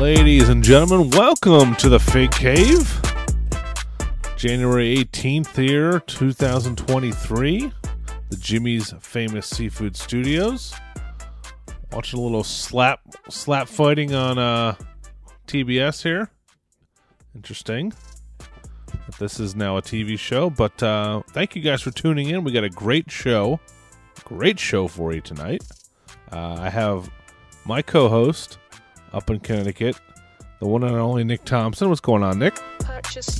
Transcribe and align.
Ladies 0.00 0.48
and 0.48 0.64
gentlemen, 0.64 1.10
welcome 1.10 1.76
to 1.76 1.90
the 1.90 1.98
Fig 1.98 2.30
Cave. 2.30 3.02
January 4.34 4.96
18th 4.96 5.54
here, 5.54 6.00
2023. 6.00 7.70
The 8.30 8.36
Jimmy's 8.36 8.94
Famous 9.00 9.46
Seafood 9.46 9.94
Studios. 9.94 10.72
Watching 11.92 12.18
a 12.18 12.22
little 12.22 12.42
slap 12.42 13.00
slap 13.28 13.68
fighting 13.68 14.14
on 14.14 14.38
uh, 14.38 14.74
TBS 15.46 16.02
here. 16.02 16.30
Interesting. 17.34 17.92
This 19.18 19.38
is 19.38 19.54
now 19.54 19.76
a 19.76 19.82
TV 19.82 20.18
show, 20.18 20.48
but 20.48 20.82
uh, 20.82 21.20
thank 21.32 21.54
you 21.54 21.60
guys 21.60 21.82
for 21.82 21.90
tuning 21.90 22.30
in. 22.30 22.42
We 22.42 22.52
got 22.52 22.64
a 22.64 22.70
great 22.70 23.10
show, 23.10 23.60
great 24.24 24.58
show 24.58 24.88
for 24.88 25.12
you 25.12 25.20
tonight. 25.20 25.62
Uh, 26.32 26.56
I 26.58 26.70
have 26.70 27.10
my 27.66 27.82
co-host 27.82 28.56
up 29.12 29.30
in 29.30 29.40
Connecticut, 29.40 29.98
the 30.60 30.66
one 30.66 30.82
and 30.84 30.94
only 30.94 31.24
Nick 31.24 31.44
Thompson. 31.44 31.88
What's 31.88 32.00
going 32.00 32.22
on, 32.22 32.38
Nick? 32.38 32.58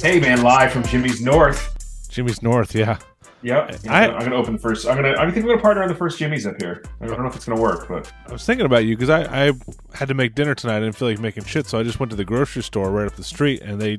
Hey 0.02 0.20
man, 0.20 0.42
live 0.42 0.72
from 0.72 0.82
Jimmy's 0.84 1.20
North. 1.20 2.08
Jimmy's 2.08 2.42
North, 2.42 2.74
yeah. 2.74 2.98
Yep. 3.42 3.86
I- 3.88 4.06
am 4.06 4.18
gonna 4.18 4.34
open 4.34 4.54
the 4.54 4.58
first. 4.58 4.86
I'm 4.86 4.96
gonna. 4.96 5.14
I 5.18 5.30
think 5.30 5.46
we're 5.46 5.52
gonna 5.52 5.62
partner 5.62 5.82
on 5.82 5.88
the 5.88 5.94
first 5.94 6.18
Jimmy's 6.18 6.46
up 6.46 6.60
here. 6.60 6.84
I 7.00 7.06
don't 7.06 7.20
know 7.20 7.28
if 7.28 7.36
it's 7.36 7.46
gonna 7.46 7.60
work, 7.60 7.88
but 7.88 8.12
I 8.28 8.32
was 8.32 8.44
thinking 8.44 8.66
about 8.66 8.84
you 8.84 8.96
because 8.96 9.08
I, 9.08 9.48
I 9.48 9.52
had 9.94 10.08
to 10.08 10.14
make 10.14 10.34
dinner 10.34 10.54
tonight. 10.54 10.76
I 10.76 10.80
didn't 10.80 10.96
feel 10.96 11.08
like 11.08 11.20
making 11.20 11.44
shit, 11.44 11.66
so 11.66 11.78
I 11.78 11.82
just 11.82 12.00
went 12.00 12.10
to 12.10 12.16
the 12.16 12.24
grocery 12.24 12.62
store 12.62 12.90
right 12.90 13.06
up 13.06 13.16
the 13.16 13.24
street, 13.24 13.62
and 13.62 13.80
they, 13.80 13.98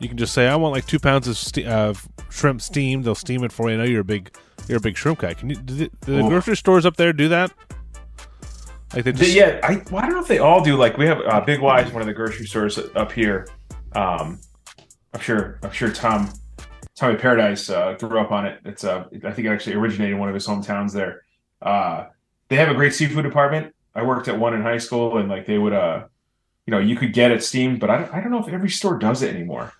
you 0.00 0.08
can 0.08 0.16
just 0.16 0.34
say, 0.34 0.48
I 0.48 0.56
want 0.56 0.72
like 0.74 0.86
two 0.86 0.98
pounds 0.98 1.28
of 1.28 1.36
ste- 1.36 1.66
uh, 1.66 1.94
shrimp 2.30 2.60
steamed. 2.62 3.04
They'll 3.04 3.14
steam 3.14 3.44
it 3.44 3.52
for 3.52 3.68
you. 3.68 3.74
I 3.76 3.78
know 3.78 3.84
you're 3.84 4.00
a 4.00 4.04
big, 4.04 4.36
you're 4.66 4.78
a 4.78 4.80
big 4.80 4.96
shrimp 4.96 5.20
guy. 5.20 5.34
Can 5.34 5.50
you? 5.50 5.56
Do 5.56 5.74
the, 5.74 5.90
do 6.04 6.16
the 6.16 6.28
grocery 6.28 6.56
stores 6.56 6.84
up 6.84 6.96
there 6.96 7.12
do 7.12 7.28
that? 7.28 7.52
Like 8.94 9.04
they 9.04 9.12
just, 9.12 9.32
yeah. 9.32 9.60
I, 9.62 9.82
well, 9.90 10.02
I 10.02 10.06
don't 10.06 10.14
know 10.14 10.20
if 10.20 10.28
they 10.28 10.38
all 10.38 10.62
do. 10.62 10.76
Like 10.76 10.98
we 10.98 11.06
have 11.06 11.20
uh, 11.20 11.40
Big 11.40 11.60
Y 11.60 11.80
is 11.80 11.92
one 11.92 12.02
of 12.02 12.06
the 12.06 12.14
grocery 12.14 12.46
stores 12.46 12.78
up 12.96 13.12
here. 13.12 13.48
Um, 13.92 14.40
I'm 15.14 15.20
sure. 15.20 15.58
I'm 15.62 15.70
sure 15.70 15.92
Tom 15.92 16.32
Tommy 16.96 17.16
Paradise 17.16 17.70
uh, 17.70 17.94
grew 17.94 18.20
up 18.20 18.30
on 18.30 18.46
it. 18.46 18.60
It's 18.64 18.84
uh, 18.84 19.04
I 19.24 19.30
think 19.30 19.46
it 19.46 19.50
actually 19.50 19.76
originated 19.76 20.14
in 20.14 20.18
one 20.18 20.28
of 20.28 20.34
his 20.34 20.46
hometowns 20.46 20.92
there. 20.92 21.22
Uh, 21.62 22.06
they 22.48 22.56
have 22.56 22.68
a 22.68 22.74
great 22.74 22.92
seafood 22.92 23.24
department. 23.24 23.74
I 23.94 24.02
worked 24.02 24.28
at 24.28 24.38
one 24.38 24.54
in 24.54 24.62
high 24.62 24.78
school, 24.78 25.18
and 25.18 25.28
like 25.28 25.46
they 25.46 25.58
would, 25.58 25.72
uh, 25.72 26.04
you 26.66 26.72
know, 26.72 26.78
you 26.78 26.96
could 26.96 27.12
get 27.12 27.30
it 27.30 27.42
steamed, 27.42 27.80
but 27.80 27.90
I 27.90 27.98
don't, 27.98 28.14
I 28.14 28.20
don't 28.20 28.30
know 28.30 28.44
if 28.44 28.48
every 28.48 28.70
store 28.70 28.98
does 28.98 29.22
it 29.22 29.34
anymore. 29.34 29.72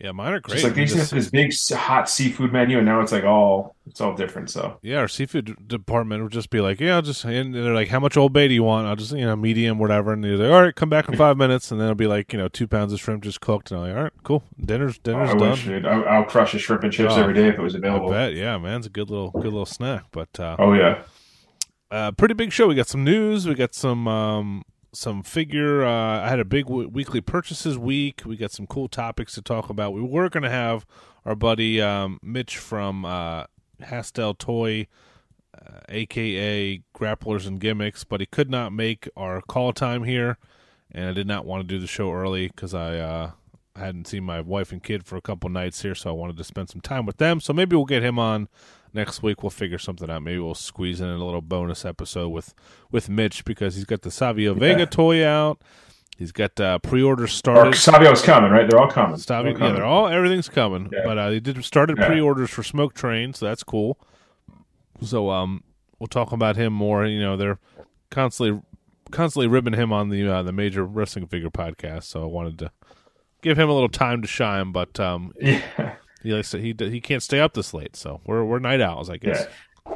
Yeah, 0.00 0.12
mine 0.12 0.32
are 0.32 0.40
great. 0.40 0.56
It's 0.56 0.64
like 0.64 0.74
they 0.74 0.82
used 0.82 0.94
to 0.94 0.98
just- 1.00 1.10
have 1.12 1.20
this 1.20 1.70
big 1.70 1.78
hot 1.78 2.08
seafood 2.10 2.52
menu, 2.52 2.78
and 2.78 2.86
now 2.86 3.00
it's 3.00 3.12
like 3.12 3.24
all 3.24 3.76
it's 3.86 4.00
all 4.00 4.14
different. 4.14 4.50
So 4.50 4.78
Yeah, 4.82 4.98
our 4.98 5.08
seafood 5.08 5.68
department 5.68 6.22
would 6.22 6.32
just 6.32 6.50
be 6.50 6.60
like, 6.60 6.80
"Yeah, 6.80 6.96
I'll 6.96 7.02
just," 7.02 7.24
and 7.24 7.54
they're 7.54 7.74
like, 7.74 7.88
"How 7.88 8.00
much 8.00 8.16
Old 8.16 8.32
Bay 8.32 8.48
do 8.48 8.54
you 8.54 8.62
want?" 8.62 8.86
I'll 8.86 8.96
just, 8.96 9.12
you 9.12 9.24
know, 9.24 9.36
medium, 9.36 9.78
whatever. 9.78 10.12
And 10.12 10.24
they're 10.24 10.36
like, 10.36 10.50
"All 10.50 10.62
right, 10.62 10.74
come 10.74 10.88
back 10.88 11.08
in 11.08 11.16
five 11.18 11.36
minutes," 11.36 11.70
and 11.70 11.78
then 11.80 11.86
it'll 11.86 11.94
be 11.94 12.06
like, 12.06 12.32
you 12.32 12.38
know, 12.38 12.48
two 12.48 12.66
pounds 12.66 12.92
of 12.92 13.00
shrimp 13.00 13.22
just 13.22 13.40
cooked, 13.40 13.70
and 13.70 13.80
I'm 13.80 13.86
like, 13.88 13.96
"All 13.96 14.02
right, 14.04 14.12
cool, 14.24 14.42
dinner's 14.60 14.98
dinner's 14.98 15.30
I 15.30 15.34
done." 15.36 15.86
I, 15.86 16.02
I'll 16.02 16.24
crush 16.24 16.54
a 16.54 16.58
shrimp 16.58 16.82
and 16.82 16.92
chips 16.92 17.14
Oh, 17.16 17.20
every 17.22 17.34
day 17.34 17.48
if 17.48 17.54
it 17.58 17.62
was 17.62 17.74
I 17.74 17.78
available. 17.78 18.10
bet, 18.10 18.34
yeah, 18.34 18.58
man, 18.58 18.78
it's 18.78 18.86
a 18.86 18.90
good 18.90 19.10
little 19.10 19.30
good 19.30 19.44
little 19.44 19.66
snack. 19.66 20.04
But 20.10 20.40
uh, 20.40 20.56
Oh 20.58 20.72
yeah, 20.72 21.02
uh, 21.90 22.10
pretty 22.12 22.34
big 22.34 22.52
show. 22.52 22.66
We 22.68 22.74
got 22.74 22.88
some 22.88 23.04
news. 23.04 23.46
We 23.46 23.54
got 23.54 23.74
some 23.74 24.08
um, 24.08 24.64
some 24.96 25.22
figure. 25.22 25.84
Uh, 25.84 26.20
I 26.20 26.28
had 26.28 26.40
a 26.40 26.44
big 26.44 26.66
w- 26.66 26.88
weekly 26.88 27.20
purchases 27.20 27.78
week. 27.78 28.22
We 28.24 28.36
got 28.36 28.50
some 28.50 28.66
cool 28.66 28.88
topics 28.88 29.34
to 29.34 29.42
talk 29.42 29.68
about. 29.70 29.92
We 29.92 30.02
were 30.02 30.28
going 30.28 30.42
to 30.42 30.50
have 30.50 30.86
our 31.24 31.34
buddy 31.34 31.80
um, 31.80 32.18
Mitch 32.22 32.58
from 32.58 33.04
uh, 33.04 33.44
Hastel 33.82 34.36
Toy, 34.36 34.86
uh, 35.56 35.80
aka 35.88 36.82
Grapplers 36.94 37.46
and 37.46 37.60
Gimmicks, 37.60 38.04
but 38.04 38.20
he 38.20 38.26
could 38.26 38.50
not 38.50 38.72
make 38.72 39.08
our 39.16 39.40
call 39.40 39.72
time 39.72 40.04
here, 40.04 40.38
and 40.90 41.08
I 41.08 41.12
did 41.12 41.26
not 41.26 41.44
want 41.44 41.62
to 41.62 41.66
do 41.66 41.80
the 41.80 41.86
show 41.86 42.12
early 42.12 42.48
because 42.48 42.74
I. 42.74 42.98
Uh, 42.98 43.30
hadn't 43.76 44.06
seen 44.06 44.22
my 44.22 44.40
wife 44.40 44.70
and 44.70 44.84
kid 44.84 45.04
for 45.04 45.16
a 45.16 45.20
couple 45.20 45.50
nights 45.50 45.82
here, 45.82 45.96
so 45.96 46.08
I 46.08 46.12
wanted 46.12 46.36
to 46.36 46.44
spend 46.44 46.70
some 46.70 46.80
time 46.80 47.06
with 47.06 47.16
them. 47.16 47.40
So 47.40 47.52
maybe 47.52 47.74
we'll 47.74 47.86
get 47.86 48.04
him 48.04 48.20
on 48.20 48.48
next 48.94 49.22
week. 49.22 49.42
We'll 49.42 49.50
figure 49.50 49.78
something 49.78 50.08
out. 50.10 50.22
Maybe 50.22 50.38
we'll 50.38 50.54
squeeze 50.54 51.00
in 51.00 51.08
a 51.08 51.16
little 51.24 51.42
bonus 51.42 51.84
episode 51.84 52.28
with 52.28 52.54
with 52.90 53.08
Mitch 53.08 53.44
because 53.44 53.74
he's 53.76 53.84
got 53.84 54.02
the 54.02 54.10
Savio 54.10 54.54
Vega 54.54 54.86
toy 54.86 55.26
out. 55.26 55.60
He's 56.16 56.30
got 56.30 56.60
uh, 56.60 56.78
pre-order 56.78 57.24
or 57.24 57.26
started. 57.26 57.74
Savio's 57.74 58.22
coming, 58.22 58.52
right? 58.52 58.70
They're 58.70 58.78
all 58.78 58.88
coming. 58.90 59.16
Savio, 59.16 59.44
They're 59.44 59.52
yeah, 59.52 59.58
coming. 59.58 59.74
they're 59.74 59.84
all 59.84 60.06
everything's 60.06 60.48
coming, 60.48 60.88
Yeah. 60.92 61.00
but 61.04 61.18
uh, 61.18 61.30
they 61.30 61.40
did 61.40 61.62
started 61.64 61.98
Yeah. 61.98 62.06
pre-orders 62.06 62.50
for 62.50 62.62
Smoke 62.62 62.94
Train, 62.94 63.34
so 63.34 63.46
that's 63.46 63.64
cool. 63.64 63.98
So 65.02 65.30
um, 65.30 65.64
we'll 65.98 66.06
talk 66.06 66.30
about 66.30 66.54
him 66.56 66.72
more. 66.72 67.04
You 67.04 67.18
know, 67.20 67.36
they're 67.36 67.58
constantly 68.10 68.60
constantly 69.10 69.48
ribbing 69.48 69.74
him 69.74 69.92
on 69.92 70.08
the 70.08 70.26
uh, 70.28 70.42
the 70.44 70.52
major 70.52 70.84
wrestling 70.84 71.26
figure 71.26 71.50
podcast. 71.50 72.04
So 72.04 72.22
I 72.22 72.26
wanted 72.26 72.58
to 72.60 72.70
give 73.42 73.58
him 73.58 73.68
a 73.68 73.72
little 73.74 73.88
time 73.88 74.22
to 74.22 74.28
shine, 74.28 74.70
but 74.70 74.98
um, 75.00 75.32
yeah, 75.40 75.94
he 76.24 76.42
he 76.58 76.74
he 76.78 77.00
can't 77.00 77.22
stay 77.22 77.40
up 77.40 77.54
this 77.54 77.74
late, 77.74 77.96
so 77.96 78.20
we're 78.24 78.44
we're 78.44 78.58
night 78.58 78.80
owls, 78.80 79.10
I 79.10 79.18
guess. 79.18 79.46
yeah. 79.86 79.94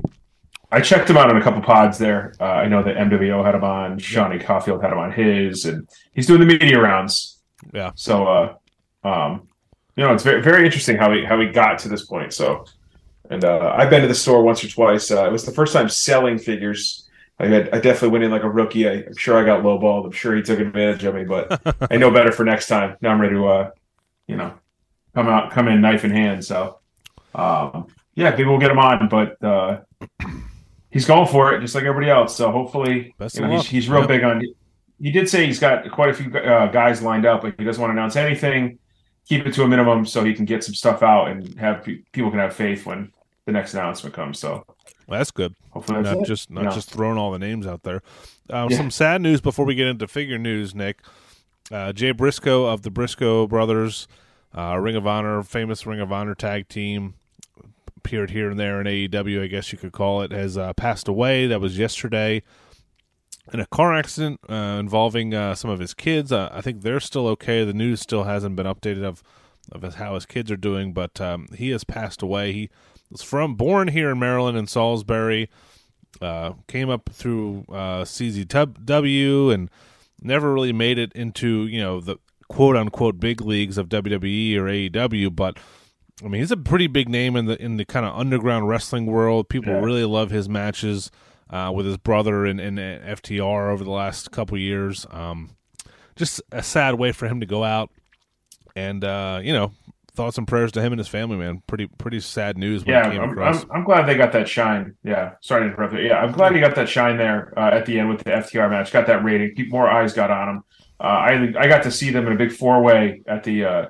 I 0.70 0.80
checked 0.82 1.08
him 1.08 1.16
out 1.16 1.30
on 1.30 1.36
a 1.36 1.42
couple 1.42 1.62
pods 1.62 1.96
there. 1.96 2.34
Uh, 2.38 2.44
I 2.44 2.68
know 2.68 2.82
that 2.82 2.96
MWO 2.96 3.42
had 3.44 3.54
him 3.54 3.64
on. 3.64 3.98
Shawnee 3.98 4.38
Caulfield 4.38 4.82
had 4.82 4.92
him 4.92 4.98
on 4.98 5.12
his, 5.12 5.64
and 5.64 5.88
he's 6.12 6.26
doing 6.26 6.40
the 6.40 6.46
media 6.46 6.78
rounds. 6.78 7.38
Yeah. 7.72 7.92
So, 7.94 8.26
uh, 8.26 8.54
um, 9.02 9.48
you 9.96 10.04
know, 10.04 10.12
it's 10.12 10.22
very 10.22 10.42
very 10.42 10.64
interesting 10.66 10.96
how 10.96 11.12
he 11.12 11.24
how 11.24 11.40
he 11.40 11.46
got 11.46 11.78
to 11.80 11.88
this 11.88 12.04
point. 12.04 12.34
So, 12.34 12.66
and 13.30 13.44
uh, 13.44 13.74
I've 13.76 13.88
been 13.88 14.02
to 14.02 14.08
the 14.08 14.14
store 14.14 14.42
once 14.42 14.62
or 14.62 14.68
twice. 14.68 15.10
Uh, 15.10 15.26
it 15.26 15.32
was 15.32 15.44
the 15.44 15.52
first 15.52 15.72
time 15.72 15.88
selling 15.88 16.38
figures. 16.38 17.08
I, 17.40 17.46
had, 17.46 17.68
I 17.68 17.78
definitely 17.78 18.08
went 18.08 18.24
in 18.24 18.30
like 18.30 18.42
a 18.42 18.50
rookie. 18.50 18.88
I, 18.88 18.92
I'm 18.94 19.16
sure 19.16 19.38
I 19.38 19.44
got 19.44 19.62
lowballed. 19.62 20.06
I'm 20.06 20.12
sure 20.12 20.34
he 20.34 20.42
took 20.42 20.58
advantage 20.58 21.04
of 21.04 21.14
me, 21.14 21.24
but 21.24 21.60
I 21.90 21.96
know 21.96 22.10
better 22.10 22.32
for 22.32 22.44
next 22.44 22.66
time. 22.66 22.96
Now 23.00 23.10
I'm 23.10 23.20
ready 23.20 23.34
to, 23.34 23.46
uh, 23.46 23.70
you 24.26 24.36
know, 24.36 24.54
come 25.18 25.28
out, 25.28 25.50
come 25.50 25.66
in 25.66 25.80
knife 25.80 26.04
in 26.04 26.12
hand. 26.12 26.44
So, 26.44 26.78
um, 27.34 27.88
yeah, 28.14 28.30
maybe 28.30 28.44
we'll 28.44 28.58
get 28.58 28.70
him 28.70 28.78
on, 28.78 29.08
but 29.08 29.42
uh, 29.42 29.80
he's 30.90 31.06
going 31.06 31.26
for 31.26 31.52
it 31.54 31.60
just 31.60 31.74
like 31.74 31.82
everybody 31.84 32.08
else. 32.10 32.36
So 32.36 32.50
hopefully, 32.52 33.14
you 33.34 33.40
know, 33.40 33.50
he's, 33.56 33.66
he's 33.66 33.88
real 33.88 34.00
Yep. 34.00 34.08
big 34.08 34.22
on. 34.24 34.42
He 35.00 35.10
did 35.10 35.28
say 35.28 35.46
he's 35.46 35.58
got 35.58 35.90
quite 35.90 36.10
a 36.10 36.14
few 36.14 36.32
uh, 36.38 36.66
guys 36.68 37.02
lined 37.02 37.26
up, 37.26 37.42
but 37.42 37.54
he 37.58 37.64
doesn't 37.64 37.80
want 37.80 37.90
to 37.90 37.92
announce 37.98 38.14
anything. 38.16 38.78
Keep 39.28 39.46
it 39.46 39.54
to 39.54 39.62
a 39.64 39.68
minimum 39.68 40.06
so 40.06 40.24
he 40.24 40.34
can 40.34 40.44
get 40.44 40.62
some 40.64 40.74
stuff 40.74 41.02
out 41.02 41.28
and 41.28 41.58
have 41.58 41.82
pe- 41.84 42.02
people 42.12 42.30
can 42.30 42.38
have 42.38 42.54
faith 42.54 42.86
when 42.86 43.12
the 43.44 43.52
next 43.52 43.74
announcement 43.74 44.14
comes. 44.14 44.38
So 44.38 44.64
Well, 45.08 45.18
that's 45.18 45.30
good. 45.32 45.54
hopefully 45.70 46.02
that's 46.02 46.14
not 46.14 46.22
it. 46.22 46.26
just 46.28 46.50
not 46.50 46.64
Yeah. 46.64 46.70
just 46.70 46.90
throwing 46.90 47.18
all 47.18 47.30
the 47.32 47.38
names 47.38 47.66
out 47.66 47.82
there. 47.82 48.02
Uh, 48.48 48.68
Yeah. 48.70 48.76
Some 48.76 48.90
sad 48.92 49.20
news 49.20 49.40
before 49.40 49.64
we 49.66 49.74
get 49.74 49.86
into 49.88 50.06
figure 50.06 50.38
news, 50.38 50.74
Nick. 50.76 51.00
Uh, 51.70 51.92
Jay 51.92 52.12
Briscoe 52.12 52.64
of 52.64 52.80
the 52.82 52.90
Briscoe 52.90 53.46
Brothers, 53.46 54.08
uh, 54.56 54.76
Ring 54.78 54.96
of 54.96 55.06
Honor, 55.06 55.42
famous 55.42 55.86
Ring 55.86 56.00
of 56.00 56.12
Honor 56.12 56.34
tag 56.34 56.68
team, 56.68 57.14
appeared 57.96 58.30
here 58.30 58.50
and 58.50 58.58
there 58.58 58.80
in 58.80 58.86
AEW, 58.86 59.42
I 59.42 59.46
guess 59.46 59.72
you 59.72 59.78
could 59.78 59.92
call 59.92 60.22
it, 60.22 60.32
has 60.32 60.56
uh, 60.56 60.72
passed 60.72 61.08
away. 61.08 61.46
That 61.46 61.60
was 61.60 61.78
yesterday 61.78 62.42
in 63.52 63.60
a 63.60 63.66
car 63.66 63.94
accident 63.94 64.40
uh, 64.48 64.76
involving 64.78 65.34
uh, 65.34 65.54
some 65.54 65.70
of 65.70 65.78
his 65.78 65.94
kids. 65.94 66.32
Uh, 66.32 66.48
I 66.52 66.60
think 66.60 66.82
they're 66.82 67.00
still 67.00 67.26
okay. 67.28 67.64
The 67.64 67.72
news 67.72 68.00
still 68.00 68.24
hasn't 68.24 68.56
been 68.56 68.66
updated 68.66 69.04
of 69.04 69.22
of 69.70 69.96
how 69.96 70.14
his 70.14 70.24
kids 70.24 70.50
are 70.50 70.56
doing, 70.56 70.94
but 70.94 71.20
um, 71.20 71.46
he 71.54 71.68
has 71.70 71.84
passed 71.84 72.22
away. 72.22 72.52
He 72.52 72.70
was 73.10 73.22
from 73.22 73.54
born 73.54 73.88
here 73.88 74.10
in 74.10 74.18
Maryland 74.18 74.56
in 74.56 74.66
Salisbury. 74.66 75.50
Uh, 76.22 76.54
came 76.66 76.88
up 76.88 77.10
through 77.12 77.66
uh, 77.68 78.02
CZW 78.02 79.52
and 79.52 79.70
never 80.22 80.52
really 80.52 80.72
made 80.72 80.98
it 80.98 81.12
into 81.12 81.66
you 81.66 81.80
know 81.80 82.00
the 82.00 82.16
quote 82.48 82.76
unquote 82.76 83.20
big 83.20 83.40
leagues 83.40 83.78
of 83.78 83.88
WWE 83.88 84.56
or 84.56 84.64
AEW, 84.64 85.34
but 85.34 85.58
I 86.24 86.28
mean 86.28 86.40
he's 86.40 86.50
a 86.50 86.56
pretty 86.56 86.86
big 86.86 87.08
name 87.08 87.36
in 87.36 87.46
the 87.46 87.60
in 87.62 87.76
the 87.76 87.84
kind 87.84 88.04
of 88.06 88.16
underground 88.18 88.68
wrestling 88.68 89.06
world. 89.06 89.48
People 89.48 89.72
Yeah. 89.74 89.80
really 89.80 90.04
love 90.04 90.30
his 90.30 90.48
matches 90.48 91.10
uh, 91.50 91.72
with 91.74 91.86
his 91.86 91.96
brother 91.96 92.44
in, 92.44 92.58
in 92.60 92.76
FTR 92.76 93.70
over 93.72 93.82
the 93.84 93.90
last 93.90 94.30
couple 94.30 94.58
years. 94.58 95.06
Um, 95.10 95.50
just 96.16 96.42
a 96.52 96.62
sad 96.62 96.96
way 96.96 97.12
for 97.12 97.26
him 97.28 97.40
to 97.40 97.46
go 97.46 97.62
out, 97.64 97.90
and 98.74 99.04
uh, 99.04 99.40
you 99.42 99.52
know 99.52 99.72
thoughts 100.14 100.36
and 100.36 100.48
prayers 100.48 100.72
to 100.72 100.82
him 100.82 100.92
and 100.92 100.98
his 100.98 101.06
family, 101.06 101.36
man. 101.36 101.62
Pretty 101.68 101.86
pretty 101.86 102.18
sad 102.20 102.58
news 102.58 102.84
when 102.84 102.94
yeah, 102.96 103.10
came 103.10 103.20
I'm. 103.20 103.38
I'm, 103.38 103.70
I'm 103.70 103.84
glad 103.84 104.06
they 104.06 104.16
got 104.16 104.32
that 104.32 104.48
shine. 104.48 104.96
Yeah, 105.04 105.34
sorry 105.40 105.62
to 105.62 105.68
interrupt. 105.68 105.92
you. 105.94 106.00
Yeah, 106.00 106.18
I'm 106.20 106.32
glad 106.32 106.52
he 106.54 106.60
got 106.60 106.74
that 106.74 106.88
shine 106.88 107.16
there 107.18 107.56
uh, 107.56 107.70
at 107.72 107.86
the 107.86 108.00
end 108.00 108.08
with 108.08 108.24
the 108.24 108.30
FTR 108.30 108.68
match. 108.68 108.90
Got 108.92 109.06
that 109.06 109.22
rating. 109.22 109.54
Keep 109.54 109.70
more 109.70 109.88
eyes 109.88 110.12
got 110.12 110.30
on 110.32 110.48
him. 110.48 110.62
Uh, 111.00 111.02
I 111.04 111.32
I 111.58 111.68
got 111.68 111.82
to 111.84 111.90
see 111.90 112.10
them 112.10 112.26
in 112.26 112.32
a 112.32 112.36
big 112.36 112.52
four 112.52 112.82
way 112.82 113.22
at 113.26 113.44
the 113.44 113.64
uh, 113.64 113.86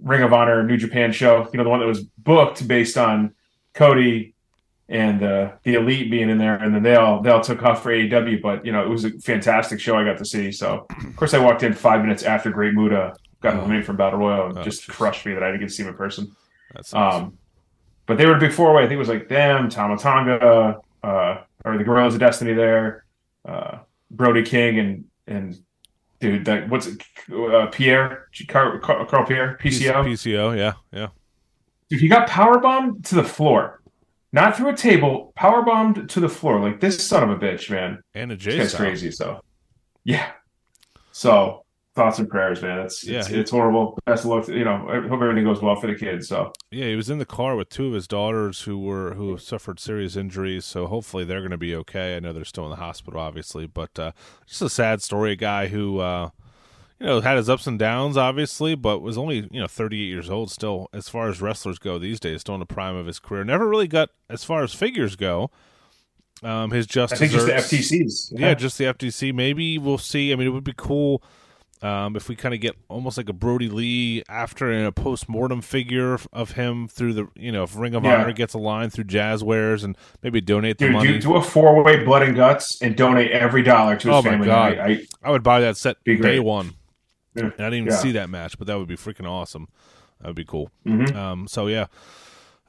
Ring 0.00 0.22
of 0.22 0.32
Honor 0.32 0.62
New 0.64 0.76
Japan 0.76 1.12
show. 1.12 1.48
You 1.52 1.58
know, 1.58 1.64
the 1.64 1.70
one 1.70 1.80
that 1.80 1.86
was 1.86 2.02
booked 2.02 2.66
based 2.66 2.96
on 2.98 3.34
Cody 3.74 4.34
and 4.88 5.22
uh, 5.22 5.52
the 5.62 5.74
Elite 5.74 6.10
being 6.10 6.28
in 6.28 6.38
there, 6.38 6.56
and 6.56 6.74
then 6.74 6.82
they 6.82 6.96
all 6.96 7.22
they 7.22 7.30
all 7.30 7.40
took 7.40 7.62
off 7.62 7.82
for 7.82 7.90
AEW. 7.92 8.42
But 8.42 8.66
you 8.66 8.72
know, 8.72 8.82
it 8.82 8.88
was 8.88 9.04
a 9.04 9.10
fantastic 9.20 9.80
show 9.80 9.96
I 9.96 10.04
got 10.04 10.18
to 10.18 10.24
see. 10.24 10.50
So 10.52 10.86
of 11.06 11.16
course 11.16 11.32
I 11.34 11.38
walked 11.38 11.62
in 11.62 11.72
five 11.72 12.00
minutes 12.02 12.22
after 12.24 12.50
Great 12.50 12.74
Muta 12.74 13.14
got 13.40 13.54
Oh. 13.54 13.58
eliminated 13.58 13.86
from 13.86 13.96
Battle 13.96 14.18
Royal 14.18 14.48
and 14.48 14.58
Oh, 14.58 14.62
just 14.62 14.82
jeez. 14.86 14.90
crushed 14.92 15.24
me 15.26 15.34
that 15.34 15.42
I 15.42 15.46
didn't 15.48 15.60
get 15.60 15.68
to 15.68 15.74
see 15.74 15.82
him 15.84 15.88
in 15.90 15.94
person. 15.96 16.30
That's 16.74 16.92
awesome. 16.94 17.24
Um, 17.24 17.38
but 18.06 18.18
they 18.18 18.26
were 18.26 18.36
a 18.36 18.40
big 18.40 18.52
four 18.52 18.72
way. 18.74 18.82
I 18.82 18.86
think 18.86 18.94
it 18.96 18.98
was 18.98 19.08
like 19.08 19.28
them, 19.28 19.68
Tama 19.68 19.96
Tonga, 19.96 20.78
uh, 21.04 21.38
or 21.64 21.78
the 21.78 21.84
Gorillas 21.84 22.14
of 22.14 22.20
Destiny 22.20 22.52
there, 22.52 23.04
uh, 23.46 23.78
Brody 24.10 24.42
King, 24.42 24.78
and 24.80 25.04
and 25.28 25.56
dude, 26.22 26.44
that 26.44 26.68
what's 26.68 26.86
it, 26.86 27.02
uh, 27.30 27.66
Pierre 27.66 28.28
Carl, 28.48 28.78
Carl 28.78 29.26
Pierre 29.26 29.58
PCO 29.60 29.92
PCO, 30.04 30.56
yeah, 30.56 30.74
yeah. 30.92 31.08
Dude, 31.90 32.00
he 32.00 32.08
got 32.08 32.28
power 32.28 32.58
bombed 32.58 33.04
to 33.06 33.16
the 33.16 33.24
floor, 33.24 33.82
not 34.32 34.56
through 34.56 34.68
a 34.68 34.76
table, 34.76 35.32
power 35.34 35.62
bombed 35.62 36.08
to 36.08 36.20
the 36.20 36.28
floor. 36.28 36.60
Like 36.60 36.80
this 36.80 37.04
son 37.06 37.24
of 37.24 37.30
a 37.30 37.36
bitch, 37.36 37.68
man. 37.68 38.00
And 38.14 38.32
a 38.32 38.36
J 38.36 38.56
That's 38.56 38.74
crazy. 38.74 39.10
So, 39.10 39.42
yeah. 40.04 40.30
So 41.10 41.64
thoughts 41.94 42.18
and 42.18 42.28
prayers, 42.28 42.62
man. 42.62 42.78
It's 42.80 43.04
yeah, 43.04 43.20
it's, 43.20 43.30
it's 43.30 43.50
horrible. 43.50 43.98
Best 44.06 44.24
of 44.24 44.30
luck. 44.30 44.48
You 44.48 44.64
know, 44.64 44.88
I 44.88 45.06
hope 45.06 45.20
everything 45.20 45.44
goes 45.44 45.60
well 45.60 45.76
for 45.76 45.86
the 45.86 45.94
kids. 45.94 46.28
So 46.28 46.52
yeah, 46.70 46.86
he 46.86 46.96
was 46.96 47.10
in 47.10 47.18
the 47.18 47.26
car 47.26 47.56
with 47.56 47.68
two 47.68 47.88
of 47.88 47.92
his 47.92 48.06
daughters 48.06 48.62
who 48.62 48.78
were 48.78 49.14
who 49.14 49.36
suffered 49.38 49.78
serious 49.78 50.16
injuries. 50.16 50.64
So 50.64 50.86
hopefully 50.86 51.24
they're 51.24 51.40
going 51.40 51.50
to 51.50 51.58
be 51.58 51.74
okay. 51.76 52.16
I 52.16 52.20
know 52.20 52.32
they're 52.32 52.44
still 52.44 52.64
in 52.64 52.70
the 52.70 52.76
hospital, 52.76 53.20
obviously, 53.20 53.66
but 53.66 53.98
uh, 53.98 54.12
just 54.46 54.62
a 54.62 54.70
sad 54.70 55.02
story. 55.02 55.32
A 55.32 55.36
guy 55.36 55.68
who. 55.68 55.98
Uh, 55.98 56.30
you 57.00 57.08
know, 57.08 57.20
had 57.20 57.36
his 57.36 57.50
ups 57.50 57.66
and 57.66 57.80
downs, 57.80 58.16
obviously, 58.16 58.76
but 58.76 59.00
was 59.00 59.18
only, 59.18 59.48
you 59.50 59.58
know, 59.58 59.66
38 59.66 60.04
years 60.04 60.30
old 60.30 60.52
still, 60.52 60.88
as 60.92 61.08
far 61.08 61.28
as 61.28 61.42
wrestlers 61.42 61.80
go 61.80 61.98
these 61.98 62.20
days, 62.20 62.42
still 62.42 62.54
in 62.54 62.60
the 62.60 62.64
prime 62.64 62.94
of 62.94 63.06
his 63.06 63.18
career. 63.18 63.42
Never 63.42 63.68
really 63.68 63.88
got, 63.88 64.10
as 64.30 64.44
far 64.44 64.62
as 64.62 64.72
figures 64.72 65.16
go, 65.16 65.50
um, 66.44 66.70
his 66.70 66.86
just 66.86 67.12
I 67.12 67.16
think 67.16 67.32
just 67.32 67.46
the 67.46 67.54
FTCs. 67.54 68.32
Yeah. 68.38 68.48
yeah. 68.48 68.54
just 68.54 68.78
the 68.78 68.84
FTC. 68.84 69.34
Maybe 69.34 69.78
we'll 69.78 69.98
see. 69.98 70.32
I 70.32 70.36
mean, 70.36 70.46
it 70.46 70.50
would 70.50 70.62
be 70.62 70.74
cool 70.76 71.24
um, 71.82 72.14
if 72.14 72.28
we 72.28 72.36
kind 72.36 72.54
of 72.54 72.60
get 72.60 72.76
almost 72.88 73.16
like 73.16 73.28
a 73.28 73.32
Brodie 73.32 73.68
Lee 73.68 74.22
after 74.28 74.70
in 74.70 74.84
a 74.84 74.92
post 74.92 75.28
mortem 75.28 75.60
figure 75.60 76.16
of 76.32 76.52
him 76.52 76.86
through 76.86 77.12
the, 77.12 77.28
you 77.34 77.50
know, 77.50 77.64
if 77.64 77.76
Ring 77.76 77.94
of 77.94 78.04
yeah. 78.04 78.22
Honor 78.22 78.32
gets 78.32 78.54
a 78.54 78.58
line 78.58 78.88
through 78.88 79.04
Jazwares 79.04 79.82
and 79.82 79.96
maybe 80.22 80.40
donate 80.40 80.78
the 80.78 80.86
Dude, 80.86 80.92
money. 80.92 81.08
Do, 81.08 81.20
do 81.20 81.36
a 81.36 81.42
four 81.42 81.82
way 81.82 82.04
blood 82.04 82.22
and 82.22 82.36
guts 82.36 82.80
and 82.80 82.96
donate 82.96 83.32
every 83.32 83.62
dollar 83.62 83.96
to 83.96 84.08
his 84.08 84.16
oh 84.16 84.22
family. 84.22 84.38
my 84.38 84.46
god, 84.46 84.78
I, 84.78 85.06
I, 85.22 85.30
would 85.30 85.42
buy 85.42 85.60
that 85.60 85.76
set 85.76 85.96
day 86.04 86.38
one. 86.38 86.74
Yeah. 87.34 87.44
And 87.44 87.52
I 87.60 87.70
didn't 87.70 87.74
even 87.74 87.92
yeah. 87.92 87.98
see 87.98 88.12
that 88.12 88.30
match, 88.30 88.58
but 88.58 88.66
that 88.68 88.78
would 88.78 88.88
be 88.88 88.96
freaking 88.96 89.28
awesome. 89.28 89.68
That 90.20 90.28
would 90.28 90.36
be 90.36 90.44
cool. 90.44 90.70
Mm-hmm. 90.86 91.16
Um, 91.16 91.48
so 91.48 91.66
yeah. 91.66 91.86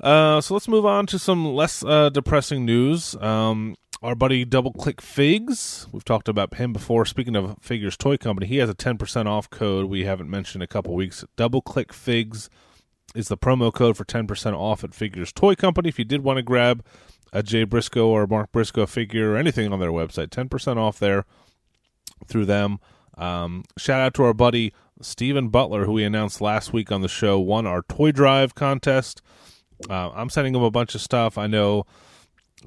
Uh, 0.01 0.41
so 0.41 0.53
let's 0.53 0.67
move 0.67 0.85
on 0.85 1.05
to 1.07 1.19
some 1.19 1.45
less 1.45 1.83
uh, 1.83 2.09
depressing 2.09 2.65
news. 2.65 3.15
Um, 3.15 3.75
our 4.01 4.15
buddy 4.15 4.43
Double 4.43 4.73
Click 4.73 5.01
Figs. 5.01 5.87
We've 5.91 6.03
talked 6.03 6.27
about 6.27 6.55
him 6.55 6.73
before. 6.73 7.05
Speaking 7.05 7.35
of 7.37 7.55
Figures 7.61 7.95
Toy 7.95 8.17
Company, 8.17 8.47
he 8.47 8.57
has 8.57 8.69
a 8.69 8.75
10% 8.75 9.27
off 9.27 9.49
code 9.49 9.85
we 9.85 10.03
haven't 10.03 10.29
mentioned 10.29 10.61
a 10.61 10.67
couple 10.67 10.93
weeks. 10.93 11.23
Double 11.37 11.61
Click 11.61 11.93
Figs 11.93 12.49
is 13.15 13.29
the 13.29 13.37
promo 13.37 13.73
code 13.73 13.95
for 13.95 14.03
10% 14.03 14.53
off 14.53 14.83
at 14.83 14.93
Figures 14.93 15.31
Toy 15.31 15.55
Company. 15.55 15.87
If 15.87 15.99
you 15.99 16.05
did 16.05 16.21
want 16.21 16.37
to 16.37 16.43
grab 16.43 16.83
a 17.31 17.41
Jay 17.41 17.63
Briscoe 17.63 18.07
or 18.07 18.27
Mark 18.27 18.51
Briscoe 18.51 18.85
figure 18.85 19.31
or 19.31 19.37
anything 19.37 19.71
on 19.71 19.79
their 19.79 19.91
website, 19.91 20.27
10% 20.27 20.77
off 20.77 20.99
there 20.99 21.25
through 22.27 22.45
them. 22.45 22.79
Um, 23.17 23.63
shout 23.77 24.01
out 24.01 24.13
to 24.15 24.23
our 24.23 24.33
buddy 24.33 24.73
Stephen 25.01 25.49
Butler, 25.49 25.85
who 25.85 25.93
we 25.93 26.03
announced 26.03 26.41
last 26.41 26.73
week 26.73 26.91
on 26.91 27.01
the 27.01 27.07
show, 27.07 27.39
won 27.39 27.65
our 27.65 27.83
toy 27.83 28.11
drive 28.11 28.55
contest. 28.55 29.21
Uh, 29.89 30.09
I'm 30.13 30.29
sending 30.29 30.55
him 30.55 30.63
a 30.63 30.71
bunch 30.71 30.95
of 30.95 31.01
stuff. 31.01 31.37
I 31.37 31.47
know 31.47 31.85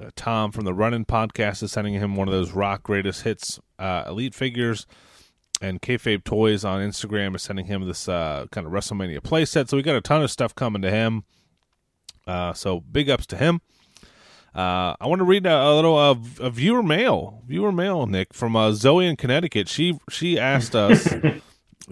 uh, 0.01 0.09
Tom 0.15 0.51
from 0.51 0.65
the 0.65 0.73
Running 0.73 1.05
Podcast 1.05 1.63
is 1.63 1.71
sending 1.71 1.93
him 1.93 2.15
one 2.15 2.27
of 2.27 2.33
those 2.33 2.51
Rock 2.51 2.83
Greatest 2.83 3.23
Hits 3.23 3.59
uh, 3.79 4.03
Elite 4.07 4.35
figures, 4.35 4.85
and 5.61 5.81
Kayfabe 5.81 6.23
Toys 6.23 6.63
on 6.63 6.81
Instagram 6.81 7.35
is 7.35 7.41
sending 7.41 7.65
him 7.65 7.85
this 7.87 8.07
uh, 8.07 8.45
kind 8.51 8.67
of 8.67 8.73
WrestleMania 8.73 9.19
playset. 9.19 9.69
So 9.69 9.77
we 9.77 9.83
got 9.83 9.95
a 9.95 10.01
ton 10.01 10.21
of 10.21 10.31
stuff 10.31 10.53
coming 10.53 10.81
to 10.81 10.91
him. 10.91 11.23
Uh, 12.27 12.53
so 12.53 12.81
big 12.81 13.09
ups 13.09 13.25
to 13.27 13.37
him. 13.37 13.61
Uh, 14.53 14.95
I 14.99 15.05
want 15.05 15.19
to 15.19 15.25
read 15.25 15.45
a, 15.45 15.55
a 15.55 15.75
little 15.75 15.97
uh, 15.97 16.15
a 16.39 16.49
viewer 16.49 16.81
mail, 16.81 17.43
viewer 17.45 17.71
mail, 17.71 18.05
Nick 18.07 18.33
from 18.33 18.55
uh, 18.55 18.71
Zoe 18.71 19.05
in 19.05 19.15
Connecticut. 19.15 19.69
She 19.69 19.99
she 20.09 20.39
asked 20.39 20.75
us 20.75 21.03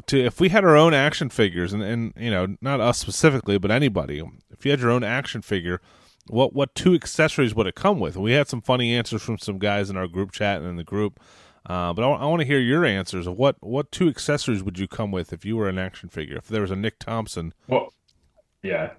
to 0.07 0.25
if 0.25 0.39
we 0.39 0.50
had 0.50 0.63
our 0.63 0.75
own 0.75 0.94
action 0.94 1.30
figures, 1.30 1.74
and, 1.74 1.83
and 1.83 2.13
you 2.18 2.31
know 2.31 2.56
not 2.62 2.81
us 2.81 2.98
specifically, 2.98 3.60
but 3.60 3.69
anybody, 3.69 4.24
if 4.57 4.65
you 4.65 4.71
had 4.71 4.79
your 4.79 4.91
own 4.91 5.03
action 5.03 5.41
figure, 5.41 5.81
what 6.27 6.53
what 6.53 6.73
two 6.75 6.93
accessories 6.93 7.53
would 7.53 7.67
it 7.67 7.75
come 7.75 7.99
with? 7.99 8.17
We 8.17 8.33
had 8.33 8.47
some 8.47 8.61
funny 8.61 8.95
answers 8.95 9.21
from 9.21 9.37
some 9.37 9.59
guys 9.59 9.89
in 9.89 9.97
our 9.97 10.07
group 10.07 10.31
chat 10.31 10.59
and 10.59 10.67
in 10.67 10.75
the 10.75 10.83
group, 10.83 11.19
uh, 11.65 11.93
but 11.93 12.03
I, 12.03 12.11
I 12.11 12.25
want 12.25 12.41
to 12.41 12.47
hear 12.47 12.59
your 12.59 12.85
answers 12.85 13.27
of 13.27 13.37
what 13.37 13.57
what 13.59 13.91
two 13.91 14.07
accessories 14.07 14.63
would 14.63 14.79
you 14.79 14.87
come 14.87 15.11
with 15.11 15.33
if 15.33 15.45
you 15.45 15.55
were 15.57 15.69
an 15.69 15.77
action 15.77 16.09
figure? 16.09 16.37
If 16.37 16.47
there 16.47 16.61
was 16.61 16.71
a 16.71 16.75
Nick 16.75 16.99
Thompson, 16.99 17.53
well, 17.67 17.93
yeah. 18.63 18.91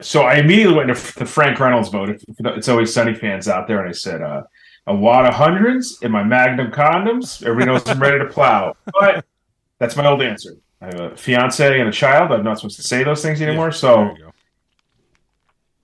So 0.00 0.22
I 0.22 0.36
immediately 0.36 0.76
went 0.76 0.94
to 0.94 1.18
the 1.18 1.26
Frank 1.26 1.58
Reynolds 1.58 1.88
vote. 1.88 2.22
It's 2.38 2.68
always 2.68 2.92
Sunny 2.92 3.14
fans 3.14 3.48
out 3.48 3.66
there, 3.66 3.80
and 3.80 3.88
I 3.88 3.92
said 3.92 4.22
uh, 4.22 4.42
a 4.86 4.94
wad 4.94 5.26
of 5.26 5.34
hundreds 5.34 5.98
in 6.02 6.12
my 6.12 6.22
Magnum 6.22 6.70
condoms. 6.70 7.42
Everybody 7.42 7.66
knows 7.66 7.88
I'm 7.88 8.00
ready 8.00 8.18
to 8.18 8.26
plow, 8.26 8.76
but 9.00 9.24
that's 9.78 9.96
my 9.96 10.06
old 10.06 10.22
answer. 10.22 10.56
I 10.80 10.86
have 10.86 11.00
a 11.00 11.16
fiance 11.16 11.80
and 11.80 11.88
a 11.88 11.92
child. 11.92 12.30
I'm 12.30 12.44
not 12.44 12.58
supposed 12.58 12.76
to 12.76 12.82
say 12.82 13.02
those 13.02 13.22
things 13.22 13.42
anymore, 13.42 13.66
yeah, 13.66 13.70
so 13.72 14.16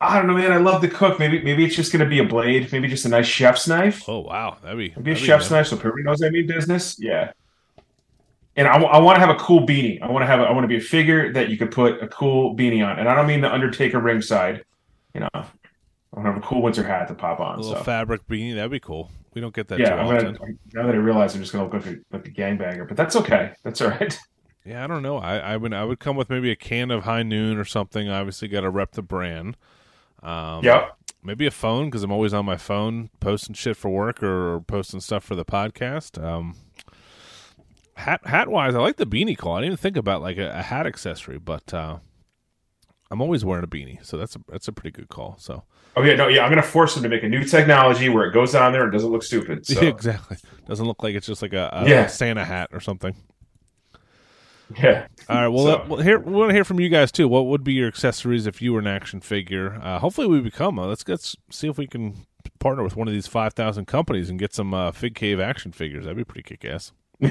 I 0.05 0.19
don't 0.19 0.27
know, 0.27 0.35
man. 0.35 0.53
I 0.53 0.59
love 0.59 0.83
to 0.83 0.89
cook. 0.89 1.19
Maybe 1.19 1.43
maybe 1.43 1.65
it's 1.65 1.77
just 1.77 1.93
gonna 1.93 2.09
be 2.09 2.19
a 2.19 2.25
blade. 2.25 2.71
Maybe 2.73 2.89
just 2.89 3.05
a 3.05 3.09
nice 3.09 3.27
chef's 3.27 3.67
knife. 3.67 4.09
Oh 4.09 4.21
wow, 4.21 4.57
that'd 4.63 4.79
be 4.79 4.93
maybe 4.97 5.13
a 5.13 5.15
chef's 5.17 5.51
knife 5.51 5.69
so 5.69 5.77
everybody 5.77 6.03
knows 6.03 6.23
I 6.23 6.31
mean 6.31 6.47
business. 6.47 6.97
Yeah. 6.99 7.33
And 8.57 8.69
I, 8.69 8.81
I 8.81 8.99
want 8.99 9.17
to 9.17 9.21
have 9.21 9.31
a 9.31 9.39
cool 9.39 9.67
beanie. 9.67 10.01
I 10.01 10.09
want 10.11 10.23
to 10.23 10.27
have. 10.27 10.41
A, 10.41 10.45
I 10.45 10.53
want 10.53 10.65
to 10.65 10.69
be 10.69 10.77
a 10.77 10.81
figure 10.81 11.33
that 11.33 11.49
you 11.49 11.59
could 11.59 11.73
put 11.73 12.01
a 12.03 12.07
cool 12.07 12.57
beanie 12.57 12.87
on. 12.87 13.01
And 13.01 13.09
I 13.09 13.15
don't 13.15 13.27
mean 13.27 13.41
the 13.41 13.53
Undertaker 13.53 13.99
ringside. 13.99 14.65
You 15.13 15.23
know, 15.23 15.29
I 15.35 15.41
want 16.13 16.27
to 16.27 16.33
have 16.33 16.37
a 16.37 16.47
cool 16.47 16.63
winter 16.63 16.85
hat 16.85 17.09
to 17.09 17.15
pop 17.15 17.41
on. 17.41 17.59
A 17.59 17.61
little 17.61 17.77
so. 17.77 17.83
fabric 17.83 18.27
beanie. 18.29 18.55
That'd 18.55 18.71
be 18.71 18.81
cool. 18.81 19.11
We 19.35 19.41
don't 19.41 19.55
get 19.55 19.67
that. 19.69 19.81
Yeah, 19.81 19.95
I'm 19.95 20.07
gonna, 20.07 20.33
now 20.73 20.87
that 20.87 20.95
I 20.95 20.99
realize 20.99 21.35
I'm 21.35 21.41
just 21.41 21.53
gonna 21.53 21.65
look 21.65 21.75
like 21.75 21.87
a, 21.87 21.97
like 22.13 22.29
a 22.29 22.31
gangbanger, 22.31 22.87
but 22.87 22.97
that's 22.97 23.17
okay. 23.17 23.53
That's 23.65 23.81
all 23.81 23.89
right. 23.89 24.17
Yeah, 24.67 24.83
I 24.83 24.87
don't 24.87 25.03
know. 25.03 25.19
I, 25.19 25.37
I 25.37 25.57
would 25.59 25.75
I 25.75 25.85
would 25.85 26.01
come 26.01 26.17
with 26.17 26.31
maybe 26.31 26.51
a 26.51 26.57
can 26.57 26.91
of 26.91 27.05
High 27.05 27.23
Noon 27.23 27.59
or 27.59 27.67
something. 27.67 28.09
Obviously, 28.09 28.49
got 28.49 28.63
to 28.63 28.71
rep 28.71 28.93
the 28.93 29.03
brand. 29.03 29.59
Um, 30.25 30.65
yep. 30.65 30.97
Maybe 31.23 31.47
a 31.47 31.51
phone 31.51 31.87
because 31.87 32.03
I'm 32.03 32.13
always 32.13 32.35
on 32.35 32.45
my 32.45 32.57
phone 32.57 33.11
posting 33.21 33.55
shit 33.55 33.77
for 33.77 33.91
work 33.91 34.23
or, 34.23 34.61
posting 34.61 35.01
stuff 35.01 35.25
for 35.25 35.35
the 35.35 35.45
podcast. 35.45 36.23
Um, 36.23 36.57
hat 37.95 38.21
hat 38.27 38.49
wise, 38.49 38.75
I 38.75 38.81
like 38.81 38.97
the 38.97 39.07
beanie 39.07 39.37
call. 39.37 39.57
I 39.57 39.61
didn't 39.61 39.75
even 39.75 39.77
think 39.79 39.97
about 39.97 40.21
like 40.21 40.37
a, 40.37 40.51
a 40.51 40.63
hat 40.63 40.87
accessory, 40.87 41.39
but 41.39 41.73
uh, 41.73 41.99
I'm 43.11 43.23
always 43.23 43.45
wearing 43.45 43.65
a 43.65 43.69
beanie, 43.69 44.05
so 44.05 44.17
that's 44.17 44.37
a 44.37 44.41
that's 44.49 44.69
a 44.69 44.73
pretty 44.73 44.91
good 44.91 45.09
call. 45.09 45.37
So. 45.39 45.65
Oh 45.97 46.03
yeah, 46.03 46.17
no, 46.17 46.27
yeah. 46.27 46.43
I'm 46.45 46.51
gonna 46.51 46.63
force 46.63 46.95
them 46.95 47.05
to 47.05 47.09
make 47.09 47.23
a 47.23 47.29
new 47.29 47.45
technology 47.45 48.09
where 48.09 48.27
it 48.27 48.33
goes 48.35 48.55
on 48.55 48.73
there 48.73 48.83
and 48.83 48.93
doesn't 48.93 49.11
look 49.11 49.23
stupid. 49.23 49.65
So. 49.75 49.81
exactly. 49.81 50.37
Doesn't 50.67 50.87
look 50.87 51.03
like 51.03 51.15
it's 51.15 51.27
just 51.27 51.41
like 51.41 51.53
a, 51.53 51.71
a 51.73 51.89
yeah. 51.89 52.07
Santa 52.07 52.45
hat 52.45 52.71
or 52.73 52.81
something. 52.81 53.15
Yeah. 54.83 55.07
All 55.29 55.37
right. 55.37 55.49
Well, 55.49 55.65
so. 55.65 55.85
well 55.89 56.01
here 56.01 56.19
we 56.19 56.33
want 56.33 56.51
to 56.51 56.55
hear 56.55 56.65
from 56.65 56.81
you 56.81 56.89
guys 56.89 57.13
too. 57.13 57.29
What 57.29 57.47
would 57.47 57.65
be 57.65 57.75
your 57.75 57.89
accessories 57.89 58.47
if 58.47 58.63
you 58.63 58.73
were 58.73 58.79
an 58.79 58.87
action 58.87 59.21
figure? 59.21 59.79
Uh, 59.83 59.99
hopefully, 59.99 60.27
we 60.27 60.41
become. 60.41 60.79
Uh, 60.79 60.87
let's 60.87 61.07
let's 61.07 61.37
see 61.51 61.69
if 61.69 61.79
we 61.79 61.87
can 61.87 62.27
partner 62.59 62.83
with 62.83 62.97
one 62.97 63.07
of 63.07 63.15
these 63.15 63.27
five 63.27 63.53
thousand 63.53 63.87
companies 63.87 64.31
and 64.31 64.39
get 64.39 64.55
some 64.55 64.73
uh, 64.73 64.91
Fig 64.93 65.15
Cave 65.15 65.39
action 65.39 65.73
figures. 65.73 66.05
That'd 66.05 66.17
be 66.17 66.25
pretty 66.25 66.43
kick 66.43 66.65
ass. 66.65 66.93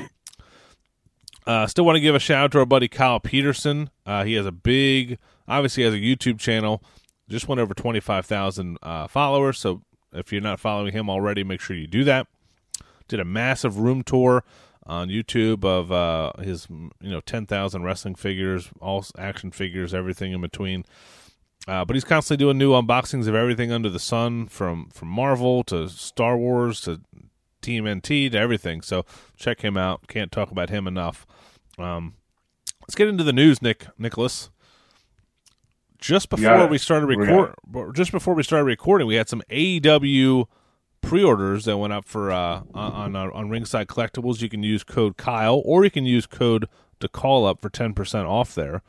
uh, 1.48 1.68
still 1.68 1.86
want 1.86 1.96
to 1.96 2.02
give 2.02 2.16
a 2.16 2.20
shout 2.20 2.44
out 2.44 2.52
to 2.52 2.60
our 2.60 2.66
buddy 2.66 2.88
Kyle 2.88 3.20
Peterson. 3.20 3.90
Uh, 4.06 4.24
he 4.24 4.34
has 4.34 4.46
a 4.46 4.52
big, 4.52 5.18
obviously 5.48 5.84
has 5.84 5.94
a 5.94 5.98
YouTube 5.98 6.40
channel. 6.40 6.84
Just 7.30 7.48
went 7.48 7.60
over 7.60 7.74
twenty 7.74 8.00
five 8.00 8.26
thousand 8.26 8.78
uh, 8.84 9.08
followers. 9.08 9.58
So 9.60 9.82
if 10.14 10.32
you're 10.32 10.42
not 10.42 10.60
following 10.60 10.94
him 10.94 11.10
already, 11.10 11.44
make 11.44 11.62
sure 11.62 11.76
you 11.76 11.88
do 11.88 12.04
that. 12.04 12.28
Did 13.08 13.20
a 13.20 13.26
massive 13.26 13.80
room 13.80 14.04
tour 14.04 14.44
on 14.86 15.10
YouTube 15.10 15.64
of 15.64 15.92
uh, 15.92 16.34
his 16.42 16.68
you 16.70 17.12
know 17.12 17.22
ten 17.22 17.46
thousand 17.46 17.84
wrestling 17.84 18.16
figures, 18.16 18.70
all 18.82 19.06
action 19.18 19.52
figures, 19.52 19.94
everything 19.94 20.34
in 20.34 20.42
between. 20.42 20.86
Uh, 21.68 21.86
but 21.86 21.96
he's 21.96 22.04
constantly 22.04 22.44
doing 22.44 22.58
new 22.58 22.72
unboxings 22.72 23.28
of 23.28 23.36
everything 23.36 23.72
under 23.72 23.90
the 23.90 24.00
sun, 24.00 24.48
from 24.48 24.90
from 24.90 25.08
Marvel 25.08 25.64
to 25.66 25.88
Star 25.88 26.38
Wars 26.38 26.82
to 26.82 27.02
TMNT 27.62 28.32
to 28.32 28.38
everything. 28.38 28.82
So 28.82 29.06
check 29.38 29.62
him 29.62 29.78
out. 29.78 30.08
Can't 30.08 30.32
talk 30.32 30.52
about 30.52 30.70
him 30.70 30.88
enough. 30.88 31.26
Um, 31.78 32.16
let's 32.82 32.96
get 32.96 33.08
into 33.08 33.24
the 33.24 33.34
news, 33.34 33.62
Nick 33.62 33.88
Nicholas. 33.98 34.50
Just 35.98 36.30
before 36.30 36.68
we 36.68 36.78
started 36.78 37.06
record, 37.06 37.56
just 37.96 38.12
before 38.12 38.34
we 38.34 38.44
started 38.44 38.66
recording, 38.66 39.08
we 39.08 39.16
had 39.16 39.30
some 39.30 39.42
AEW 39.50 40.48
pre-orders 41.04 41.66
that 41.66 41.78
went 41.78 41.94
up 41.94 42.06
for 42.06 42.32
uh, 42.32 42.64
on, 42.74 43.16
on 43.16 43.32
on 43.32 43.50
Ringside 43.50 43.88
Collectibles. 43.88 44.42
You 44.42 44.50
can 44.50 44.64
use 44.64 44.84
code 44.84 45.18
Kyle, 45.18 45.62
or 45.64 45.84
you 45.84 45.92
can 45.92 46.06
use 46.06 46.26
code 46.26 46.68
to 47.00 47.08
call 47.08 47.46
up 47.46 47.62
for 47.62 47.70
ten 47.70 47.94
percent 47.94 48.26
off 48.26 48.56
there. 48.56 48.82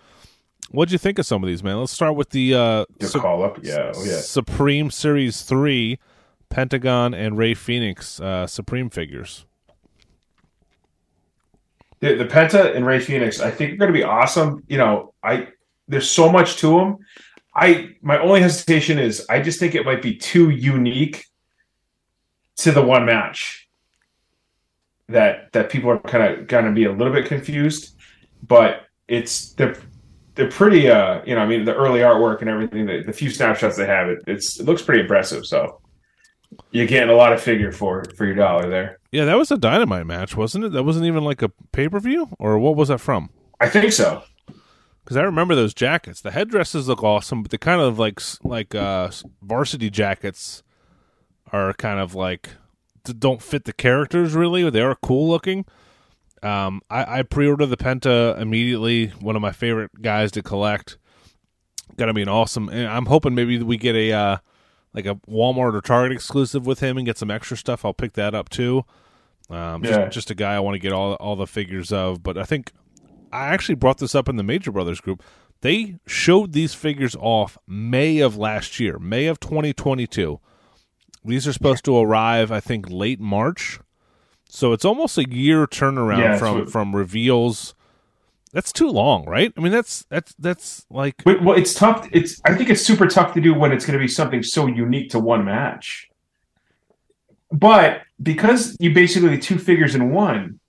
What'd 0.71 0.93
you 0.93 0.99
think 0.99 1.19
of 1.19 1.27
some 1.27 1.43
of 1.45 1.49
these, 1.49 1.63
man? 1.63 1.79
Let's 1.79 1.93
start 1.93 2.17
with 2.17 2.31
the 2.31 2.55
uh, 2.55 2.85
su- 3.01 3.21
call 3.21 3.45
up, 3.45 3.59
yeah, 3.63 3.93
oh, 3.95 4.05
yeah, 4.05 4.21
Supreme 4.21 4.91
Series 4.91 5.43
Three, 5.43 5.99
Pentagon 6.49 7.13
and 7.13 7.37
Rey 7.37 7.53
Fenix 7.53 8.19
uh, 8.21 8.47
Supreme 8.47 8.89
figures. 8.89 9.45
The, 12.01 12.15
the 12.15 12.25
Penta 12.25 12.75
and 12.75 12.87
Rey 12.87 13.01
Fenix, 13.01 13.41
I 13.41 13.51
think, 13.51 13.73
are 13.73 13.77
going 13.77 13.93
to 13.93 13.99
be 13.99 14.05
awesome. 14.05 14.63
You 14.69 14.79
know, 14.79 15.15
I 15.23 15.49
there's 15.87 16.09
so 16.09 16.31
much 16.31 16.57
to 16.57 16.79
them. 16.79 16.99
I 17.55 17.91
my 18.03 18.19
only 18.19 18.41
hesitation 18.41 18.99
is 18.99 19.25
I 19.29 19.41
just 19.41 19.61
think 19.61 19.75
it 19.75 19.85
might 19.85 20.03
be 20.03 20.17
too 20.17 20.51
unique 20.51 21.27
to 22.57 22.73
the 22.73 22.83
one 22.83 23.05
match. 23.05 23.69
that 25.09 25.53
that 25.53 25.71
people 25.71 25.91
are 25.91 25.99
kind 25.99 26.25
of 26.25 26.47
going 26.47 26.65
to 26.65 26.73
be 26.73 26.85
a 26.85 26.93
little 26.93 27.13
bit 27.13 27.27
confused, 27.27 27.95
but 28.47 28.83
it's 29.09 29.53
they're 29.53 29.77
they're 30.35 30.51
pretty 30.51 30.89
uh 30.89 31.23
you 31.27 31.35
know 31.35 31.43
I 31.43 31.47
mean 31.47 31.65
the 31.65 31.75
early 31.75 32.01
artwork 32.01 32.41
and 32.41 32.49
everything 32.49 32.87
the, 32.87 33.03
the 33.05 33.13
few 33.13 33.31
snapshots 33.31 33.77
they 33.77 33.87
have 33.87 34.09
it 34.09 34.21
it's 34.27 34.59
it 34.59 34.65
looks 34.65 34.81
pretty 34.81 35.03
impressive 35.03 35.45
so 35.45 35.81
you're 36.71 36.87
getting 36.87 37.11
a 37.11 37.15
lot 37.17 37.33
of 37.33 37.41
figure 37.41 37.71
for 37.71 38.05
for 38.17 38.25
your 38.25 38.35
dollar 38.35 38.69
there. 38.69 38.99
Yeah, 39.13 39.25
that 39.27 39.37
was 39.37 39.51
a 39.51 39.57
dynamite 39.57 40.07
match, 40.07 40.37
wasn't 40.37 40.65
it? 40.65 40.73
That 40.73 40.85
wasn't 40.85 41.07
even 41.07 41.25
like 41.25 41.43
a 41.43 41.51
pay 41.73 41.89
per 41.89 42.01
view, 42.01 42.31
or 42.39 42.59
what 42.59 42.77
was 42.77 42.89
that 42.89 42.99
from? 42.99 43.31
I 43.61 43.69
think 43.69 43.93
so. 43.93 44.23
Because 45.05 45.17
I 45.17 45.23
remember 45.23 45.55
those 45.55 45.75
jackets. 45.75 46.23
The 46.23 46.31
headdresses 46.31 46.89
look 46.89 47.05
awesome, 47.05 47.43
but 47.43 47.51
the 47.51 47.59
kind 47.59 47.81
of 47.81 47.99
like 47.99 48.21
like 48.43 48.75
uh, 48.75 49.11
varsity 49.43 49.91
jackets 49.91 50.64
are 51.55 51.73
kind 51.75 52.01
of 52.01 52.15
like 52.15 52.51
don't 53.05 53.43
fit 53.43 53.65
the 53.65 53.73
characters 53.73 54.35
really. 54.35 54.69
They 54.71 54.81
are 54.81 54.97
cool 54.97 55.29
looking. 55.29 55.65
Um, 56.43 56.83
I, 56.91 57.21
I 57.21 57.23
pre-ordered 57.23 57.67
the 57.67 57.77
Penta 57.77 58.39
immediately. 58.41 59.09
One 59.21 59.37
of 59.37 59.43
my 59.43 59.53
favorite 59.53 60.03
guys 60.03 60.31
to 60.33 60.43
collect. 60.43 60.99
Gonna 61.97 62.13
be 62.13 62.23
an 62.23 62.29
awesome. 62.29 62.69
And 62.69 62.89
I'm 62.89 63.07
hoping 63.07 63.35
maybe 63.35 63.63
we 63.63 63.77
get 63.77 63.95
a 63.95 64.13
uh, 64.13 64.37
like 64.93 65.07
a 65.07 65.15
Walmart 65.29 65.75
or 65.75 65.81
Target 65.81 66.13
exclusive 66.13 66.67
with 66.67 66.81
him 66.81 66.97
and 66.97 67.07
get 67.07 67.19
some 67.19 67.31
extra 67.31 67.57
stuff. 67.57 67.85
I'll 67.85 67.95
pick 67.95 68.15
that 68.15 68.35
up 68.35 68.49
too. 68.49 68.85
Um, 69.51 69.85
yeah. 69.85 70.05
just, 70.05 70.15
just 70.15 70.31
a 70.31 70.35
guy 70.35 70.55
I 70.55 70.61
want 70.61 70.75
to 70.75 70.79
get 70.81 70.93
all 70.93 71.15
all 71.15 71.37
the 71.37 71.47
figures 71.47 71.93
of. 71.93 72.23
But 72.23 72.37
I 72.37 72.45
think 72.45 72.73
I 73.33 73.47
actually 73.47 73.77
brought 73.77 73.99
this 73.99 74.15
up 74.15 74.29
in 74.29 74.37
the 74.37 74.43
Major 74.43 74.73
Brothers 74.73 75.01
group. 75.01 75.23
They 75.61 75.97
showed 76.07 76.53
these 76.53 76.75
figures 76.75 77.17
off 77.19 77.57
May 77.67 78.19
of 78.19 78.37
last 78.37 78.81
year, 78.81 78.99
May 78.99 79.27
of 79.27 79.41
2022. 79.41 80.41
These 81.25 81.49
are 81.49 81.53
supposed 81.53 81.85
to 81.87 81.97
arrive, 81.97 82.53
I 82.53 82.61
think, 82.61 82.91
late 82.91 83.21
March. 83.21 83.81
So 84.49 84.73
it's 84.73 84.85
almost 84.85 85.19
a 85.19 85.29
year 85.29 85.67
turnaround 85.67 86.19
yeah, 86.19 86.37
from 86.37 86.59
what, 86.61 86.71
from 86.71 86.95
reveals. 86.95 87.75
That's 88.53 88.73
too 88.73 88.89
long, 88.89 89.25
right? 89.25 89.53
I 89.57 89.61
mean, 89.61 89.73
that's 89.73 90.05
that's 90.11 90.35
that's 90.39 90.87
like. 90.91 91.23
well, 91.27 91.53
it's 91.53 91.75
tough. 91.75 92.09
It's 92.13 92.41
I 92.45 92.55
think 92.55 92.71
it's 92.71 92.83
super 92.83 93.07
tough 93.07 93.35
to 93.35 93.41
do 93.41 93.55
when 93.55 93.73
it's 93.73 93.85
going 93.85 93.99
to 93.99 94.03
be 94.03 94.09
something 94.09 94.43
so 94.43 94.67
unique 94.67 95.11
to 95.11 95.19
one 95.19 95.45
match. 95.45 96.09
But 97.51 98.03
because 98.23 98.77
you 98.79 98.93
basically 98.93 99.39
two 99.39 99.59
figures 99.59 99.95
in 99.95 100.13
one, 100.13 100.61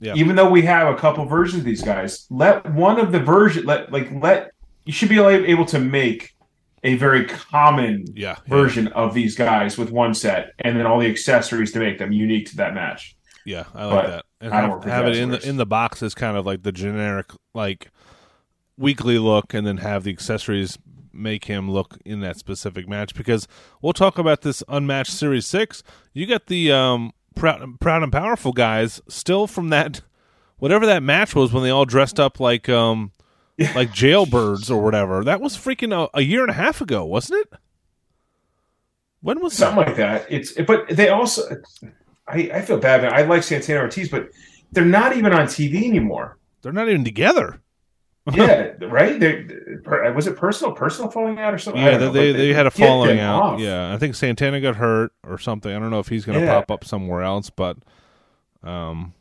yeah. 0.00 0.14
even 0.14 0.34
though 0.36 0.50
we 0.50 0.62
have 0.62 0.92
a 0.92 0.96
couple 0.96 1.24
versions 1.26 1.60
of 1.60 1.64
these 1.64 1.82
guys, 1.82 2.26
let 2.30 2.68
one 2.72 2.98
of 2.98 3.12
the 3.12 3.20
version 3.20 3.66
let 3.66 3.92
like 3.92 4.10
let 4.10 4.52
you 4.84 4.92
should 4.92 5.10
be 5.10 5.18
able 5.18 5.66
to 5.66 5.78
make 5.78 6.34
a 6.82 6.96
very 6.96 7.24
common 7.24 8.04
yeah, 8.14 8.38
version 8.46 8.86
yeah. 8.86 8.92
of 8.92 9.14
these 9.14 9.36
guys 9.36 9.76
with 9.76 9.90
one 9.90 10.14
set, 10.14 10.52
and 10.60 10.78
then 10.78 10.86
all 10.86 10.98
the 10.98 11.10
accessories 11.10 11.72
to 11.72 11.78
make 11.78 11.98
them 11.98 12.12
unique 12.12 12.48
to 12.50 12.56
that 12.56 12.74
match. 12.74 13.16
Yeah, 13.44 13.64
I 13.74 13.84
like 13.84 13.94
but 13.94 14.06
that. 14.10 14.24
And 14.40 14.52
have, 14.52 14.84
have 14.84 15.06
it 15.06 15.16
in 15.16 15.30
the 15.30 15.48
in 15.48 15.56
the 15.56 15.66
box 15.66 16.02
as 16.02 16.14
kind 16.14 16.36
of 16.36 16.46
like 16.46 16.62
the 16.62 16.72
generic 16.72 17.30
like 17.54 17.90
weekly 18.76 19.18
look, 19.18 19.54
and 19.54 19.66
then 19.66 19.78
have 19.78 20.04
the 20.04 20.10
accessories 20.10 20.78
make 21.12 21.46
him 21.46 21.70
look 21.70 21.98
in 22.04 22.20
that 22.20 22.36
specific 22.36 22.88
match. 22.88 23.14
Because 23.14 23.48
we'll 23.82 23.92
talk 23.92 24.18
about 24.18 24.42
this 24.42 24.62
unmatched 24.68 25.12
Series 25.12 25.46
Six. 25.46 25.82
You 26.12 26.26
got 26.26 26.46
the 26.46 26.70
um, 26.70 27.12
proud, 27.34 27.80
proud 27.80 28.02
and 28.02 28.12
powerful 28.12 28.52
guys 28.52 29.00
still 29.08 29.46
from 29.46 29.70
that 29.70 30.02
whatever 30.58 30.84
that 30.86 31.02
match 31.02 31.34
was 31.34 31.52
when 31.52 31.62
they 31.62 31.70
all 31.70 31.84
dressed 31.84 32.20
up 32.20 32.40
like 32.40 32.68
um 32.68 33.12
like 33.74 33.90
jailbirds 33.90 34.70
or 34.70 34.82
whatever. 34.82 35.24
That 35.24 35.40
was 35.40 35.56
freaking 35.56 35.92
a, 35.92 36.08
a, 36.16 36.22
year 36.22 36.42
and 36.42 36.50
a 36.50 36.54
half 36.54 36.80
ago, 36.80 37.04
wasn't 37.04 37.40
it? 37.40 37.58
When 39.20 39.40
was 39.40 39.54
something 39.54 39.80
that? 39.80 39.88
like 39.88 39.96
that? 39.96 40.26
It's 40.30 40.52
but 40.52 40.88
they 40.88 41.08
also 41.08 41.42
I, 42.28 42.50
I 42.54 42.62
feel 42.62 42.78
bad. 42.78 43.02
Man. 43.02 43.12
I 43.12 43.22
like 43.22 43.42
Santana 43.42 43.80
Ortiz, 43.80 44.08
but 44.08 44.28
they're 44.70 44.84
not 44.84 45.16
even 45.16 45.32
on 45.32 45.46
TV 45.46 45.88
anymore. 45.88 46.38
They're 46.62 46.72
not 46.72 46.88
even 46.88 47.04
together. 47.04 47.60
yeah, 48.34 48.72
right. 48.82 49.18
They, 49.18 49.46
was 50.14 50.26
it 50.26 50.36
personal 50.36 50.74
personal 50.74 51.10
falling 51.10 51.38
out 51.38 51.54
or 51.54 51.58
something? 51.58 51.82
Yeah, 51.82 51.96
they, 51.96 52.10
they, 52.10 52.32
they 52.32 52.52
had 52.52 52.66
a 52.66 52.70
falling 52.70 53.18
out. 53.18 53.42
Off. 53.42 53.60
Yeah, 53.60 53.92
I 53.92 53.96
think 53.96 54.14
Santana 54.14 54.60
got 54.60 54.76
hurt 54.76 55.12
or 55.24 55.38
something. 55.38 55.74
I 55.74 55.78
don't 55.78 55.90
know 55.90 55.98
if 55.98 56.08
he's 56.08 56.26
going 56.26 56.38
to 56.38 56.44
yeah. 56.44 56.52
pop 56.52 56.70
up 56.70 56.84
somewhere 56.84 57.22
else, 57.22 57.48
but 57.48 57.78
um, 58.62 59.14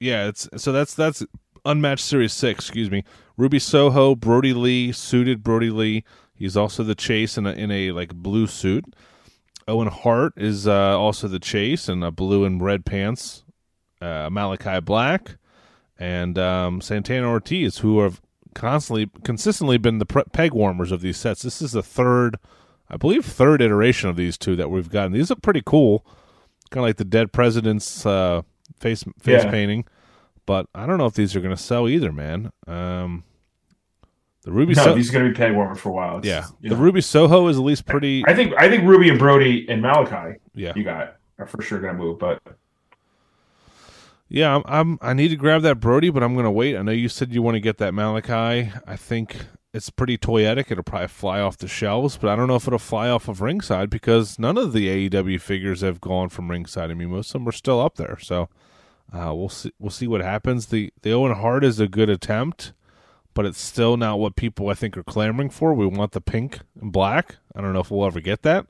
yeah, 0.00 0.28
it's 0.28 0.48
so 0.56 0.72
that's 0.72 0.94
that's 0.94 1.22
unmatched 1.66 2.04
series 2.04 2.32
six. 2.32 2.64
Excuse 2.64 2.90
me. 2.90 3.04
Ruby 3.36 3.58
Soho, 3.58 4.14
Brodie 4.14 4.52
Lee, 4.52 4.92
suited 4.92 5.42
Brodie 5.42 5.70
Lee. 5.70 6.04
He's 6.34 6.56
also 6.56 6.82
the 6.82 6.94
chase 6.94 7.38
in 7.38 7.46
a 7.46 7.52
in 7.52 7.70
a 7.70 7.92
like 7.92 8.14
blue 8.14 8.46
suit. 8.46 8.84
Owen 9.66 9.88
Hart 9.88 10.34
is 10.36 10.66
uh, 10.66 10.98
also 10.98 11.26
the 11.26 11.38
chase 11.38 11.88
in 11.88 12.02
a 12.02 12.10
blue 12.10 12.44
and 12.44 12.62
red 12.62 12.84
pants. 12.84 13.44
Uh, 14.00 14.28
Malakai 14.28 14.84
Black 14.84 15.38
and 15.98 16.38
um, 16.38 16.80
Santana 16.80 17.26
Ortiz, 17.26 17.78
who 17.78 18.00
have 18.00 18.20
constantly, 18.54 19.10
consistently 19.22 19.78
been 19.78 19.98
the 19.98 20.04
pre- 20.04 20.24
peg 20.32 20.52
warmers 20.52 20.92
of 20.92 21.00
these 21.00 21.16
sets. 21.16 21.42
This 21.42 21.62
is 21.62 21.72
the 21.72 21.82
third, 21.82 22.36
I 22.90 22.96
believe, 22.96 23.24
third 23.24 23.62
iteration 23.62 24.10
of 24.10 24.16
these 24.16 24.36
two 24.36 24.56
that 24.56 24.70
we've 24.70 24.90
gotten. 24.90 25.12
These 25.12 25.30
are 25.30 25.36
pretty 25.36 25.62
cool, 25.64 26.04
kind 26.70 26.84
of 26.84 26.88
like 26.88 26.96
the 26.96 27.04
dead 27.04 27.32
president's 27.32 28.04
uh, 28.04 28.42
face 28.78 29.04
face 29.20 29.44
yeah. 29.44 29.50
painting 29.50 29.86
but 30.46 30.66
I 30.74 30.86
don't 30.86 30.98
know 30.98 31.06
if 31.06 31.14
these 31.14 31.34
are 31.34 31.40
going 31.40 31.54
to 31.54 31.62
sell 31.62 31.88
either, 31.88 32.12
man. 32.12 32.50
Um, 32.66 33.24
the 34.42 34.52
Ruby, 34.52 34.74
no, 34.74 34.84
so- 34.84 34.94
these 34.94 35.10
are 35.10 35.12
going 35.14 35.24
to 35.26 35.30
be 35.30 35.36
peg 35.36 35.54
warmers 35.54 35.80
for 35.80 35.88
a 35.88 35.92
while. 35.92 36.18
It's, 36.18 36.26
yeah, 36.26 36.46
the 36.60 36.70
know. 36.70 36.76
Ruby 36.76 37.00
Soho 37.00 37.48
is 37.48 37.56
at 37.56 37.62
least 37.62 37.86
pretty. 37.86 38.24
I 38.26 38.34
think 38.34 38.52
I 38.58 38.68
think 38.68 38.84
Ruby 38.84 39.08
and 39.08 39.18
Brodie 39.18 39.66
and 39.68 39.82
Malakai. 39.82 40.36
Yeah, 40.54 40.72
you 40.76 40.84
got 40.84 41.16
are 41.38 41.46
for 41.46 41.62
sure 41.62 41.80
going 41.80 41.96
to 41.96 42.02
move, 42.02 42.18
but. 42.18 42.40
Yeah, 44.28 44.56
I'm, 44.56 44.62
I'm. 44.66 44.98
I 45.00 45.12
need 45.12 45.28
to 45.28 45.36
grab 45.36 45.62
that 45.62 45.80
Brodie, 45.80 46.10
but 46.10 46.22
I'm 46.22 46.34
going 46.34 46.44
to 46.44 46.50
wait. 46.50 46.76
I 46.76 46.82
know 46.82 46.92
you 46.92 47.08
said 47.08 47.32
you 47.32 47.42
want 47.42 47.54
to 47.56 47.60
get 47.60 47.78
that 47.78 47.92
Malakai. 47.92 48.80
I 48.86 48.96
think 48.96 49.36
it's 49.72 49.90
pretty 49.90 50.16
toyetic. 50.16 50.70
It'll 50.70 50.82
probably 50.82 51.08
fly 51.08 51.40
off 51.40 51.58
the 51.58 51.68
shelves, 51.68 52.16
but 52.16 52.30
I 52.30 52.36
don't 52.36 52.48
know 52.48 52.56
if 52.56 52.66
it'll 52.66 52.78
fly 52.78 53.08
off 53.08 53.28
of 53.28 53.40
ringside 53.40 53.90
because 53.90 54.38
none 54.38 54.56
of 54.56 54.72
the 54.72 55.08
AEW 55.08 55.40
figures 55.40 55.82
have 55.82 56.00
gone 56.00 56.30
from 56.30 56.50
ringside. 56.50 56.90
I 56.90 56.94
mean, 56.94 57.10
most 57.10 57.28
of 57.28 57.32
them 57.34 57.48
are 57.48 57.52
still 57.52 57.80
up 57.80 57.96
there. 57.96 58.18
So 58.20 58.48
uh, 59.12 59.32
we'll 59.34 59.48
see. 59.48 59.72
We'll 59.78 59.90
see 59.90 60.06
what 60.06 60.20
happens. 60.20 60.66
The 60.66 60.92
the 61.02 61.12
Owen 61.12 61.34
Hart 61.34 61.64
is 61.64 61.80
a 61.80 61.88
good 61.88 62.10
attempt, 62.10 62.72
but 63.34 63.46
it's 63.46 63.60
still 63.60 63.96
not 63.96 64.18
what 64.18 64.36
people 64.36 64.68
I 64.68 64.74
think 64.74 64.96
are 64.96 65.04
clamoring 65.04 65.50
for. 65.50 65.74
We 65.74 65.86
want 65.86 66.12
the 66.12 66.20
pink 66.20 66.60
and 66.80 66.92
black. 66.92 67.36
I 67.54 67.60
don't 67.60 67.72
know 67.72 67.80
if 67.80 67.90
we'll 67.90 68.06
ever 68.06 68.20
get 68.20 68.42
that, 68.42 68.66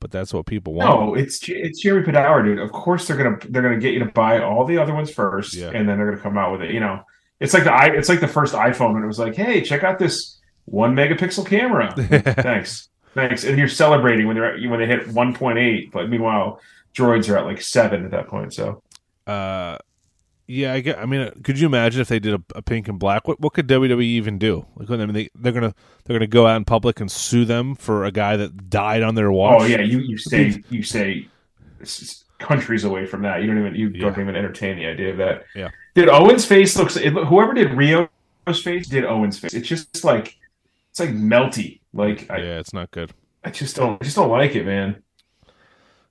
but 0.00 0.10
that's 0.10 0.34
what 0.34 0.46
people 0.46 0.74
want. 0.74 0.90
No, 0.90 1.14
it's 1.14 1.40
it's 1.48 1.80
Jeremy 1.80 2.06
Padawer, 2.06 2.44
dude. 2.44 2.58
Of 2.58 2.72
course 2.72 3.06
they're 3.06 3.16
gonna 3.16 3.38
they're 3.48 3.62
gonna 3.62 3.78
get 3.78 3.94
you 3.94 4.00
to 4.00 4.06
buy 4.06 4.40
all 4.42 4.64
the 4.64 4.78
other 4.78 4.94
ones 4.94 5.10
first, 5.10 5.54
yeah. 5.54 5.70
and 5.70 5.88
then 5.88 5.98
they're 5.98 6.10
gonna 6.10 6.22
come 6.22 6.38
out 6.38 6.52
with 6.52 6.62
it. 6.62 6.70
You 6.70 6.80
know, 6.80 7.02
it's 7.40 7.54
like 7.54 7.64
the 7.64 7.96
it's 7.96 8.08
like 8.08 8.20
the 8.20 8.28
first 8.28 8.54
iPhone, 8.54 8.94
and 8.94 9.04
it 9.04 9.08
was 9.08 9.18
like, 9.18 9.34
hey, 9.34 9.60
check 9.62 9.82
out 9.82 9.98
this 9.98 10.38
one 10.66 10.94
megapixel 10.94 11.46
camera. 11.46 11.92
Thanks, 11.96 12.88
thanks. 13.14 13.44
And 13.44 13.58
you're 13.58 13.68
celebrating 13.68 14.26
when 14.26 14.36
they're 14.36 14.58
when 14.68 14.80
they 14.80 14.86
hit 14.86 15.08
1.8, 15.08 15.90
but 15.90 16.08
meanwhile, 16.08 16.60
droids 16.94 17.28
are 17.28 17.38
at 17.38 17.44
like 17.44 17.60
seven 17.60 18.04
at 18.04 18.10
that 18.12 18.28
point. 18.28 18.54
So 18.54 18.82
uh, 19.26 19.78
yeah, 20.46 20.74
I 20.74 20.80
get. 20.80 20.98
I 20.98 21.06
mean, 21.06 21.30
could 21.42 21.58
you 21.58 21.66
imagine 21.66 22.02
if 22.02 22.08
they 22.08 22.18
did 22.18 22.34
a, 22.34 22.42
a, 22.54 22.62
pink 22.62 22.88
and 22.88 22.98
black? 22.98 23.26
What 23.26 23.40
what 23.40 23.54
could 23.54 23.66
WWE 23.66 24.02
even 24.02 24.38
do? 24.38 24.66
Like, 24.76 24.90
I 24.90 24.96
mean, 24.96 25.14
they 25.14 25.30
they're 25.34 25.52
gonna 25.52 25.74
they're 26.04 26.18
gonna 26.18 26.26
go 26.26 26.46
out 26.46 26.56
in 26.56 26.64
public 26.64 27.00
and 27.00 27.10
sue 27.10 27.44
them 27.46 27.74
for 27.74 28.04
a 28.04 28.10
guy 28.10 28.36
that 28.36 28.68
died 28.68 29.02
on 29.02 29.14
their 29.14 29.32
watch. 29.32 29.62
Oh 29.62 29.64
yeah, 29.64 29.80
you 29.80 30.00
you 30.00 30.18
say 30.18 30.62
you 30.68 30.82
say 30.82 31.28
countries 32.38 32.84
away 32.84 33.06
from 33.06 33.22
that. 33.22 33.40
You 33.40 33.46
don't 33.46 33.58
even 33.58 33.74
you 33.74 33.88
yeah. 33.88 34.00
don't 34.02 34.20
even 34.20 34.36
entertain 34.36 34.76
the 34.76 34.86
idea 34.86 35.10
of 35.12 35.16
that. 35.16 35.44
Yeah. 35.54 35.70
Did 35.94 36.08
Owen's 36.08 36.44
face 36.44 36.76
looks? 36.76 36.96
Whoever 36.96 37.54
did 37.54 37.72
Rio's 37.72 38.08
face 38.62 38.86
did 38.86 39.04
Owen's 39.04 39.38
face. 39.38 39.54
It's 39.54 39.66
just 39.66 40.04
like 40.04 40.36
it's 40.90 41.00
like 41.00 41.10
melty. 41.10 41.80
Like 41.94 42.30
I, 42.30 42.38
yeah, 42.38 42.58
it's 42.58 42.74
not 42.74 42.90
good. 42.90 43.12
I 43.44 43.50
just 43.50 43.76
don't 43.76 44.00
I 44.00 44.04
just 44.04 44.16
don't 44.16 44.30
like 44.30 44.54
it, 44.56 44.66
man. 44.66 45.02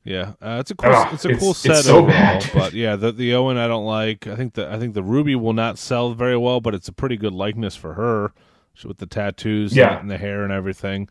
Yeah, 0.04 0.34
uh, 0.42 0.58
it's 0.60 0.72
a 0.72 0.76
cool. 0.76 0.92
Oh, 0.94 1.10
it's 1.14 1.24
a 1.24 1.36
cool 1.36 1.54
set 1.54 1.86
so 1.86 2.00
overall, 2.00 2.08
bad. 2.08 2.52
but 2.54 2.74
yeah, 2.74 2.98
the 2.98 3.12
the 3.14 3.34
Owen 3.36 3.58
I 3.58 3.68
don't 3.68 3.86
like. 3.86 4.28
I 4.28 4.36
think 4.36 4.54
the 4.54 4.70
I 4.70 4.78
think 4.78 4.96
the 4.96 5.04
Ruby 5.04 5.36
will 5.36 5.54
not 5.54 5.78
sell 5.78 6.14
very 6.14 6.36
well, 6.36 6.60
but 6.60 6.76
it's 6.76 6.90
a 6.90 6.94
pretty 6.94 7.16
good 7.16 7.34
likeness 7.34 7.76
for 7.76 7.94
her 7.94 8.34
with 8.84 8.98
the 8.98 9.06
tattoos 9.06 9.76
yeah. 9.76 10.00
and 10.00 10.10
the 10.10 10.18
hair 10.18 10.44
and 10.44 10.52
everything. 10.52 11.08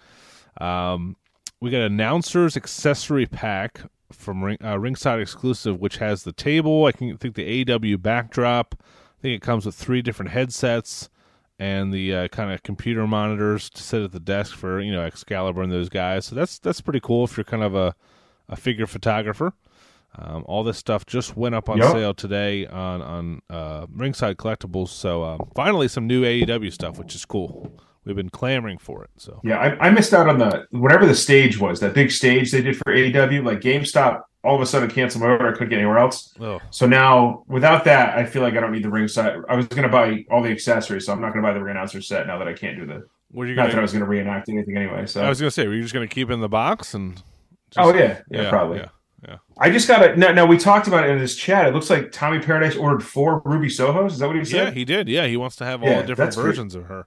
Um, 0.60 1.16
we 1.60 1.70
got 1.70 1.82
announcers 1.82 2.56
accessory 2.56 3.24
pack 3.24 3.82
from 4.12 4.44
Ring, 4.44 4.58
uh, 4.62 4.78
Ringside 4.78 5.20
exclusive, 5.20 5.80
which 5.80 5.98
has 5.98 6.24
the 6.24 6.32
table. 6.32 6.84
I 6.84 6.92
can 6.92 7.16
think 7.16 7.34
the 7.34 7.72
AW 7.72 7.96
backdrop. 7.96 8.74
I 8.80 9.22
think 9.22 9.36
it 9.36 9.42
comes 9.42 9.64
with 9.64 9.74
three 9.74 10.02
different 10.02 10.32
headsets 10.32 11.08
and 11.58 11.92
the 11.92 12.14
uh, 12.14 12.28
kind 12.28 12.50
of 12.52 12.62
computer 12.62 13.06
monitors 13.06 13.70
to 13.70 13.82
sit 13.82 14.02
at 14.02 14.12
the 14.12 14.20
desk 14.20 14.54
for 14.54 14.80
you 14.80 14.92
know 14.92 15.02
Excalibur 15.02 15.62
and 15.62 15.72
those 15.72 15.88
guys. 15.88 16.26
So 16.26 16.34
that's 16.34 16.58
that's 16.58 16.80
pretty 16.80 17.00
cool 17.00 17.24
if 17.24 17.36
you're 17.36 17.44
kind 17.44 17.62
of 17.62 17.74
a 17.74 17.94
a 18.52 18.56
figure 18.56 18.86
photographer. 18.86 19.54
Um, 20.14 20.44
all 20.46 20.62
this 20.62 20.76
stuff 20.76 21.06
just 21.06 21.36
went 21.36 21.54
up 21.54 21.70
on 21.70 21.78
yep. 21.78 21.90
sale 21.92 22.12
today 22.12 22.66
on 22.66 23.00
on 23.00 23.42
uh, 23.48 23.86
Ringside 23.90 24.36
Collectibles. 24.36 24.88
So 24.88 25.22
uh, 25.22 25.38
finally, 25.56 25.88
some 25.88 26.06
new 26.06 26.22
AEW 26.22 26.72
stuff, 26.72 26.98
which 26.98 27.14
is 27.14 27.24
cool. 27.24 27.72
we've 28.04 28.14
been 28.14 28.28
clamoring 28.28 28.76
for 28.76 29.02
it. 29.04 29.10
So 29.16 29.40
Yeah, 29.42 29.58
I, 29.58 29.88
I 29.88 29.90
missed 29.90 30.12
out 30.12 30.28
on 30.28 30.38
the 30.38 30.66
whatever 30.70 31.06
the 31.06 31.14
stage 31.14 31.58
was, 31.58 31.80
that 31.80 31.94
big 31.94 32.10
stage 32.10 32.52
they 32.52 32.60
did 32.60 32.76
for 32.76 32.92
AEW. 32.92 33.42
Like 33.42 33.60
GameStop 33.60 34.22
all 34.44 34.56
of 34.56 34.60
a 34.60 34.66
sudden 34.66 34.90
canceled 34.90 35.22
my 35.22 35.30
order. 35.30 35.48
I 35.48 35.52
couldn't 35.52 35.70
get 35.70 35.78
anywhere 35.78 35.98
else. 35.98 36.34
oh, 36.40 36.60
So 36.70 36.86
now 36.86 37.44
without 37.46 37.84
that, 37.84 38.18
I 38.18 38.26
feel 38.26 38.42
like 38.42 38.54
I 38.54 38.60
don't 38.60 38.72
need 38.72 38.84
the 38.84 38.90
ringside. 38.90 39.36
I 39.48 39.56
was 39.56 39.66
going 39.68 39.84
to 39.84 39.88
buy 39.88 40.24
all 40.30 40.42
the 40.42 40.50
accessories, 40.50 41.06
so 41.06 41.12
I'm 41.12 41.20
not 41.20 41.32
going 41.32 41.42
to 41.42 41.48
buy 41.48 41.54
the 41.54 41.62
ring 41.62 41.76
announcer 41.76 42.02
set 42.02 42.26
now 42.26 42.38
that 42.38 42.48
I 42.48 42.52
can't 42.52 42.76
do 42.76 42.84
the. 42.84 43.06
what 43.30 43.44
are 43.44 43.46
you 43.46 43.54
Not 43.54 43.70
that 43.70 43.78
I 43.78 43.82
was 43.82 43.92
going 43.92 44.04
to 44.04 44.10
reenact 44.10 44.48
anything 44.48 44.76
anyway. 44.76 45.06
So 45.06 45.22
I 45.22 45.28
was 45.28 45.40
gonna 45.40 45.50
say, 45.50 45.66
were 45.66 45.74
you 45.74 45.82
just 45.82 45.94
gonna 45.94 46.08
keep 46.08 46.28
it 46.28 46.34
in 46.34 46.40
the 46.40 46.48
box 46.50 46.92
and? 46.92 47.22
Just, 47.74 47.78
oh 47.78 47.94
yeah, 47.94 48.20
yeah, 48.30 48.50
probably. 48.50 48.78
Yeah, 48.78 48.88
yeah. 49.26 49.36
I 49.58 49.70
just 49.70 49.88
got 49.88 50.02
it. 50.02 50.18
Now, 50.18 50.32
now 50.32 50.46
we 50.46 50.58
talked 50.58 50.88
about 50.88 51.04
it 51.04 51.10
in 51.10 51.18
this 51.18 51.36
chat. 51.36 51.66
It 51.66 51.74
looks 51.74 51.88
like 51.90 52.12
Tommy 52.12 52.38
Paradise 52.38 52.76
ordered 52.76 53.02
four 53.02 53.40
Ruby 53.44 53.68
Sohos. 53.68 54.12
Is 54.12 54.18
that 54.18 54.26
what 54.26 54.36
he 54.36 54.44
said? 54.44 54.56
Yeah, 54.56 54.64
said? 54.66 54.76
he 54.76 54.84
did. 54.84 55.08
Yeah, 55.08 55.26
he 55.26 55.36
wants 55.36 55.56
to 55.56 55.64
have 55.64 55.82
all 55.82 55.88
Yeah, 55.88 56.02
the 56.02 56.08
different 56.08 56.28
that's 56.28 56.36
great. 56.36 56.44
versions 56.46 56.74
of 56.74 56.84
her. 56.84 57.06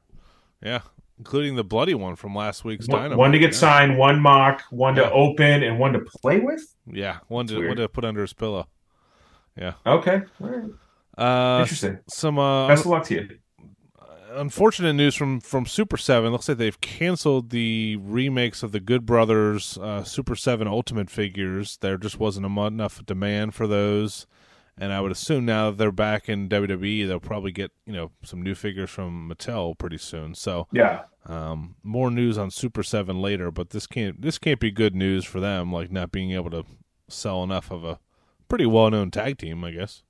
Yeah, 0.63 0.81
including 1.19 1.55
the 1.55 1.63
bloody 1.63 1.93
one 1.93 2.15
from 2.15 2.33
last 2.33 2.63
week's 2.65 2.87
one, 2.87 2.97
Dynamite. 2.99 3.17
one 3.17 3.31
to 3.33 3.39
get 3.39 3.51
yeah. 3.51 3.57
signed, 3.59 3.97
one 3.97 4.19
mock, 4.19 4.63
one 4.71 4.95
Yeah. 4.95 5.03
to 5.03 5.11
open, 5.11 5.61
and 5.63 5.77
one 5.77 5.93
to 5.93 5.99
play 5.99 6.39
with. 6.39 6.75
Yeah, 6.91 7.17
one 7.27 7.45
to 7.47 7.57
weird. 7.57 7.67
one 7.69 7.77
to 7.77 7.89
put 7.89 8.03
under 8.05 8.21
his 8.21 8.33
pillow. 8.33 8.67
Yeah. 9.57 9.73
Okay, 9.85 10.21
all 10.41 10.49
right. 10.49 10.63
Uh, 11.17 11.61
interesting. 11.61 11.99
some 12.09 12.37
uh, 12.39 12.67
Best 12.67 12.81
of 12.85 12.91
luck 12.91 13.05
to 13.05 13.13
you. 13.13 13.29
Unfortunate 14.35 14.93
news 14.93 15.15
from 15.15 15.39
from 15.39 15.65
Super 15.65 15.97
Seven. 15.97 16.31
Looks 16.31 16.47
like 16.47 16.57
they've 16.57 16.79
canceled 16.79 17.49
the 17.49 17.97
remakes 17.97 18.63
of 18.63 18.71
the 18.71 18.79
Good 18.79 19.05
Brothers 19.05 19.77
uh, 19.77 20.03
Super 20.03 20.35
Seven 20.35 20.67
Ultimate 20.67 21.09
figures. 21.09 21.77
There 21.77 21.97
just 21.97 22.19
wasn't 22.19 22.45
a, 22.45 22.61
enough 22.65 23.05
demand 23.05 23.55
for 23.55 23.67
those, 23.67 24.27
and 24.77 24.93
I 24.93 25.01
would 25.01 25.11
assume 25.11 25.45
now 25.45 25.69
that 25.71 25.77
they're 25.77 25.91
back 25.91 26.29
in 26.29 26.49
WWE, 26.49 27.07
they'll 27.07 27.19
probably 27.19 27.51
get 27.51 27.71
you 27.85 27.93
know 27.93 28.11
some 28.23 28.41
new 28.41 28.55
figures 28.55 28.89
from 28.89 29.29
Mattel 29.29 29.77
pretty 29.77 29.97
soon. 29.97 30.35
So 30.35 30.67
Yeah, 30.71 31.03
um, 31.25 31.75
more 31.83 32.11
news 32.11 32.37
on 32.37 32.51
Super 32.51 32.83
Seven 32.83 33.21
later, 33.21 33.51
but 33.51 33.71
this 33.71 33.87
can't 33.87 34.21
this 34.21 34.37
can't 34.37 34.59
be 34.59 34.71
good 34.71 34.95
news 34.95 35.25
for 35.25 35.39
them, 35.39 35.71
like 35.71 35.91
not 35.91 36.11
being 36.11 36.31
able 36.31 36.51
to 36.51 36.63
sell 37.07 37.43
enough 37.43 37.71
of 37.71 37.83
a 37.83 37.99
pretty 38.47 38.65
well 38.65 38.89
known 38.89 39.11
tag 39.11 39.37
team, 39.37 39.63
I 39.63 39.71
guess. 39.71 40.03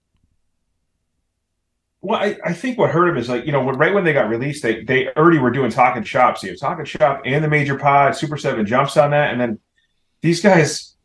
Well, 2.05 2.19
I, 2.19 2.37
I 2.45 2.53
think 2.53 2.77
what 2.77 2.91
hurt 2.91 3.07
him 3.09 3.17
is 3.17 3.29
like 3.29 3.45
you 3.45 3.51
know 3.51 3.63
when, 3.63 3.77
right 3.77 3.93
when 3.93 4.03
they 4.03 4.13
got 4.13 4.29
released, 4.29 4.61
they 4.63 4.83
they 4.83 5.09
already 5.13 5.39
were 5.39 5.49
doing 5.51 5.71
talking 5.71 6.03
shops. 6.03 6.43
You 6.43 6.51
have 6.51 6.59
talking 6.59 6.85
shop 6.85 7.21
and 7.25 7.43
the 7.43 7.47
major 7.49 7.77
pod. 7.77 8.15
Super 8.15 8.37
Seven 8.37 8.65
jumps 8.65 8.95
on 8.97 9.11
that, 9.11 9.31
and 9.31 9.41
then 9.41 9.59
these 10.21 10.41
guys, 10.41 10.95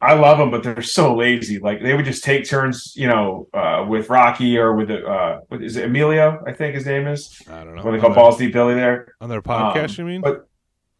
I 0.00 0.14
love 0.14 0.38
them, 0.38 0.50
but 0.50 0.62
they're 0.62 0.82
so 0.82 1.16
lazy. 1.16 1.58
Like 1.58 1.82
they 1.82 1.94
would 1.94 2.04
just 2.04 2.24
take 2.24 2.46
turns, 2.46 2.94
you 2.94 3.06
know, 3.06 3.48
uh, 3.54 3.84
with 3.88 4.10
Rocky 4.10 4.58
or 4.58 4.74
with 4.74 4.88
the 4.88 5.04
uh, 5.06 5.40
what 5.48 5.62
is 5.62 5.76
it 5.76 5.86
Emilio? 5.86 6.42
I 6.46 6.52
think 6.52 6.74
his 6.74 6.84
name 6.86 7.06
is. 7.06 7.40
I 7.50 7.64
don't 7.64 7.74
know. 7.76 7.82
What 7.82 7.92
they 7.92 7.98
call 7.98 8.14
Balls 8.14 8.36
Deep 8.36 8.52
Billy 8.52 8.74
there. 8.74 9.14
on 9.20 9.28
their 9.28 9.42
podcast, 9.42 9.98
Um, 9.98 10.06
you 10.06 10.12
mean? 10.12 10.20
But 10.20 10.46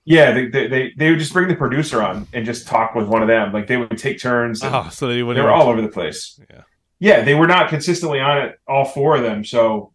yeah, 0.05 0.33
they, 0.33 0.47
they 0.49 0.67
they 0.69 0.93
they 0.97 1.11
would 1.11 1.19
just 1.19 1.33
bring 1.33 1.49
the 1.49 1.55
producer 1.55 2.03
on 2.03 2.27
and 2.33 2.47
just 2.47 2.67
talk 2.67 2.95
with 2.95 3.07
one 3.07 3.23
of 3.23 3.29
them. 3.29 3.53
Like 3.53 3.67
they 3.67 3.77
would 3.77 3.99
take 3.99 4.21
turns. 4.21 4.61
Oh, 4.65 4.89
so 4.91 5.07
they 5.07 5.17
they 5.17 5.23
were 5.23 5.51
all 5.53 5.69
over 5.69 5.83
the 5.83 5.89
place. 5.89 6.41
Yeah. 6.51 6.63
Yeah, 7.01 7.23
they 7.23 7.35
were 7.35 7.47
not 7.47 7.69
consistently 7.71 8.21
on 8.21 8.39
it, 8.39 8.61
all 8.69 8.85
four 8.85 9.17
of 9.17 9.23
them. 9.23 9.45
So 9.45 9.93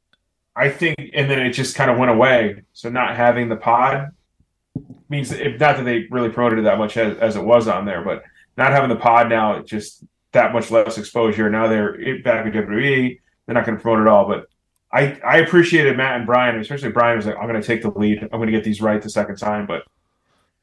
I 0.55 0.69
think, 0.69 0.97
and 1.13 1.29
then 1.29 1.39
it 1.39 1.51
just 1.51 1.75
kind 1.75 1.89
of 1.89 1.97
went 1.97 2.11
away. 2.11 2.63
So 2.73 2.89
not 2.89 3.15
having 3.15 3.47
the 3.47 3.55
pod 3.55 4.09
means, 5.07 5.31
if 5.31 5.59
not 5.59 5.77
that 5.77 5.83
they 5.83 6.07
really 6.09 6.29
promoted 6.29 6.59
it 6.59 6.63
that 6.63 6.77
much 6.77 6.97
as, 6.97 7.17
as 7.19 7.35
it 7.35 7.43
was 7.43 7.67
on 7.67 7.85
there, 7.85 8.03
but 8.03 8.23
not 8.57 8.71
having 8.71 8.89
the 8.89 8.95
pod 8.95 9.29
now, 9.29 9.53
it 9.57 9.65
just 9.65 10.03
that 10.31 10.51
much 10.51 10.71
less 10.71 10.97
exposure. 10.97 11.49
Now 11.49 11.67
they're 11.67 12.21
back 12.23 12.45
in 12.45 12.51
WWE. 12.51 13.19
They're 13.45 13.53
not 13.53 13.65
going 13.65 13.77
to 13.77 13.81
promote 13.81 14.01
it 14.01 14.09
all, 14.09 14.27
but. 14.27 14.47
I, 14.91 15.19
I 15.25 15.37
appreciated 15.39 15.97
Matt 15.97 16.15
and 16.15 16.25
Brian, 16.25 16.57
especially 16.57 16.89
Brian 16.91 17.17
was 17.17 17.25
like, 17.25 17.35
I'm 17.35 17.49
going 17.49 17.59
to 17.59 17.67
take 17.67 17.81
the 17.81 17.89
lead. 17.89 18.23
I'm 18.23 18.29
going 18.39 18.45
to 18.45 18.51
get 18.53 18.63
these 18.63 18.81
right 18.81 19.01
the 19.01 19.09
second 19.09 19.35
time, 19.35 19.65
but 19.65 19.83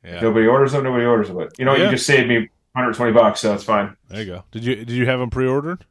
Yeah, 0.03 0.21
nobody 0.21 0.47
orders 0.47 0.73
them. 0.73 0.85
Nobody 0.85 1.05
orders 1.05 1.29
them. 1.29 1.37
But 1.37 1.59
you 1.59 1.67
know, 1.67 1.73
what? 1.73 1.81
Yeah. 1.81 1.87
you 1.87 1.91
just 1.91 2.07
saved 2.07 2.29
me 2.29 2.37
120 2.73 3.13
bucks, 3.13 3.41
so 3.41 3.53
it's 3.53 3.65
fine. 3.65 3.95
there 4.09 4.21
you 4.23 4.27
go. 4.27 4.45
Did 4.51 4.65
you 4.65 4.77
did 4.77 4.91
you 4.91 5.05
have 5.05 5.21
them 5.21 5.29
pre-ordered? 5.29 5.85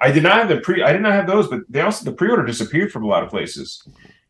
I 0.00 0.10
did 0.10 0.22
not 0.22 0.32
have 0.32 0.48
the 0.48 0.58
pre. 0.58 0.82
I 0.82 0.92
did 0.92 1.02
not 1.02 1.12
have 1.12 1.26
those, 1.26 1.48
but 1.48 1.60
they 1.68 1.80
also 1.80 2.04
the 2.04 2.12
pre-order 2.12 2.44
disappeared 2.44 2.92
from 2.92 3.04
a 3.04 3.06
lot 3.06 3.22
of 3.22 3.30
places. 3.30 3.82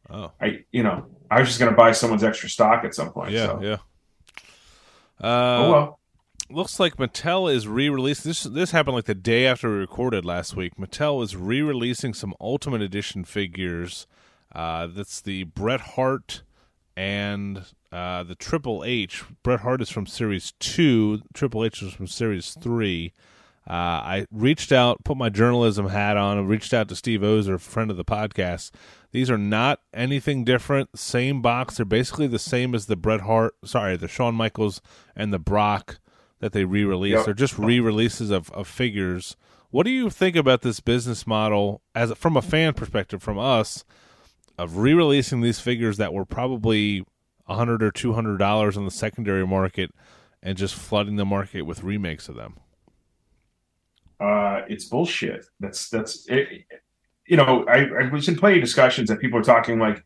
Oh, 0.09 0.31
I, 0.41 0.65
you 0.71 0.83
know, 0.83 1.07
I 1.31 1.41
was 1.41 1.49
just 1.49 1.59
going 1.59 1.71
to 1.71 1.77
buy 1.77 1.93
someone's 1.93 2.23
extra 2.23 2.49
stock 2.49 2.85
at 2.85 2.95
some 2.95 3.11
point. 3.11 3.33
yeah, 3.33 3.47
so. 3.47 3.61
yeah. 3.63 3.77
Uh, 5.21 5.59
Oh 5.59 5.73
well. 5.73 6.01
looks 6.51 6.79
like 6.79 6.97
Mattel 6.97 7.53
is 7.53 7.67
re-releasing 7.67 8.29
This 8.31 8.43
this 8.45 8.71
happened 8.71 8.97
like 8.97 9.07
the 9.07 9.15
day 9.15 9.47
after 9.47 9.71
we 9.71 9.77
recorded 9.77 10.25
last 10.25 10.55
week. 10.55 10.77
Mattel 10.77 11.23
is 11.25 11.35
re-releasing 11.35 12.15
some 12.15 12.35
Ultimate 12.41 12.83
Edition 12.83 13.25
figures. 13.25 14.07
Uh, 14.55 14.87
that's 14.87 15.21
the 15.21 15.45
Bret 15.45 15.81
Hart 15.81 16.43
and 16.97 17.65
uh, 17.93 18.23
the 18.23 18.35
Triple 18.35 18.85
H. 18.85 19.25
Bret 19.43 19.61
Hart 19.61 19.83
is 19.83 19.91
from 19.91 20.07
Series 20.07 20.53
Two. 20.61 21.23
Triple 21.35 21.65
H 21.65 21.83
is 21.83 21.93
from 21.93 22.07
Series 22.07 22.57
Three. 22.61 23.13
Uh, 23.69 23.73
I 23.73 24.27
reached 24.31 24.71
out, 24.71 25.03
put 25.05 25.17
my 25.17 25.29
journalism 25.29 25.89
hat 25.89 26.17
on, 26.17 26.39
and 26.39 26.49
reached 26.49 26.73
out 26.73 26.89
to 26.89 26.97
Steve 26.97 27.25
Ozer, 27.25 27.59
friend 27.59 27.91
of 27.91 27.97
the 27.97 28.05
podcast. 28.05 28.71
These 29.11 29.29
are 29.31 29.39
not 29.39 29.81
anything 29.93 30.45
different. 30.45 30.97
Same 30.97 31.43
box. 31.43 31.77
They're 31.77 31.85
basically 31.85 32.29
the 32.29 32.39
same 32.39 32.75
as 32.75 32.87
the 32.87 32.95
Bret 32.95 33.23
Hart, 33.23 33.55
sorry, 33.65 33.97
the 33.97 34.07
Shawn 34.07 34.37
Michaels 34.37 34.81
and 35.17 35.33
the 35.33 35.41
Brock 35.41 35.99
that 36.39 36.53
they 36.53 36.65
re-released. 36.65 37.17
Yep. 37.17 37.25
They're 37.25 37.35
just 37.35 37.59
re-releases 37.59 38.31
of, 38.31 38.51
of 38.51 38.69
figures. 38.69 39.37
What 39.71 39.85
do 39.85 39.91
you 39.91 40.11
think 40.11 40.37
about 40.37 40.63
this 40.63 40.79
business 40.81 41.27
model, 41.27 41.83
as 41.95 42.13
from 42.13 42.37
a 42.37 42.43
fan 42.43 42.75
perspective, 42.75 43.21
from 43.21 43.39
us, 43.39 43.85
of 44.57 44.77
re-releasing 44.77 45.41
these 45.41 45.59
figures 45.59 45.97
that 45.97 46.15
were 46.15 46.25
probably 46.25 47.05
a 47.49 47.57
hundred 47.57 47.83
or 47.83 47.91
two 47.91 48.13
hundred 48.13 48.39
dollars 48.39 48.77
on 48.77 48.85
the 48.85 48.91
secondary 48.91 49.47
market, 49.47 49.91
and 50.41 50.57
just 50.57 50.75
flooding 50.75 51.17
the 51.17 51.25
market 51.25 51.63
with 51.63 51.83
remakes 51.83 52.29
of 52.29 52.37
them? 52.37 52.59
Uh, 54.19 54.63
it's 54.69 54.87
bullshit. 54.87 55.45
That's 55.61 55.89
that's 55.91 56.27
it, 56.29 56.65
you 57.27 57.37
know. 57.37 57.65
I, 57.69 57.87
I 58.05 58.09
was 58.09 58.29
in 58.29 58.37
plenty 58.37 58.57
of 58.59 58.65
discussions 58.65 59.09
that 59.09 59.21
people 59.21 59.39
are 59.39 59.43
talking 59.43 59.79
like, 59.79 60.05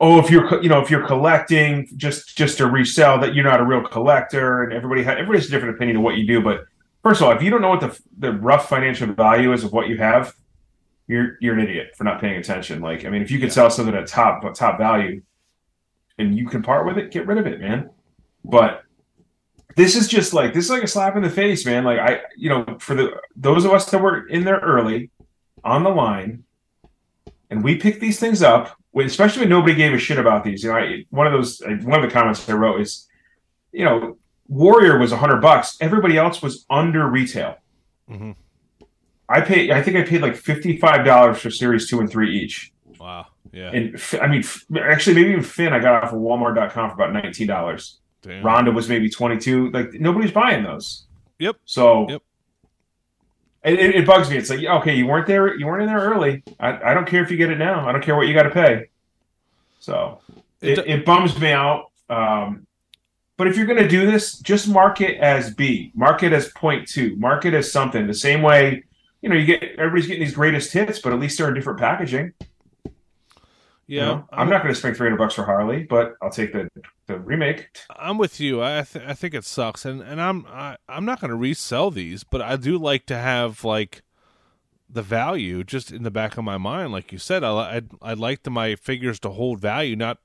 oh, 0.00 0.18
if 0.18 0.28
you're 0.30 0.60
you 0.62 0.68
know 0.68 0.80
if 0.80 0.90
you're 0.90 1.06
collecting 1.06 1.88
just 1.96 2.36
just 2.36 2.58
to 2.58 2.66
resell, 2.66 3.20
that 3.20 3.34
you're 3.34 3.44
not 3.44 3.60
a 3.60 3.64
real 3.64 3.82
collector, 3.86 4.64
and 4.64 4.72
everybody 4.72 5.04
ha- 5.04 5.12
everybody 5.12 5.38
has 5.38 5.46
a 5.48 5.50
different 5.50 5.76
opinion 5.76 5.98
of 5.98 6.02
what 6.02 6.16
you 6.16 6.26
do. 6.26 6.42
But 6.42 6.64
first 7.04 7.20
of 7.20 7.28
all, 7.28 7.32
if 7.32 7.42
you 7.42 7.50
don't 7.50 7.62
know 7.62 7.68
what 7.70 7.80
the 7.80 7.98
the 8.18 8.32
rough 8.32 8.68
financial 8.68 9.12
value 9.12 9.52
is 9.52 9.62
of 9.62 9.72
what 9.72 9.88
you 9.88 9.98
have, 9.98 10.34
you're 11.06 11.36
you're 11.40 11.54
an 11.54 11.60
idiot 11.60 11.94
for 11.96 12.02
not 12.02 12.20
paying 12.20 12.38
attention. 12.38 12.80
Like, 12.80 13.04
I 13.04 13.08
mean, 13.10 13.22
if 13.22 13.30
you 13.30 13.38
could 13.38 13.50
Yeah. 13.50 13.54
sell 13.54 13.70
something 13.70 13.94
at 13.94 14.08
top 14.08 14.42
top 14.54 14.78
value, 14.78 15.22
and 16.18 16.36
you 16.36 16.48
can 16.48 16.62
part 16.62 16.86
with 16.86 16.98
it, 16.98 17.12
get 17.12 17.26
rid 17.28 17.38
of 17.38 17.46
it, 17.46 17.60
man. 17.60 17.90
But 18.44 18.81
this 19.76 19.96
is 19.96 20.08
just 20.08 20.32
like 20.32 20.54
this 20.54 20.64
is 20.66 20.70
like 20.70 20.82
a 20.82 20.88
slap 20.88 21.16
in 21.16 21.22
the 21.22 21.30
face, 21.30 21.64
man. 21.64 21.84
Like 21.84 21.98
I, 21.98 22.20
you 22.36 22.48
know, 22.48 22.64
for 22.78 22.94
the 22.94 23.20
those 23.36 23.64
of 23.64 23.72
us 23.72 23.90
that 23.90 23.98
were 23.98 24.26
in 24.28 24.44
there 24.44 24.58
early, 24.58 25.10
on 25.64 25.82
the 25.82 25.90
line, 25.90 26.44
and 27.50 27.62
we 27.62 27.76
picked 27.76 28.00
these 28.00 28.18
things 28.18 28.42
up, 28.42 28.76
especially 28.98 29.40
when 29.40 29.50
nobody 29.50 29.74
gave 29.74 29.92
a 29.92 29.98
shit 29.98 30.18
about 30.18 30.44
these. 30.44 30.64
You 30.64 30.70
know, 30.70 30.76
I, 30.76 31.04
one 31.10 31.26
of 31.26 31.32
those, 31.32 31.60
one 31.60 32.02
of 32.02 32.02
the 32.02 32.10
comments 32.10 32.48
I 32.48 32.54
wrote 32.54 32.80
is, 32.80 33.08
you 33.72 33.84
know, 33.84 34.18
Warrior 34.48 34.98
was 34.98 35.12
a 35.12 35.16
hundred 35.16 35.40
bucks. 35.40 35.76
Everybody 35.80 36.16
else 36.16 36.42
was 36.42 36.66
under 36.68 37.06
retail. 37.06 37.56
Mm-hmm. 38.10 38.32
I 39.28 39.40
paid. 39.40 39.70
I 39.70 39.82
think 39.82 39.96
I 39.96 40.02
paid 40.02 40.20
like 40.20 40.36
fifty 40.36 40.76
five 40.76 41.04
dollars 41.06 41.38
for 41.38 41.50
series 41.50 41.88
two 41.88 42.00
and 42.00 42.10
three 42.10 42.38
each. 42.38 42.72
Wow. 42.98 43.28
Yeah. 43.52 43.70
And 43.70 44.00
I 44.20 44.26
mean, 44.26 44.44
actually, 44.78 45.14
maybe 45.14 45.30
even 45.30 45.42
Finn 45.42 45.72
I 45.72 45.78
got 45.78 46.04
off 46.04 46.12
of 46.12 46.18
Walmart.com 46.18 46.90
for 46.90 46.94
about 46.94 47.12
nineteen 47.12 47.46
dollars. 47.46 48.00
Damn. 48.22 48.44
Ronda 48.44 48.70
was 48.70 48.88
maybe 48.88 49.10
22. 49.10 49.70
Like 49.70 49.94
nobody's 49.94 50.30
buying 50.30 50.64
those. 50.64 51.06
Yep. 51.38 51.56
So 51.64 52.08
Yep. 52.08 52.22
It, 53.64 53.78
it, 53.78 53.94
it 53.94 54.06
bugs 54.06 54.28
me. 54.28 54.36
It's 54.36 54.50
like, 54.50 54.64
okay, 54.64 54.94
you 54.94 55.06
weren't 55.06 55.26
there. 55.26 55.56
You 55.56 55.66
weren't 55.66 55.82
in 55.82 55.88
there 55.88 56.00
early. 56.00 56.42
I, 56.58 56.90
I 56.90 56.94
don't 56.94 57.06
care 57.06 57.22
if 57.22 57.30
you 57.30 57.36
get 57.36 57.50
it 57.50 57.58
now. 57.58 57.88
I 57.88 57.92
don't 57.92 58.02
care 58.02 58.16
what 58.16 58.26
you 58.26 58.34
got 58.34 58.42
to 58.42 58.50
pay. 58.50 58.88
So 59.78 60.20
It 60.60 60.78
it, 60.78 60.86
it 60.88 61.04
bums 61.04 61.38
me 61.38 61.52
out. 61.52 61.90
Um, 62.10 62.66
but 63.36 63.46
if 63.46 63.56
you're 63.56 63.66
going 63.66 63.82
to 63.82 63.88
do 63.88 64.10
this, 64.10 64.38
just 64.38 64.68
mark 64.68 65.00
it 65.00 65.18
as 65.18 65.54
B. 65.54 65.92
Mark 65.94 66.22
it 66.22 66.32
as 66.32 66.48
point 66.50 66.88
two. 66.88 67.16
Mark 67.16 67.44
it 67.44 67.54
as 67.54 67.70
something. 67.70 68.06
The 68.06 68.14
same 68.14 68.42
way, 68.42 68.84
you 69.20 69.28
know, 69.28 69.36
you 69.36 69.46
get 69.46 69.62
everybody's 69.78 70.06
getting 70.06 70.22
these 70.22 70.34
greatest 70.34 70.72
hits, 70.72 70.98
but 70.98 71.12
at 71.12 71.20
least 71.20 71.38
they're 71.38 71.48
in 71.48 71.54
different 71.54 71.78
packaging. 71.78 72.32
you 72.84 72.92
yeah. 73.86 74.04
know? 74.06 74.28
I'm 74.32 74.50
not 74.50 74.62
going 74.62 74.74
to 74.74 74.78
spend 74.78 74.96
300 74.96 75.16
bucks 75.16 75.34
for 75.34 75.44
Harley, 75.44 75.84
but 75.84 76.14
I'll 76.20 76.30
take 76.30 76.52
the 76.52 76.68
remake. 77.18 77.68
I'm 77.96 78.18
with 78.18 78.40
you. 78.40 78.62
I 78.62 78.82
th- 78.82 79.04
I 79.06 79.14
think 79.14 79.34
it 79.34 79.44
sucks, 79.44 79.84
and 79.84 80.00
and 80.02 80.20
I'm 80.20 80.46
I, 80.46 80.76
I'm 80.88 81.04
not 81.04 81.20
going 81.20 81.30
to 81.30 81.36
resell 81.36 81.90
these, 81.90 82.24
but 82.24 82.40
I 82.40 82.56
do 82.56 82.78
like 82.78 83.06
to 83.06 83.16
have 83.16 83.64
like 83.64 84.02
the 84.88 85.02
value 85.02 85.64
just 85.64 85.90
in 85.90 86.02
the 86.02 86.10
back 86.10 86.36
of 86.36 86.44
my 86.44 86.58
mind, 86.58 86.92
like 86.92 87.12
you 87.12 87.18
said. 87.18 87.42
I 87.42 87.76
I'd, 87.76 87.90
I'd 88.02 88.18
like 88.18 88.42
the, 88.42 88.50
my 88.50 88.76
figures 88.76 89.18
to 89.20 89.30
hold 89.30 89.60
value, 89.60 89.96
not 89.96 90.18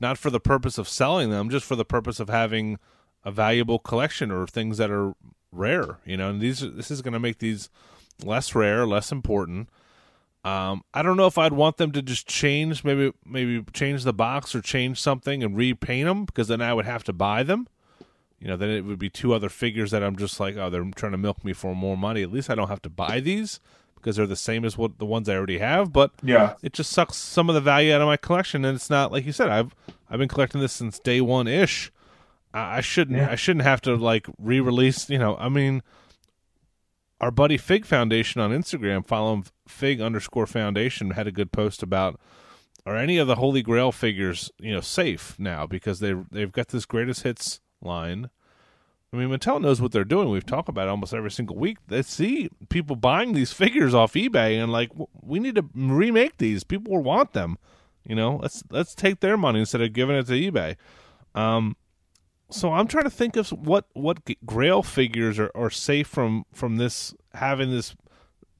not 0.00 0.18
for 0.18 0.30
the 0.30 0.40
purpose 0.40 0.78
of 0.78 0.88
selling 0.88 1.30
them, 1.30 1.50
just 1.50 1.66
for 1.66 1.76
the 1.76 1.84
purpose 1.84 2.20
of 2.20 2.28
having 2.28 2.78
a 3.24 3.30
valuable 3.30 3.78
collection 3.78 4.30
or 4.30 4.46
things 4.46 4.78
that 4.78 4.90
are 4.90 5.14
rare. 5.52 5.98
You 6.04 6.16
know, 6.16 6.30
and 6.30 6.40
these 6.40 6.60
this 6.60 6.90
is 6.90 7.02
going 7.02 7.12
to 7.14 7.20
make 7.20 7.38
these 7.38 7.68
less 8.22 8.54
rare, 8.54 8.86
less 8.86 9.12
important. 9.12 9.68
Um, 10.44 10.82
I 10.92 11.02
don't 11.02 11.16
know 11.16 11.26
if 11.26 11.38
I'd 11.38 11.54
want 11.54 11.78
them 11.78 11.90
to 11.92 12.02
just 12.02 12.26
change, 12.26 12.84
maybe 12.84 13.12
maybe 13.24 13.64
change 13.72 14.04
the 14.04 14.12
box 14.12 14.54
or 14.54 14.60
change 14.60 15.00
something 15.00 15.42
and 15.42 15.56
repaint 15.56 16.06
them 16.06 16.26
because 16.26 16.48
then 16.48 16.60
I 16.60 16.74
would 16.74 16.84
have 16.84 17.02
to 17.04 17.14
buy 17.14 17.42
them. 17.42 17.66
You 18.38 18.48
know, 18.48 18.56
then 18.58 18.68
it 18.68 18.82
would 18.82 18.98
be 18.98 19.08
two 19.08 19.32
other 19.32 19.48
figures 19.48 19.90
that 19.92 20.02
I'm 20.02 20.16
just 20.16 20.38
like, 20.38 20.56
oh, 20.56 20.68
they're 20.68 20.84
trying 20.94 21.12
to 21.12 21.18
milk 21.18 21.42
me 21.44 21.54
for 21.54 21.74
more 21.74 21.96
money. 21.96 22.22
At 22.22 22.30
least 22.30 22.50
I 22.50 22.54
don't 22.54 22.68
have 22.68 22.82
to 22.82 22.90
buy 22.90 23.20
these 23.20 23.58
because 23.96 24.16
they're 24.16 24.26
the 24.26 24.36
same 24.36 24.66
as 24.66 24.76
what 24.76 24.98
the 24.98 25.06
ones 25.06 25.30
I 25.30 25.34
already 25.34 25.58
have. 25.58 25.94
But 25.94 26.12
yeah, 26.22 26.54
it 26.62 26.74
just 26.74 26.90
sucks 26.90 27.16
some 27.16 27.48
of 27.48 27.54
the 27.54 27.62
value 27.62 27.94
out 27.94 28.02
of 28.02 28.06
my 28.06 28.18
collection, 28.18 28.66
and 28.66 28.76
it's 28.76 28.90
not 28.90 29.10
like 29.10 29.24
you 29.24 29.32
said. 29.32 29.48
I've 29.48 29.74
I've 30.10 30.18
been 30.18 30.28
collecting 30.28 30.60
this 30.60 30.74
since 30.74 30.98
day 30.98 31.22
one 31.22 31.48
ish. 31.48 31.90
I, 32.52 32.78
I 32.78 32.80
shouldn't 32.82 33.16
yeah. 33.16 33.30
I 33.30 33.34
shouldn't 33.34 33.64
have 33.64 33.80
to 33.82 33.96
like 33.96 34.26
re-release. 34.38 35.08
You 35.08 35.18
know, 35.18 35.38
I 35.38 35.48
mean 35.48 35.82
our 37.20 37.30
buddy 37.30 37.56
Fig 37.56 37.84
Foundation 37.84 38.40
on 38.40 38.50
Instagram, 38.50 39.06
follow 39.06 39.34
him 39.34 39.44
Fig 39.66 40.00
underscore 40.00 40.46
Foundation, 40.46 41.12
had 41.12 41.26
a 41.26 41.32
good 41.32 41.52
post 41.52 41.82
about 41.82 42.20
are 42.86 42.96
any 42.96 43.16
of 43.16 43.26
the 43.26 43.36
Holy 43.36 43.62
Grail 43.62 43.92
figures 43.92 44.50
you 44.58 44.72
know 44.72 44.80
safe 44.80 45.38
now 45.38 45.66
because 45.66 46.00
they 46.00 46.14
they've 46.30 46.52
got 46.52 46.68
this 46.68 46.84
greatest 46.84 47.22
hits 47.22 47.60
line. 47.80 48.30
I 49.12 49.16
mean, 49.16 49.28
Mattel 49.28 49.60
knows 49.60 49.80
what 49.80 49.92
they're 49.92 50.04
doing. 50.04 50.28
We've 50.28 50.44
talked 50.44 50.68
about 50.68 50.88
it 50.88 50.90
almost 50.90 51.14
every 51.14 51.30
single 51.30 51.54
week. 51.54 51.78
They 51.86 52.02
see 52.02 52.50
people 52.68 52.96
buying 52.96 53.32
these 53.32 53.52
figures 53.52 53.94
off 53.94 54.14
eBay 54.14 54.60
and 54.60 54.72
like, 54.72 54.90
we 55.22 55.38
need 55.38 55.54
to 55.54 55.66
remake 55.72 56.38
these. 56.38 56.64
People 56.64 56.94
will 56.94 57.02
want 57.02 57.32
them. 57.32 57.56
You 58.04 58.16
know, 58.16 58.40
let's 58.42 58.64
let's 58.70 58.92
take 58.94 59.20
their 59.20 59.36
money 59.36 59.60
instead 59.60 59.82
of 59.82 59.92
giving 59.92 60.16
it 60.16 60.26
to 60.26 60.32
eBay. 60.32 60.76
Um, 61.34 61.76
so 62.54 62.72
I'm 62.72 62.86
trying 62.86 63.04
to 63.04 63.10
think 63.10 63.36
of 63.36 63.50
what 63.50 63.86
what 63.94 64.18
Grail 64.46 64.82
figures 64.82 65.38
are, 65.38 65.50
are 65.54 65.70
safe 65.70 66.06
from 66.06 66.44
from 66.52 66.76
this 66.76 67.14
having 67.34 67.70
this 67.70 67.94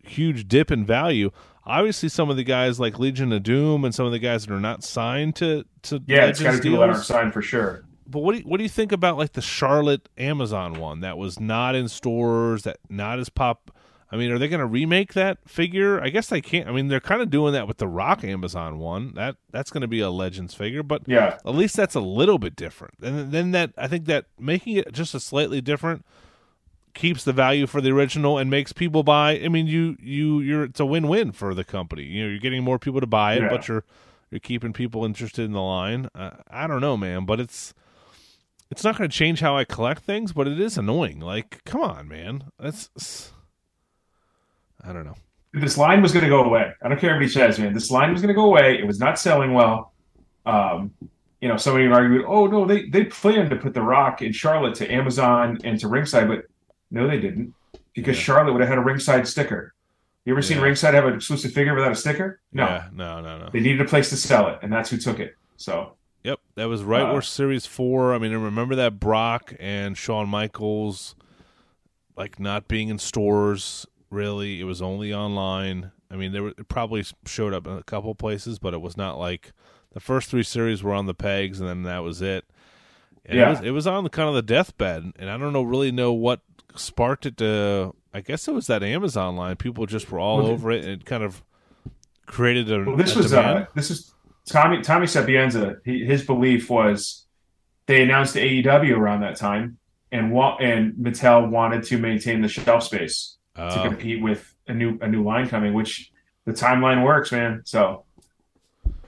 huge 0.03 0.49
dip 0.49 0.71
in 0.71 0.85
value. 0.85 1.31
Obviously, 1.67 2.09
some 2.09 2.29
of 2.29 2.37
the 2.37 2.45
guys 2.45 2.79
like 2.79 2.99
Legion 2.99 3.33
of 3.33 3.43
Doom 3.43 3.85
and 3.85 3.95
some 3.95 4.05
of 4.05 4.13
the 4.13 4.19
guys 4.19 4.47
that 4.47 4.55
are 4.55 4.61
not 4.61 4.85
signed 4.85 5.37
to 5.37 5.65
to 5.83 6.03
yeah, 6.07 6.27
it's 6.27 6.43
got 6.43 6.61
to 6.61 6.71
that 6.71 6.81
aren't 6.81 7.05
signed 7.05 7.33
for 7.33 7.43
sure. 7.43 7.85
But 8.07 8.21
what 8.21 8.33
do 8.33 8.39
you, 8.39 8.45
what 8.45 8.59
do 8.59 8.65
you 8.65 8.69
think 8.69 8.93
about 8.93 9.17
like 9.17 9.33
the 9.33 9.41
Charlotte 9.41 10.09
Amazon 10.19 10.75
one 10.75 11.01
that 11.01 11.17
was 11.17 11.41
not 11.41 11.75
in 11.75 11.89
stores 11.89 12.65
that 12.65 12.79
not 12.91 13.19
as 13.19 13.29
pop 13.29 13.71
I 14.11 14.17
mean, 14.17 14.31
are 14.31 14.39
they 14.39 14.49
going 14.49 14.61
to 14.61 14.67
remake 14.67 15.15
that 15.15 15.39
figure? 15.49 16.01
I 16.01 16.09
guess 16.09 16.29
they 16.29 16.41
can't. 16.41 16.69
I 16.69 16.73
mean, 16.73 16.89
they're 16.89 17.01
kind 17.01 17.23
of 17.23 17.31
doing 17.31 17.53
that 17.55 17.67
with 17.67 17.79
the 17.79 17.89
Rock 17.89 18.23
Amazon 18.23 18.79
one. 18.79 19.15
That 19.15 19.37
that's 19.51 19.71
going 19.71 19.81
to 19.81 19.89
be 19.89 20.01
a 20.01 20.11
Legends 20.11 20.55
figure, 20.55 20.83
but 20.83 21.03
yeah, 21.07 21.39
at 21.45 21.55
least 21.55 21.77
that's 21.77 21.95
a 21.95 22.01
little 22.01 22.39
bit 22.39 22.55
different. 22.55 22.95
And 23.03 23.33
then 23.33 23.51
that 23.53 23.73
I 23.77 23.89
think 23.89 24.07
that 24.07 24.27
making 24.39 24.77
it 24.77 24.93
just 24.93 25.15
a 25.15 25.21
slightly 25.21 25.61
different 25.61 26.05
keeps 26.95 27.25
the 27.25 27.33
value 27.33 27.67
for 27.67 27.81
the 27.81 27.91
original 27.91 28.39
and 28.39 28.49
makes 28.49 28.73
people 28.73 29.03
buy. 29.03 29.41
I 29.41 29.49
mean, 29.49 29.67
you 29.67 29.97
you 30.01 30.41
you're 30.41 30.65
it's 30.65 30.81
a 30.81 30.87
win 30.87 31.09
win 31.09 31.33
for 31.33 31.55
the 31.55 31.65
company. 31.65 32.05
You 32.05 32.25
know, 32.25 32.31
you're 32.31 32.39
getting 32.39 32.63
more 32.63 32.79
people 32.79 33.01
to 33.01 33.07
buy 33.07 33.35
it, 33.35 33.43
yeah. 33.43 33.49
but 33.49 33.69
you're 33.69 33.85
you're 34.31 34.41
keeping 34.41 34.73
people 34.73 35.05
interested 35.05 35.45
in 35.45 35.53
the 35.53 35.61
line. 35.61 36.09
Uh, 36.15 36.31
I 36.51 36.67
don't 36.67 36.81
know, 36.81 36.97
man, 36.97 37.25
but 37.25 37.41
it's 37.41 37.75
it's 38.71 38.85
not 38.85 38.97
going 38.97 39.09
to 39.09 39.17
change 39.17 39.41
how 39.41 39.57
I 39.57 39.65
collect 39.65 40.03
things, 40.03 40.33
but 40.33 40.49
it 40.49 40.61
is 40.61 40.79
annoying. 40.79 41.21
Like, 41.21 41.63
come 41.65 41.83
on, 41.83 42.09
man, 42.09 42.45
that's 42.59 43.33
I 44.87 44.93
don't 44.93 45.05
know. 45.05 45.17
This 45.53 45.79
line 45.79 46.03
was 46.03 46.13
going 46.13 46.25
to 46.25 46.29
go 46.29 46.43
away. 46.43 46.73
I 46.83 46.89
don't 46.89 46.99
care 46.99 47.13
what 47.13 47.23
he 47.23 47.29
says, 47.29 47.59
man. 47.59 47.73
This 47.73 47.91
line 47.91 48.13
was 48.13 48.21
going 48.21 48.29
to 48.29 48.35
go 48.35 48.47
away. 48.47 48.79
It 48.79 48.87
was 48.87 48.99
not 48.99 49.19
selling 49.19 49.53
well. 49.55 49.93
Um, 50.47 50.93
you 51.41 51.49
know, 51.49 51.57
somebody 51.57 51.87
argued, 51.87 52.25
oh 52.27 52.47
no, 52.47 52.65
they 52.65 52.89
they 52.89 53.05
planned 53.05 53.51
to 53.51 53.57
put 53.57 53.75
the 53.75 53.83
Rock 53.83 54.23
in 54.23 54.33
Charlotte 54.33 54.75
to 54.77 54.91
Amazon 54.91 55.59
and 55.63 55.79
to 55.79 55.89
Ringside, 55.89 56.27
but 56.27 56.45
no, 56.91 57.07
they 57.07 57.19
didn't 57.19 57.55
because 57.93 58.17
yeah. 58.17 58.23
Charlotte 58.23 58.53
would 58.53 58.61
have 58.61 58.69
had 58.69 58.79
a 58.79 58.83
Ringside 58.83 59.29
sticker. 59.29 59.75
You 60.25 60.33
ever 60.33 60.41
yeah. 60.41 60.49
seen 60.49 60.61
Ringside 60.61 60.95
have 60.95 61.05
an 61.05 61.15
exclusive 61.15 61.53
figure 61.53 61.75
without 61.75 61.93
a 61.93 61.97
sticker? 61.97 62.41
No, 62.53 62.65
yeah, 62.65 62.89
no, 62.93 63.21
no, 63.21 63.39
no. 63.39 63.51
They 63.53 63.61
needed 63.61 63.83
a 63.83 63.85
place 63.85 64.09
to 64.11 64.17
sell 64.17 64.49
it, 64.49 64.59
and 64.63 64.73
that's 64.73 64.91
who 64.91 64.97
took 64.97 65.21
it. 65.21 65.37
So. 65.57 65.95
Yep, 66.23 66.41
that 66.55 66.65
was 66.65 66.83
right 66.83 67.03
uh, 67.03 67.13
where 67.13 67.21
Series 67.21 67.67
Four. 67.67 68.15
I 68.15 68.19
mean, 68.19 68.33
I 68.33 68.37
remember 68.37 68.75
that 68.77 68.99
Brock 68.99 69.53
and 69.61 69.99
Shawn 69.99 70.27
Michaels, 70.31 71.15
like 72.17 72.41
not 72.41 72.69
being 72.69 72.89
in 72.89 72.99
stores 72.99 73.87
really. 74.15 74.61
It 74.61 74.65
was 74.65 74.81
only 74.81 75.13
online. 75.13 75.91
I 76.11 76.17
mean, 76.17 76.33
there 76.33 76.45
were, 76.45 76.55
it 76.57 76.69
probably 76.69 77.05
showed 77.27 77.53
up 77.53 77.67
in 77.67 77.75
a 77.75 77.83
couple 77.83 78.15
places, 78.15 78.59
but 78.59 78.73
it 78.73 78.81
was 78.81 78.97
not 78.97 79.19
like 79.19 79.53
the 79.93 80.01
first 80.01 80.31
three 80.31 80.43
series 80.43 80.83
were 80.83 80.95
on 80.95 81.07
the 81.07 81.15
pegs, 81.15 81.61
and 81.61 81.69
then 81.69 81.83
that 81.83 81.99
was 81.99 82.23
it. 82.23 82.45
And 83.27 83.39
yeah. 83.39 83.47
it 83.47 83.51
was 83.51 83.61
it 83.61 83.71
was 83.71 83.87
on 83.87 84.05
the 84.05 84.11
kind 84.11 84.29
of 84.29 84.35
the 84.35 84.43
deathbed, 84.43 85.13
and 85.19 85.31
I 85.31 85.37
don't 85.37 85.53
know 85.53 85.63
really 85.63 85.93
know 85.93 86.13
what 86.13 86.41
sparked 86.77 87.27
it 87.27 87.37
to. 87.39 87.95
I 88.13 88.21
guess 88.21 88.47
it 88.47 88.55
was 88.55 88.67
that 88.69 88.83
Amazon 88.83 89.37
line. 89.37 89.57
People 89.57 89.87
just 89.87 90.11
were 90.11 90.21
all 90.21 90.39
well, 90.39 90.47
over 90.49 90.71
it, 90.71 90.85
and 90.85 91.01
it 91.01 91.05
kind 91.05 91.23
of 91.23 91.43
created 92.27 92.71
a. 92.71 92.85
Well, 92.85 92.97
this 92.97 93.17
a 93.17 93.19
was 93.19 93.33
uh, 93.33 93.67
this 93.75 93.91
is 93.91 94.15
Tommy 94.47 94.83
Tommy 94.83 95.07
Sapienza. 95.07 95.77
He, 95.85 96.05
his 96.05 96.25
belief 96.25 96.69
was 96.69 97.25
they 97.87 98.03
announced 98.03 98.37
AEW 98.37 98.97
around 98.97 99.21
that 99.21 99.37
time, 99.37 99.79
and 100.13 100.31
wa- 100.31 100.57
and 100.59 100.93
Mattel 100.95 101.49
wanted 101.49 101.83
to 101.85 101.99
maintain 101.99 102.43
the 102.43 102.49
shelf 102.49 102.85
space 102.85 103.37
to 103.57 103.81
oh. 103.81 103.89
compete 103.89 104.23
with 104.23 104.55
a 104.67 104.75
new 104.75 104.99
a 105.01 105.09
new 105.09 105.23
line 105.23 105.49
coming, 105.49 105.75
which 105.75 106.11
the 106.45 106.53
timeline 106.53 107.05
works, 107.05 107.33
man. 107.33 107.63
So 107.65 108.05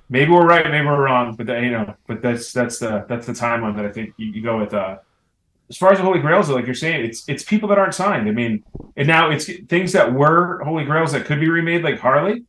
maybe 0.08 0.30
we're 0.30 0.46
right, 0.46 0.68
maybe 0.70 0.86
we're 0.86 1.04
wrong, 1.04 1.34
but 1.36 1.46
that, 1.46 1.62
you 1.62 1.70
know, 1.70 1.94
but 2.06 2.22
that's 2.22 2.52
that's 2.52 2.78
the 2.78 3.04
that's 3.08 3.26
the 3.26 3.32
timeline 3.32 3.76
that 3.76 3.84
I 3.84 3.92
think 3.92 4.14
you, 4.16 4.26
you 4.26 4.42
go 4.42 4.58
with. 4.58 4.74
Uh, 4.74 4.98
as 5.68 5.76
far 5.76 5.90
as 5.90 5.98
the 5.98 6.04
Holy 6.04 6.20
Grails, 6.20 6.48
like 6.48 6.64
you're 6.64 6.74
saying, 6.74 7.04
it's 7.04 7.28
it's 7.28 7.42
people 7.42 7.68
that 7.70 7.78
aren't 7.78 7.94
signed. 7.94 8.28
I 8.28 8.32
mean, 8.32 8.64
and 8.96 9.08
now 9.08 9.30
it's 9.30 9.50
things 9.68 9.92
that 9.92 10.12
were 10.12 10.62
Holy 10.62 10.84
Grails 10.84 11.12
that 11.12 11.24
could 11.24 11.40
be 11.40 11.48
remade, 11.48 11.82
like 11.82 11.98
Harley. 11.98 12.44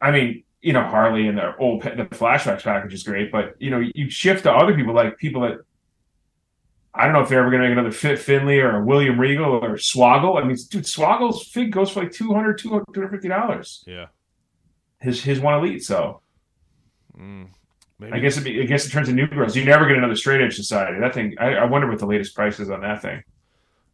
I 0.00 0.10
mean, 0.10 0.44
you 0.62 0.72
know, 0.72 0.82
Harley 0.82 1.28
and 1.28 1.36
the 1.36 1.54
old 1.56 1.82
the 1.82 2.06
flashbacks 2.10 2.62
package 2.62 2.94
is 2.94 3.02
great, 3.02 3.30
but 3.30 3.54
you 3.58 3.70
know, 3.70 3.82
you 3.94 4.08
shift 4.08 4.44
to 4.44 4.52
other 4.52 4.74
people 4.74 4.94
like 4.94 5.18
people 5.18 5.42
that 5.42 5.58
I 6.96 7.04
don't 7.04 7.12
know 7.12 7.20
if 7.20 7.28
they're 7.28 7.40
ever 7.40 7.50
going 7.50 7.62
to 7.62 7.68
make 7.68 7.76
another 7.76 7.92
Fit 7.92 8.18
Finlay 8.18 8.58
or 8.58 8.76
a 8.76 8.84
William 8.84 9.20
Regal 9.20 9.52
or 9.52 9.76
Swoggle. 9.76 10.40
I 10.42 10.46
mean, 10.46 10.56
dude, 10.70 10.84
Swoggle's 10.84 11.48
fig 11.48 11.72
goes 11.72 11.90
for 11.90 12.00
like 12.00 12.12
200 12.12 12.58
$250. 12.58 13.82
Yeah. 13.86 14.06
His 15.00 15.22
his 15.22 15.40
one 15.40 15.54
elite. 15.54 15.84
So 15.84 16.22
mm, 17.18 17.48
I 18.00 18.18
guess 18.18 18.38
it, 18.38 18.46
I 18.46 18.64
guess 18.64 18.86
it 18.86 18.90
turns 18.90 19.08
into 19.08 19.22
new 19.22 19.28
girls. 19.28 19.54
You 19.54 19.64
never 19.64 19.86
get 19.86 19.98
another 19.98 20.16
straight 20.16 20.40
edge 20.40 20.56
society. 20.56 20.98
That 21.00 21.12
thing, 21.12 21.34
I, 21.38 21.56
I 21.56 21.64
wonder 21.64 21.88
what 21.88 21.98
the 21.98 22.06
latest 22.06 22.34
price 22.34 22.58
is 22.58 22.70
on 22.70 22.80
that 22.80 23.02
thing. 23.02 23.22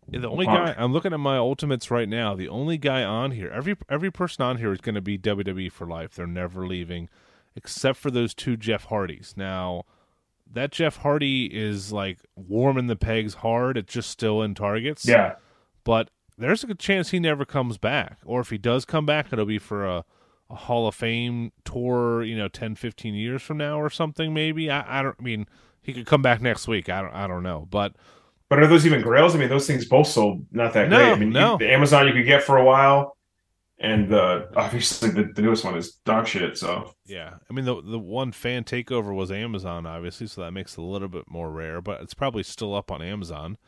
Yeah, 0.09 0.21
the 0.21 0.31
only 0.31 0.47
Punk. 0.47 0.67
guy 0.67 0.75
I'm 0.77 0.93
looking 0.93 1.13
at 1.13 1.21
my 1.21 1.37
ultimates 1.37 1.91
right 1.91 2.09
now. 2.09 2.35
The 2.35 2.49
only 2.49 2.79
guy 2.79 3.03
on 3.03 3.33
here, 3.33 3.51
every 3.51 3.77
every 3.89 4.11
person 4.11 4.45
on 4.45 4.59
here 4.59 4.73
is 4.73 4.81
going 4.81 4.95
to 4.95 5.01
be 5.01 5.19
WWE 5.19 5.71
for 5.71 5.87
life. 5.87 6.15
They're 6.15 6.27
never 6.27 6.67
leaving, 6.67 7.09
except 7.57 7.99
for 7.99 8.11
those 8.11 8.35
two 8.35 8.57
Jeff 8.57 8.85
Hardys. 8.85 9.35
Now, 9.37 9.85
that 10.53 10.71
Jeff 10.71 10.99
Hardy 10.99 11.47
is 11.47 11.93
like 11.93 12.19
warming 12.37 12.87
the 12.87 12.97
pegs 12.97 13.35
hard. 13.35 13.77
It's 13.77 13.93
just 13.93 14.11
still 14.11 14.43
in 14.43 14.55
targets. 14.55 15.07
Yeah. 15.07 15.35
But 15.85 16.11
there's 16.39 16.65
a 16.65 16.67
good 16.67 16.79
chance 16.79 17.11
he 17.11 17.21
never 17.21 17.45
comes 17.45 17.79
back. 17.79 18.19
Or 18.25 18.41
if 18.41 18.51
he 18.51 18.59
does 18.59 18.85
come 18.85 19.07
back, 19.07 19.33
it'll 19.33 19.47
be 19.47 19.59
for 19.59 19.87
a, 19.87 20.05
a 20.51 20.55
Hall 20.55 20.87
of 20.87 20.95
Fame 20.95 21.53
tour, 21.65 22.23
you 22.23 22.37
know, 22.37 22.49
10, 22.49 22.75
15 22.75 23.15
years 23.15 23.43
from 23.43 23.59
now 23.59 23.81
or 23.81 23.91
something, 23.91 24.35
maybe. 24.35 24.71
I, 24.71 25.01
I 25.01 25.03
don't 25.03 25.17
I 25.19 25.23
mean 25.23 25.47
he 25.81 25.93
could 25.93 26.07
come 26.07 26.23
back 26.23 26.41
next 26.41 26.69
week. 26.69 26.89
I 26.89 27.03
don't 27.03 27.15
I 27.15 27.27
don't 27.27 27.43
know. 27.43 27.67
But 27.71 27.95
But 28.49 28.61
are 28.61 28.67
those 28.67 28.87
even 28.87 29.03
grails? 29.03 29.35
I 29.35 29.39
mean, 29.39 29.49
those 29.49 29.67
things 29.67 29.85
both 29.85 30.07
sold 30.07 30.47
not 30.53 30.73
that 30.75 30.89
no, 30.89 30.99
great. 30.99 31.13
I 31.13 31.17
mean, 31.17 31.31
no. 31.31 31.53
You, 31.53 31.59
the 31.59 31.73
Amazon 31.73 32.07
you 32.07 32.13
could 32.13 32.27
get 32.27 32.43
for 32.43 32.59
a 32.59 32.65
while 32.65 33.17
and 33.83 34.09
the 34.09 34.49
obviously 34.57 35.11
the, 35.11 35.25
the, 35.25 35.43
newest 35.43 35.65
one 35.65 35.77
is 35.77 35.97
dog 36.05 36.27
shit. 36.27 36.57
So 36.57 36.95
yeah, 37.05 37.35
I 37.51 37.53
mean 37.53 37.65
the 37.65 37.83
the 37.83 37.99
one 37.99 38.33
fan 38.33 38.65
takeover 38.65 39.15
was 39.15 39.31
Amazon, 39.31 39.87
obviously, 39.87 40.29
so 40.29 40.41
that 40.41 40.53
makes 40.53 40.75
it 40.75 40.79
a 40.79 40.85
little 40.85 41.09
bit 41.09 41.25
more 41.29 41.51
rare, 41.51 41.83
but 41.83 42.01
it's 42.01 42.15
probably 42.15 42.45
still 42.45 42.75
up 42.75 42.91
on 42.91 43.03
Amazon. 43.03 43.59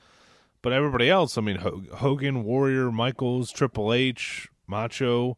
But 0.62 0.72
everybody 0.72 1.10
else, 1.10 1.36
I 1.36 1.40
mean 1.40 1.56
Hogan, 1.56 2.44
Warrior, 2.44 2.92
Michaels, 2.92 3.50
Triple 3.50 3.92
H, 3.92 4.48
Macho, 4.68 5.36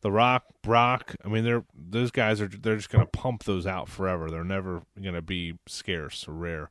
The 0.00 0.10
Rock, 0.10 0.44
Brock. 0.60 1.14
I 1.24 1.28
mean 1.28 1.44
they're 1.44 1.64
those 1.72 2.10
guys 2.10 2.40
are 2.40 2.48
they're 2.48 2.76
just 2.76 2.90
gonna 2.90 3.06
pump 3.06 3.44
those 3.44 3.66
out 3.66 3.88
forever. 3.88 4.28
They're 4.28 4.44
never 4.44 4.82
gonna 5.00 5.22
be 5.22 5.54
scarce 5.66 6.26
or 6.26 6.32
rare 6.32 6.70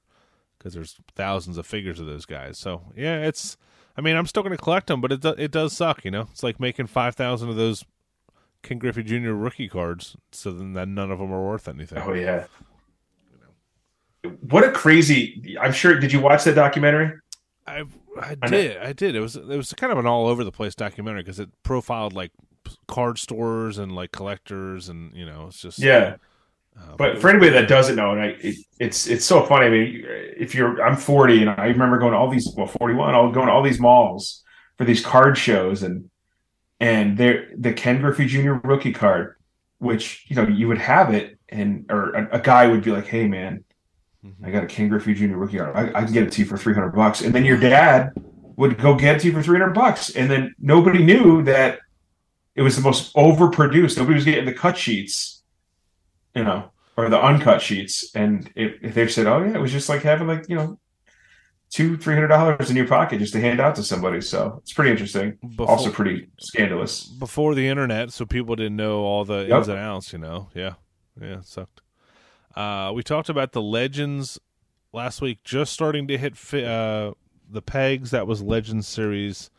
because 0.58 0.74
there's 0.74 0.98
thousands 1.16 1.58
of 1.58 1.66
figures 1.66 2.02
of 2.02 2.06
those 2.06 2.26
guys. 2.26 2.58
So 2.58 2.92
yeah, 2.98 3.24
it's 3.24 3.56
I 3.98 4.02
mean, 4.02 4.16
I'm 4.16 4.26
still 4.26 4.44
going 4.44 4.56
to 4.56 4.62
collect 4.62 4.88
them, 4.88 5.02
but 5.02 5.12
it 5.12 5.22
do, 5.22 5.30
it 5.30 5.52
does 5.52 5.74
suck. 5.74 6.04
You 6.04 6.12
know, 6.12 6.28
it's 6.32 6.44
like 6.44 6.60
making 6.60 6.88
five 6.88 7.16
thousand 7.16 7.50
of 7.50 7.56
those 7.56 7.84
Ken 8.64 8.78
Griffey 8.78 9.04
Jr. 9.04 9.32
rookie 9.32 9.70
cards, 9.70 10.18
so 10.32 10.52
then 10.52 10.74
none 10.94 11.12
of 11.12 11.20
them 11.20 11.32
are 11.32 11.46
worth 11.46 11.68
anything. 11.68 12.00
Oh 12.00 12.14
yeah. 12.14 12.46
What 14.42 14.64
a 14.64 14.72
crazy! 14.72 15.56
I'm 15.62 15.72
sure. 15.72 16.00
Did 16.00 16.12
you 16.12 16.20
watch 16.20 16.44
that 16.46 16.56
documentary? 16.56 17.20
I 17.68 17.84
I 18.20 18.36
did. 18.48 18.78
I, 18.78 18.90
I 18.90 18.94
did. 18.94 19.16
It 19.16 19.20
was 19.20 19.36
it 19.36 19.46
was 19.46 19.72
kind 19.74 19.92
of 19.92 20.00
an 20.00 20.08
all 20.08 20.28
over 20.28 20.44
the 20.44 20.52
place 20.52 20.76
documentary 20.76 21.22
because 21.22 21.40
it 21.40 21.50
profiled 21.64 22.14
like 22.14 22.32
card 22.88 23.20
stores 23.20 23.78
and 23.78 23.94
like 23.94 24.12
collectors, 24.12 24.90
and 24.90 25.16
you 25.16 25.26
know, 25.26 25.46
it's 25.48 25.62
just 25.62 25.80
yeah. 25.80 26.18
Uh, 26.78 26.96
but 26.98 27.22
for 27.22 27.30
anybody 27.30 27.52
that 27.52 27.68
doesn't 27.68 27.96
know, 27.96 28.12
and 28.12 28.22
I, 28.22 28.26
it, 28.40 28.56
it's 28.80 29.08
it's 29.08 29.26
so 29.26 29.44
funny. 29.44 29.66
I 29.68 29.70
mean, 29.70 30.06
if 30.38 30.54
you're, 30.54 30.82
I'm 30.82 30.98
40, 30.98 31.42
and 31.42 31.50
I 31.50 31.68
remember 31.68 31.98
going 31.98 32.12
to 32.12 32.18
all 32.18 32.30
these, 32.30 32.48
well, 32.56 32.68
41, 32.68 33.16
I'll 33.16 33.32
going 33.32 33.48
to 33.48 33.54
all 33.54 33.64
these 33.64 33.80
malls 33.80 34.44
for 34.78 34.86
these 34.86 35.04
card 35.04 35.38
shows, 35.38 35.84
and 35.84 36.10
and 36.80 37.18
there 37.18 37.50
the 37.58 37.74
Ken 37.74 38.02
Griffey 38.02 38.26
Jr. 38.26 38.54
rookie 38.64 38.94
card, 38.94 39.36
which 39.80 40.26
you 40.28 40.36
know 40.36 40.48
you 40.48 40.68
would 40.68 40.78
have 40.78 41.14
it, 41.14 41.38
and 41.50 41.86
or 41.90 42.12
a, 42.12 42.38
a 42.38 42.40
guy 42.40 42.68
would 42.68 42.84
be 42.84 42.92
like, 42.92 43.08
"Hey, 43.08 43.28
man, 43.28 43.64
I 44.44 44.52
got 44.52 44.64
a 44.64 44.68
Ken 44.68 44.90
Griffey 44.90 45.14
Jr. 45.14 45.38
rookie 45.38 45.58
card. 45.58 45.76
I, 45.76 46.00
I 46.00 46.04
can 46.04 46.14
get 46.14 46.24
it 46.24 46.32
to 46.34 46.42
you 46.42 46.48
for 46.48 46.58
three 46.58 46.74
hundred 46.74 46.92
bucks," 46.92 47.22
and 47.22 47.34
then 47.34 47.46
your 47.46 47.58
dad 47.58 48.12
would 48.58 48.78
go 48.78 48.96
get 48.96 49.18
it 49.18 49.22
to 49.22 49.28
you 49.28 49.34
for 49.34 49.42
three 49.42 49.58
hundred 49.58 49.74
bucks, 49.74 50.16
and 50.16 50.30
then 50.30 50.54
nobody 50.60 51.04
knew 51.04 51.44
that 51.44 51.80
it 52.56 52.62
was 52.62 52.76
the 52.76 52.82
most 52.82 53.14
overproduced. 53.16 53.98
Nobody 53.98 54.16
was 54.16 54.26
getting 54.26 54.46
the 54.46 54.54
cut 54.54 54.78
sheets, 54.78 55.44
you 56.36 56.44
know, 56.44 56.72
or 56.98 57.10
the 57.10 57.20
uncut 57.22 57.62
sheets, 57.62 58.12
and 58.16 58.52
if, 58.56 58.74
if 58.82 58.94
they 58.94 59.08
said, 59.08 59.28
"Oh 59.28 59.44
yeah," 59.44 59.56
it 59.56 59.62
was 59.62 59.72
just 59.72 59.90
like 59.90 60.02
having 60.04 60.28
like 60.28 60.48
you 60.50 60.56
know 60.56 60.80
two 61.72 61.98
three 61.98 62.14
hundred 62.14 62.28
dollars 62.28 62.70
in 62.70 62.76
your 62.76 62.88
pocket 62.88 63.20
just 63.20 63.34
to 63.34 63.42
hand 63.42 63.60
out 63.60 63.76
to 63.76 63.84
somebody. 63.84 64.22
So 64.22 64.60
it's 64.62 64.74
pretty 64.74 64.92
interesting. 64.92 65.38
Before- 65.42 65.68
also 65.70 65.92
pretty 65.92 66.28
scandalous. 66.40 67.06
before 67.06 67.56
the 67.56 67.68
internet, 67.68 68.12
so 68.14 68.26
people 68.26 68.56
didn't 68.56 68.76
know 68.78 69.00
all 69.00 69.26
the 69.26 69.46
Yep. 69.48 69.58
ins 69.58 69.68
and 69.70 69.80
outs. 69.80 70.14
You 70.14 70.20
know, 70.20 70.50
yeah, 70.54 70.74
yeah, 71.20 71.40
it 71.40 71.46
sucked. 71.46 71.82
Uh, 72.56 72.92
we 72.96 73.04
talked 73.04 73.28
about 73.30 73.52
the 73.52 73.62
legends 73.62 74.40
last 74.94 75.22
week, 75.22 75.44
just 75.44 75.74
starting 75.74 76.08
to 76.08 76.18
hit 76.18 76.38
fi- 76.38 76.64
uh, 76.64 77.12
the 77.50 77.62
pegs. 77.62 78.12
That 78.12 78.28
was 78.28 78.42
Legends 78.42 78.88
Series 78.88 79.50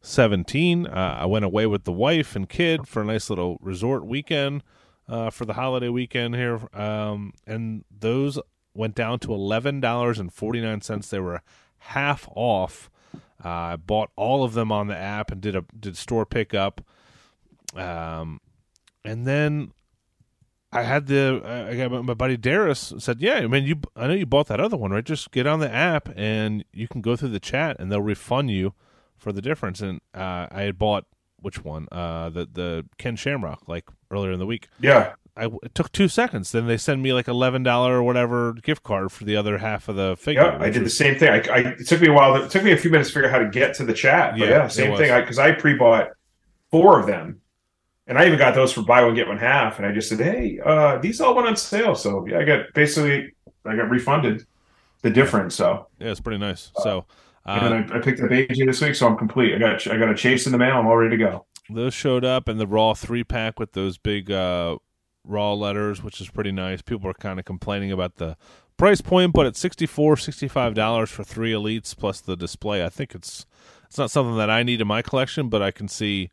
seventeen. 0.00 0.86
Uh, 0.86 1.18
I 1.20 1.26
went 1.26 1.44
away 1.44 1.66
with 1.66 1.84
the 1.84 1.92
wife 1.92 2.34
and 2.36 2.48
kid 2.48 2.86
for 2.88 3.02
a 3.02 3.04
nice 3.04 3.28
little 3.28 3.58
resort 3.60 4.06
weekend 4.06 4.62
uh, 5.08 5.30
for 5.30 5.44
the 5.44 5.54
holiday 5.54 5.88
weekend 5.88 6.34
here, 6.34 6.60
um, 6.74 7.32
and 7.46 7.84
those 7.90 8.38
went 8.74 8.94
down 8.94 9.18
to 9.20 9.32
eleven 9.32 9.80
dollars 9.80 10.18
and 10.18 10.32
forty 10.32 10.60
nine 10.60 10.80
cents. 10.80 11.08
They 11.08 11.20
were 11.20 11.42
half 11.78 12.28
off. 12.34 12.90
Uh, 13.44 13.48
I 13.48 13.76
bought 13.76 14.10
all 14.16 14.44
of 14.44 14.54
them 14.54 14.72
on 14.72 14.88
the 14.88 14.96
app 14.96 15.30
and 15.30 15.40
did 15.40 15.54
a 15.54 15.64
did 15.78 15.96
store 15.96 16.26
pickup. 16.26 16.80
Um, 17.74 18.40
and 19.04 19.26
then 19.26 19.72
I 20.72 20.82
had 20.82 21.06
the 21.06 21.42
I 21.44 21.76
got 21.76 21.90
my, 21.90 22.00
my 22.02 22.14
buddy 22.14 22.36
Darius 22.36 22.92
said, 22.98 23.20
"Yeah, 23.20 23.34
I 23.34 23.46
mean, 23.46 23.64
you 23.64 23.76
I 23.94 24.06
know 24.06 24.14
you 24.14 24.26
bought 24.26 24.48
that 24.48 24.60
other 24.60 24.76
one, 24.76 24.90
right? 24.90 25.04
Just 25.04 25.30
get 25.30 25.46
on 25.46 25.60
the 25.60 25.72
app 25.72 26.08
and 26.16 26.64
you 26.72 26.88
can 26.88 27.00
go 27.00 27.16
through 27.16 27.30
the 27.30 27.40
chat 27.40 27.76
and 27.78 27.90
they'll 27.90 28.02
refund 28.02 28.50
you 28.50 28.74
for 29.16 29.32
the 29.32 29.42
difference." 29.42 29.80
And 29.80 30.00
uh, 30.14 30.48
I 30.50 30.62
had 30.62 30.78
bought 30.78 31.06
which 31.40 31.64
one? 31.64 31.86
Uh, 31.92 32.30
the 32.30 32.48
the 32.50 32.86
Ken 32.98 33.16
Shamrock 33.16 33.68
like 33.68 33.84
earlier 34.10 34.32
in 34.32 34.38
the 34.38 34.46
week. 34.46 34.68
Yeah, 34.80 35.14
I 35.36 35.46
it 35.62 35.74
took 35.74 35.92
two 35.92 36.08
seconds. 36.08 36.52
Then 36.52 36.66
they 36.66 36.76
send 36.76 37.02
me 37.02 37.12
like 37.12 37.28
eleven 37.28 37.62
dollar 37.62 37.98
or 37.98 38.02
whatever 38.02 38.54
gift 38.54 38.82
card 38.82 39.12
for 39.12 39.24
the 39.24 39.36
other 39.36 39.58
half 39.58 39.88
of 39.88 39.96
the 39.96 40.16
figure. 40.18 40.42
yeah. 40.42 40.58
I 40.60 40.70
did 40.70 40.84
the 40.84 40.90
same 40.90 41.16
thing. 41.18 41.28
I, 41.28 41.42
I 41.52 41.58
it 41.78 41.86
took 41.86 42.00
me 42.00 42.08
a 42.08 42.12
while. 42.12 42.34
It 42.36 42.50
took 42.50 42.64
me 42.64 42.72
a 42.72 42.76
few 42.76 42.90
minutes 42.90 43.10
to 43.10 43.14
figure 43.14 43.28
out 43.28 43.32
how 43.32 43.38
to 43.40 43.48
get 43.50 43.74
to 43.74 43.84
the 43.84 43.92
chat. 43.92 44.32
But 44.32 44.48
Yeah, 44.48 44.48
yeah, 44.48 44.68
same 44.68 44.96
thing. 44.96 45.14
Because 45.20 45.38
I, 45.38 45.52
pre-bought 45.52 46.08
four 46.70 46.98
of 46.98 47.06
them, 47.06 47.40
and 48.06 48.18
I 48.18 48.26
even 48.26 48.38
got 48.38 48.54
those 48.54 48.72
for 48.72 48.82
buy 48.82 49.04
one 49.04 49.14
get 49.14 49.28
one 49.28 49.38
half. 49.38 49.78
And 49.78 49.86
I 49.86 49.92
just 49.92 50.08
said, 50.08 50.20
"Hey, 50.20 50.58
uh, 50.64 50.98
these 50.98 51.20
all 51.20 51.34
went 51.34 51.48
on 51.48 51.56
sale." 51.56 51.94
So 51.94 52.26
yeah, 52.26 52.38
I 52.38 52.44
got 52.44 52.72
basically 52.74 53.32
I 53.64 53.76
got 53.76 53.90
refunded 53.90 54.46
the 55.02 55.10
difference. 55.10 55.54
So 55.54 55.88
Yeah, 55.98 56.10
it's 56.10 56.20
pretty 56.20 56.38
nice. 56.38 56.70
So. 56.82 57.04
and 57.44 57.60
Uh, 57.60 57.68
then 57.68 57.92
I, 57.92 57.98
I 57.98 58.00
picked 58.00 58.20
up 58.20 58.30
AJ 58.30 58.66
this 58.66 58.80
week, 58.80 58.94
so 58.94 59.06
I'm 59.06 59.16
complete. 59.16 59.54
I 59.54 59.58
got 59.58 59.86
I 59.86 59.96
got 59.98 60.08
a 60.08 60.14
chase 60.14 60.46
in 60.46 60.52
the 60.52 60.58
mail. 60.58 60.76
I'm 60.78 60.86
all 60.86 60.96
ready 60.96 61.16
to 61.16 61.22
go. 61.22 61.46
Those 61.70 61.94
showed 61.94 62.24
up 62.24 62.48
in 62.48 62.58
the 62.58 62.66
raw 62.66 62.94
three 62.94 63.24
pack 63.24 63.58
with 63.58 63.72
those 63.72 63.98
big 63.98 64.30
uh, 64.30 64.76
raw 65.24 65.52
letters 65.52 66.02
which 66.02 66.20
is 66.20 66.30
pretty 66.30 66.52
nice. 66.52 66.82
People 66.82 67.10
are 67.10 67.14
kind 67.14 67.38
of 67.38 67.44
complaining 67.44 67.92
about 67.92 68.16
the 68.16 68.36
price 68.76 69.00
point 69.00 69.32
but 69.32 69.46
at 69.46 69.56
64 69.56 70.18
65 70.18 70.74
dollars 70.74 71.10
for 71.10 71.24
three 71.24 71.52
elites 71.52 71.96
plus 71.96 72.20
the 72.20 72.36
display. 72.36 72.84
I 72.84 72.88
think 72.88 73.14
it's 73.14 73.46
it's 73.86 73.98
not 73.98 74.10
something 74.10 74.36
that 74.36 74.50
i 74.50 74.62
need 74.62 74.80
in 74.80 74.86
my 74.88 75.00
collection 75.00 75.48
but 75.48 75.62
i 75.62 75.70
can 75.70 75.86
see 75.86 76.28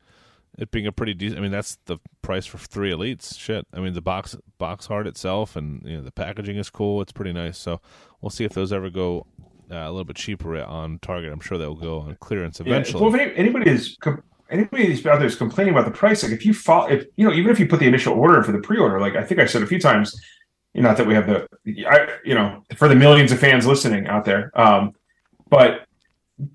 it 0.58 0.72
being 0.72 0.88
a 0.88 0.92
pretty 0.92 1.14
decent 1.14 1.38
i 1.38 1.42
mean 1.42 1.52
that's 1.52 1.78
the 1.86 2.00
price 2.24 2.48
for 2.48 2.58
three 2.58 2.92
elites. 2.92 3.38
Shit. 3.38 3.68
I 3.72 3.80
mean 3.80 3.94
the 3.94 4.02
box 4.02 4.36
box 4.58 4.88
art 4.90 5.06
itself 5.06 5.56
and 5.56 5.84
you 5.86 5.98
know 5.98 6.04
the 6.04 6.12
packaging 6.12 6.58
is 6.58 6.72
cool. 6.72 7.02
It's 7.02 7.12
pretty 7.12 7.34
nice. 7.34 7.60
So 7.60 7.80
we'll 8.22 8.32
see 8.32 8.46
if 8.46 8.54
those 8.54 8.74
ever 8.74 8.90
go 8.90 9.28
uh, 9.72 9.76
a 9.76 9.92
little 9.92 10.06
bit 10.06 10.16
cheaper 10.16 10.60
on 10.64 10.98
target. 11.00 11.32
I'm 11.32 11.40
sure 11.40 11.60
they'll 11.60 11.76
go 11.76 12.00
on 12.00 12.16
clearance 12.20 12.60
eventually. 12.60 13.00
Yeah, 13.00 13.08
well, 13.08 13.16
if 13.16 13.22
any, 13.22 13.36
anybody 13.36 13.70
is 13.70 13.96
com- 14.02 14.24
anybody 14.50 14.86
who's 14.88 15.06
out 15.06 15.20
there 15.20 15.28
is 15.28 15.36
complaining 15.36 15.74
about 15.74 15.86
the 15.86 15.92
price, 15.92 16.24
like 16.24 16.32
if 16.32 16.46
you 16.46 16.54
fall, 16.54 16.88
if 16.88 17.06
you 17.16 17.28
know, 17.28 17.34
even 17.34 17.52
if 17.52 17.60
you 17.60 17.68
put 17.68 17.80
the 17.80 17.88
initial 17.88 18.14
order 18.14 18.38
in 18.38 18.44
for 18.44 18.52
the 18.52 18.60
pre-order, 18.60 19.00
like 19.00 19.16
I 19.16 19.24
think 19.24 19.40
I 19.40 19.46
said 19.46 19.64
a 19.64 19.68
few 19.68 19.80
times, 19.80 20.20
you 20.74 20.82
know, 20.82 20.90
not 20.90 20.98
that 20.98 21.08
we 21.08 21.14
have 21.14 21.28
the, 21.28 21.48
I, 21.88 22.18
you 22.26 22.36
know, 22.36 22.64
for 22.76 22.88
the 22.88 22.96
millions 22.96 23.32
of 23.32 23.40
fans 23.40 23.66
listening 23.66 24.08
out 24.08 24.26
there, 24.26 24.52
um, 24.60 24.94
but 25.50 25.86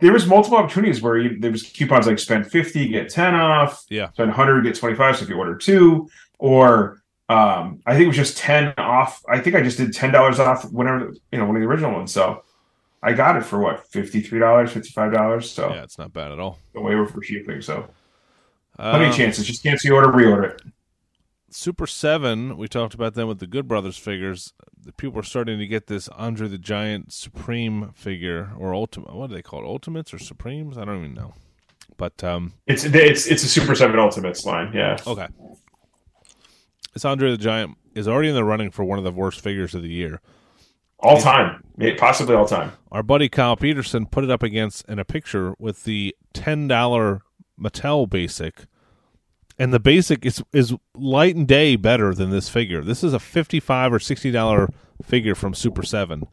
there 0.00 0.12
was 0.12 0.26
multiple 0.26 0.58
opportunities 0.58 1.00
where 1.00 1.18
you, 1.18 1.38
there 1.40 1.52
was 1.52 1.62
coupons 1.62 2.06
like 2.06 2.18
spend 2.18 2.50
fifty 2.50 2.88
get 2.88 3.08
ten 3.08 3.34
off, 3.34 3.84
Yeah. 3.88 4.10
spend 4.12 4.32
hundred 4.32 4.62
get 4.62 4.74
twenty 4.74 4.96
five. 4.96 5.16
So 5.16 5.22
if 5.22 5.28
you 5.28 5.36
order 5.36 5.56
two, 5.56 6.08
or 6.38 7.00
um, 7.28 7.80
I 7.86 7.92
think 7.92 8.04
it 8.04 8.08
was 8.08 8.16
just 8.16 8.36
ten 8.36 8.74
off. 8.76 9.22
I 9.28 9.38
think 9.38 9.54
I 9.54 9.62
just 9.62 9.76
did 9.78 9.92
ten 9.94 10.12
dollars 10.12 10.40
off 10.40 10.64
whenever 10.72 11.12
you 11.30 11.38
know 11.38 11.46
one 11.46 11.56
of 11.56 11.62
the 11.62 11.68
original 11.68 11.92
ones. 11.92 12.12
So. 12.12 12.42
I 13.02 13.12
got 13.12 13.36
it 13.36 13.44
for 13.44 13.58
what 13.60 13.86
fifty 13.86 14.20
three 14.20 14.38
dollars, 14.40 14.72
fifty 14.72 14.90
five 14.90 15.12
dollars. 15.12 15.50
So 15.50 15.72
yeah 15.72 15.82
it's 15.82 15.98
not 15.98 16.12
bad 16.12 16.32
at 16.32 16.38
all 16.38 16.58
the 16.74 16.80
waiver 16.80 17.06
for 17.06 17.22
shipping. 17.22 17.62
So 17.62 17.88
plenty 18.76 19.04
Um, 19.04 19.10
of 19.10 19.16
chances. 19.16 19.46
Just 19.46 19.62
cancel 19.62 19.90
the 19.90 19.94
order, 19.94 20.08
reorder 20.08 20.54
it. 20.54 20.62
Super 21.50 21.86
Seven, 21.86 22.58
we 22.58 22.68
talked 22.68 22.92
about 22.92 23.14
them 23.14 23.26
with 23.26 23.38
the 23.38 23.46
Good 23.46 23.66
Brothers 23.66 23.96
figures. 23.96 24.52
The 24.84 24.92
people 24.92 25.18
are 25.20 25.24
starting 25.24 25.58
to 25.58 25.66
get 25.66 25.86
this 25.86 26.08
Andre 26.08 26.46
the 26.48 26.58
Giant 26.58 27.12
Supreme 27.12 27.92
figure 27.94 28.50
or 28.58 28.74
Ultimate. 28.74 29.14
What 29.14 29.30
do 29.30 29.34
they 29.36 29.42
call 29.42 29.62
it? 29.64 29.66
Ultimates 29.66 30.12
or 30.12 30.18
Supremes? 30.18 30.76
I 30.76 30.84
don't 30.84 30.98
even 30.98 31.14
know. 31.14 31.32
But 31.96 32.22
um, 32.22 32.52
It's 32.66 32.84
it's 32.84 33.26
it's 33.26 33.42
a 33.44 33.48
Super 33.48 33.74
Seven 33.74 33.98
Ultimates 33.98 34.44
line. 34.44 34.72
Yeah, 34.74 34.98
okay, 35.06 35.28
this 36.92 37.04
Andre 37.04 37.30
the 37.30 37.38
Giant 37.38 37.76
is 37.94 38.06
already 38.06 38.28
in 38.28 38.34
the 38.34 38.44
running 38.44 38.70
for 38.70 38.84
one 38.84 38.98
of 38.98 39.04
the 39.04 39.10
worst 39.10 39.40
figures 39.40 39.74
of 39.74 39.82
the 39.82 39.88
year. 39.88 40.20
All 41.00 41.20
time, 41.20 41.62
possibly 41.96 42.34
all 42.34 42.46
time. 42.46 42.72
Our 42.90 43.02
buddy 43.02 43.28
Kyle 43.28 43.56
Peterson 43.56 44.06
put 44.06 44.24
it 44.24 44.30
up 44.30 44.42
against 44.42 44.88
in 44.88 44.98
a 44.98 45.04
picture 45.04 45.54
with 45.58 45.84
the 45.84 46.14
ten 46.32 46.68
dollar 46.68 47.22
Mattel 47.60 48.08
Basic, 48.08 48.66
and 49.58 49.72
the 49.72 49.80
Basic 49.80 50.24
is 50.24 50.42
is 50.52 50.74
light 50.94 51.36
and 51.36 51.46
day 51.46 51.76
better 51.76 52.14
than 52.14 52.30
this 52.30 52.48
figure. 52.48 52.82
This 52.82 53.04
is 53.04 53.12
a 53.12 53.18
fifty 53.20 53.60
five 53.60 53.92
or 53.92 53.98
sixty 54.00 54.30
dollar 54.30 54.68
figure 55.02 55.34
from 55.34 55.54
Super 55.54 55.82
Seven, 55.82 56.24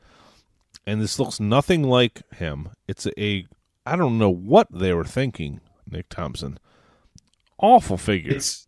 and 0.85 1.01
this 1.01 1.19
looks 1.19 1.39
nothing 1.39 1.83
like 1.83 2.21
him. 2.33 2.69
It's 2.87 3.07
a 3.17 3.45
I 3.85 3.95
don't 3.95 4.17
know 4.17 4.31
what 4.31 4.67
they 4.71 4.93
were 4.93 5.03
thinking, 5.03 5.61
Nick 5.89 6.09
Thompson. 6.09 6.57
Awful 7.59 7.97
figure. 7.97 8.33
It's 8.33 8.67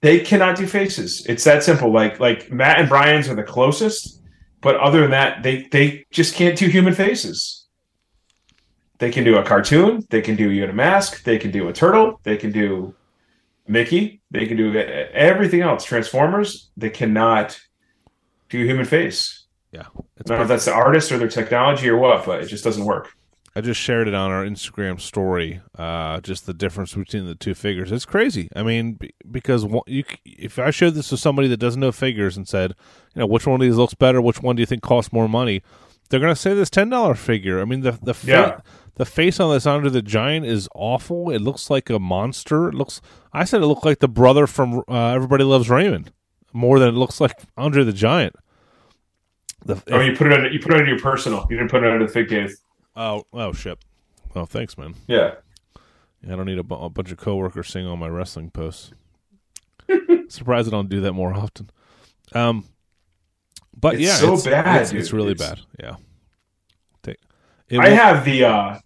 they 0.00 0.20
cannot 0.20 0.56
do 0.56 0.66
faces. 0.66 1.24
It's 1.26 1.44
that 1.44 1.62
simple. 1.62 1.92
Like 1.92 2.20
like 2.20 2.50
Matt 2.50 2.80
and 2.80 2.88
Brian's 2.88 3.28
are 3.28 3.34
the 3.34 3.42
closest, 3.42 4.22
but 4.60 4.76
other 4.76 5.00
than 5.00 5.10
that, 5.10 5.42
they 5.42 5.68
they 5.70 6.04
just 6.10 6.34
can't 6.34 6.58
do 6.58 6.66
human 6.68 6.94
faces. 6.94 7.66
They 8.98 9.10
can 9.10 9.24
do 9.24 9.36
a 9.36 9.42
cartoon. 9.42 10.04
They 10.08 10.22
can 10.22 10.36
do 10.36 10.50
you 10.50 10.64
in 10.64 10.70
a 10.70 10.72
mask. 10.72 11.22
They 11.24 11.38
can 11.38 11.50
do 11.50 11.68
a 11.68 11.72
turtle. 11.72 12.18
They 12.22 12.36
can 12.36 12.50
do 12.50 12.94
Mickey. 13.68 14.22
They 14.30 14.46
can 14.46 14.56
do 14.56 14.74
everything 14.76 15.60
else. 15.60 15.84
Transformers. 15.84 16.70
They 16.76 16.90
cannot 16.90 17.60
do 18.48 18.64
human 18.64 18.86
face. 18.86 19.44
yeah, 19.72 19.86
I 19.94 20.22
don't 20.24 20.38
know 20.38 20.42
if 20.42 20.48
that's 20.48 20.64
the 20.64 20.72
artist 20.72 21.12
or 21.12 21.18
their 21.18 21.28
technology 21.28 21.88
or 21.88 21.96
what, 21.98 22.24
but 22.24 22.42
it 22.42 22.46
just 22.46 22.64
doesn't 22.64 22.84
work. 22.84 23.15
I 23.56 23.62
just 23.62 23.80
shared 23.80 24.06
it 24.06 24.12
on 24.12 24.30
our 24.30 24.44
Instagram 24.44 25.00
story. 25.00 25.62
Uh, 25.78 26.20
just 26.20 26.44
the 26.44 26.52
difference 26.52 26.92
between 26.92 27.24
the 27.24 27.34
two 27.34 27.54
figures. 27.54 27.90
It's 27.90 28.04
crazy. 28.04 28.50
I 28.54 28.62
mean, 28.62 28.92
be- 28.94 29.14
because 29.30 29.64
one, 29.64 29.82
you, 29.86 30.04
if 30.26 30.58
I 30.58 30.70
showed 30.70 30.92
this 30.94 31.08
to 31.08 31.16
somebody 31.16 31.48
that 31.48 31.56
doesn't 31.56 31.80
know 31.80 31.90
figures 31.90 32.36
and 32.36 32.46
said, 32.46 32.74
you 33.14 33.20
know, 33.20 33.26
which 33.26 33.46
one 33.46 33.58
of 33.58 33.64
these 33.64 33.76
looks 33.76 33.94
better, 33.94 34.20
which 34.20 34.42
one 34.42 34.56
do 34.56 34.60
you 34.60 34.66
think 34.66 34.82
costs 34.82 35.10
more 35.10 35.26
money, 35.26 35.62
they're 36.10 36.20
gonna 36.20 36.36
say 36.36 36.52
this 36.52 36.68
ten 36.68 36.90
dollar 36.90 37.14
figure. 37.14 37.60
I 37.60 37.64
mean, 37.64 37.80
the 37.80 37.98
the 38.02 38.12
fa- 38.14 38.26
Yeah. 38.26 38.60
the 38.96 39.06
face 39.06 39.40
on 39.40 39.52
this 39.52 39.64
Andre 39.66 39.88
the 39.90 40.02
Giant 40.02 40.44
is 40.44 40.68
awful. 40.74 41.30
It 41.30 41.40
looks 41.40 41.70
like 41.70 41.88
a 41.88 41.98
monster. 41.98 42.68
It 42.68 42.74
looks. 42.74 43.00
I 43.32 43.44
said 43.44 43.62
it 43.62 43.66
looked 43.66 43.86
like 43.86 44.00
the 44.00 44.06
brother 44.08 44.46
from 44.46 44.82
uh, 44.86 45.08
Everybody 45.14 45.44
Loves 45.44 45.70
Raymond 45.70 46.12
more 46.52 46.78
than 46.78 46.90
it 46.90 46.98
looks 46.98 47.20
like 47.22 47.32
Andre 47.56 47.84
the 47.84 47.92
Giant. 47.94 48.36
The, 49.64 49.82
Oh, 49.90 50.00
you 50.00 50.14
put 50.14 50.26
it 50.28 50.32
under, 50.34 50.48
you 50.50 50.60
put 50.60 50.72
it 50.74 50.78
under 50.80 50.90
your 50.90 51.00
personal. 51.00 51.46
You 51.50 51.56
didn't 51.56 51.70
put 51.70 51.82
it 51.82 51.90
under 51.90 52.06
the 52.06 52.12
fig 52.12 52.28
Cave. 52.28 52.54
Oh 52.96 53.24
oh 53.32 53.52
shit. 53.52 53.78
Oh, 54.34 54.44
thanks, 54.44 54.76
man. 54.76 54.94
Yeah. 55.06 55.34
Yeah, 56.22 56.32
I 56.32 56.36
don't 56.36 56.46
need 56.46 56.58
a, 56.58 56.62
bu- 56.62 56.74
a 56.74 56.90
bunch 56.90 57.10
of 57.12 57.18
coworkers 57.18 57.68
seeing 57.68 57.86
all 57.86 57.96
my 57.96 58.08
wrestling 58.08 58.50
posts. 58.50 58.90
Surprised 60.28 60.68
I 60.68 60.70
don't 60.70 60.88
do 60.88 61.00
that 61.02 61.12
more 61.12 61.32
often. 61.34 61.70
Um, 62.32 62.64
but 63.78 63.94
It's 63.94 64.02
yeah, 64.04 64.14
so 64.16 64.34
it's, 64.34 64.44
bad, 64.44 64.82
It's, 64.82 64.92
it's 64.92 65.12
really 65.12 65.32
It's- 65.32 65.48
bad. 65.48 65.60
Yeah. 65.78 65.96
Take, 67.02 67.18
it, 67.68 67.78
I 67.78 67.88
will- 67.90 67.96
have 67.96 68.24
the 68.24 68.44
uh 68.44 68.78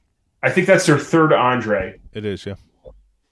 I 0.42 0.50
think 0.50 0.66
that's 0.66 0.86
their 0.86 0.98
third 0.98 1.32
Andre. 1.32 2.00
it 2.12 2.24
is. 2.24 2.46
Yeah. 2.46 2.54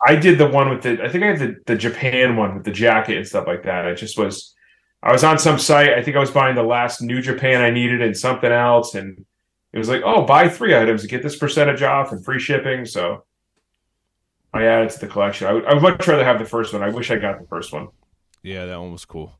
I 0.07 0.14
did 0.14 0.38
the 0.38 0.49
one 0.49 0.71
with 0.71 0.83
the 0.83 1.03
I 1.03 1.09
think 1.09 1.25
I 1.25 1.29
had 1.29 1.38
the, 1.38 1.57
the 1.67 1.77
Japan 1.77 2.37
one 2.37 2.55
with 2.55 2.64
the 2.64 2.71
jacket 2.71 3.17
and 3.17 3.27
stuff 3.27 3.47
like 3.47 3.64
that. 3.64 3.87
I 3.87 3.95
just 3.95 4.19
was 4.19 4.55
I 5.03 5.12
was 5.12 5.23
on 5.25 5.38
some 5.38 5.59
site, 5.59 5.91
I 5.91 6.03
think 6.03 6.17
I 6.17 6.21
was 6.21 6.31
buying 6.31 6.55
the 6.57 6.62
last 6.62 7.01
New 7.03 7.21
Japan 7.21 7.61
I 7.62 7.71
needed 7.71 8.03
and 8.03 8.17
something 8.17 8.51
else 8.51 8.95
and 8.95 9.25
it 9.72 9.78
was 9.78 9.88
like, 9.88 10.02
oh, 10.04 10.22
buy 10.24 10.48
three 10.48 10.74
items, 10.76 11.02
to 11.02 11.09
get 11.09 11.22
this 11.22 11.37
percentage 11.37 11.83
off 11.83 12.12
and 12.12 12.24
free 12.24 12.38
shipping. 12.40 12.85
So 12.85 13.24
I 14.52 14.64
added 14.64 14.90
to 14.90 15.00
the 15.00 15.07
collection. 15.09 15.46
I 15.46 15.52
would, 15.52 15.64
I 15.66 15.74
would 15.74 15.83
much 15.83 16.07
rather 16.09 16.24
have 16.24 16.38
the 16.38 16.44
first 16.44 16.72
one. 16.72 16.83
I 16.83 16.88
wish 16.88 17.11
I 17.11 17.16
got 17.16 17.38
the 17.40 17.46
first 17.46 17.72
one. 17.72 17.88
Yeah, 18.42 18.66
that 18.66 18.81
one 18.81 18.92
was 18.92 19.04
cool. 19.04 19.38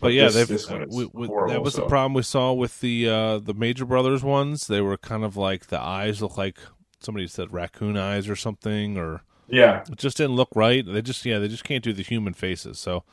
But, 0.00 0.12
yeah, 0.12 0.28
this- 0.28 0.48
this 0.48 0.68
one 0.70 0.82
is 0.82 0.94
we- 0.94 1.08
we- 1.12 1.26
horrible, 1.28 1.54
that 1.54 1.62
was 1.62 1.74
the 1.74 1.86
problem 1.86 2.14
we 2.14 2.22
saw 2.22 2.52
with 2.52 2.80
the 2.80 3.08
uh, 3.08 3.38
the 3.38 3.54
Major 3.54 3.84
Brothers 3.84 4.24
ones. 4.24 4.66
They 4.66 4.80
were 4.80 4.96
kind 4.96 5.22
of 5.24 5.36
like 5.36 5.66
the 5.68 5.80
eyes 5.80 6.20
look 6.20 6.36
like 6.36 6.58
somebody 7.00 7.28
said 7.28 7.52
raccoon 7.52 7.96
eyes 7.96 8.28
or 8.28 8.34
something, 8.34 8.98
or 8.98 9.22
Yeah, 9.46 9.84
it 9.88 9.98
just 9.98 10.16
didn't 10.16 10.34
look 10.34 10.48
right. 10.56 10.84
They 10.84 11.00
just 11.00 11.24
yeah, 11.24 11.38
they 11.38 11.46
just 11.48 11.62
can't 11.62 11.84
do 11.84 11.92
the 11.92 12.02
human 12.02 12.34
faces. 12.34 12.80
So 12.80 13.04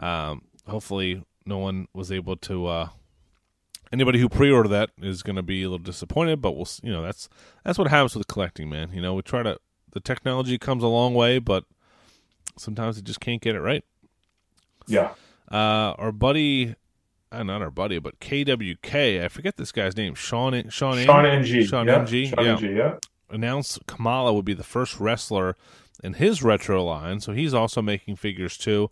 um, 0.00 0.42
hopefully, 0.66 1.22
no 1.44 1.58
one 1.58 1.86
was 1.92 2.10
able 2.10 2.36
to. 2.36 2.66
Uh, 2.66 2.88
anybody 3.92 4.18
who 4.18 4.28
pre-ordered 4.28 4.68
that 4.68 4.90
is 5.00 5.22
going 5.22 5.36
to 5.36 5.42
be 5.42 5.62
a 5.62 5.68
little 5.68 5.78
disappointed, 5.78 6.40
but 6.40 6.52
we'll 6.52 6.68
you 6.82 6.92
know 6.92 7.02
that's 7.02 7.28
that's 7.64 7.78
what 7.78 7.88
happens 7.88 8.16
with 8.16 8.26
collecting, 8.26 8.68
man. 8.68 8.90
You 8.92 9.02
know, 9.02 9.14
we 9.14 9.22
try 9.22 9.42
to 9.42 9.58
the 9.92 10.00
technology 10.00 10.58
comes 10.58 10.82
a 10.82 10.88
long 10.88 11.14
way, 11.14 11.38
but 11.38 11.64
sometimes 12.56 12.98
it 12.98 13.04
just 13.04 13.20
can't 13.20 13.40
get 13.40 13.54
it 13.54 13.60
right. 13.60 13.84
yeah. 14.86 15.10
Uh, 15.50 15.94
our 15.98 16.12
buddy, 16.12 16.74
uh, 17.30 17.42
not 17.42 17.60
our 17.60 17.70
buddy, 17.70 17.98
but 17.98 18.18
KWK, 18.20 19.22
I 19.22 19.28
forget 19.28 19.58
this 19.58 19.70
guy's 19.70 19.96
name, 19.96 20.14
Sean 20.14 20.70
Sean 20.70 20.96
Sean 21.04 21.26
Ng- 21.26 21.40
NG. 21.40 21.66
Sean 21.66 21.86
yeah. 21.86 21.98
NG, 22.00 22.28
Sean 22.28 22.44
yeah. 22.44 22.52
NG, 22.56 22.76
yeah. 22.76 22.94
announced 23.28 23.86
Kamala 23.86 24.32
would 24.32 24.46
be 24.46 24.54
the 24.54 24.64
first 24.64 24.98
wrestler 24.98 25.56
in 26.02 26.14
his 26.14 26.42
retro 26.42 26.82
line, 26.82 27.20
so 27.20 27.32
he's 27.32 27.52
also 27.52 27.82
making 27.82 28.16
figures 28.16 28.56
too. 28.56 28.90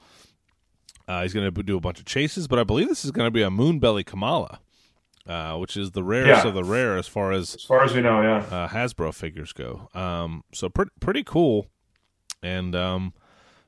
Uh, 1.08 1.22
he's 1.22 1.32
going 1.32 1.50
to 1.52 1.62
do 1.62 1.76
a 1.76 1.80
bunch 1.80 1.98
of 1.98 2.04
chases, 2.04 2.46
but 2.46 2.58
I 2.58 2.64
believe 2.64 2.88
this 2.88 3.04
is 3.04 3.10
going 3.10 3.26
to 3.26 3.32
be 3.32 3.42
a 3.42 3.48
Moonbelly 3.48 4.04
Kamala, 4.04 4.60
uh, 5.26 5.56
which 5.56 5.76
is 5.76 5.90
the 5.92 6.02
rarest 6.02 6.44
Yeah. 6.44 6.48
of 6.48 6.54
the 6.54 6.64
rare 6.64 6.96
as 6.96 7.06
far 7.06 7.32
as 7.32 7.54
As 7.54 7.64
far 7.64 7.84
as 7.84 7.94
we 7.94 8.00
know, 8.00 8.22
yeah. 8.22 8.38
uh, 8.50 8.68
Hasbro 8.68 9.14
figures 9.14 9.52
go. 9.52 9.88
Um, 9.94 10.44
so 10.52 10.68
pretty 10.68 10.90
pretty 11.00 11.22
cool. 11.24 11.66
And 12.42 12.74
um, 12.74 13.12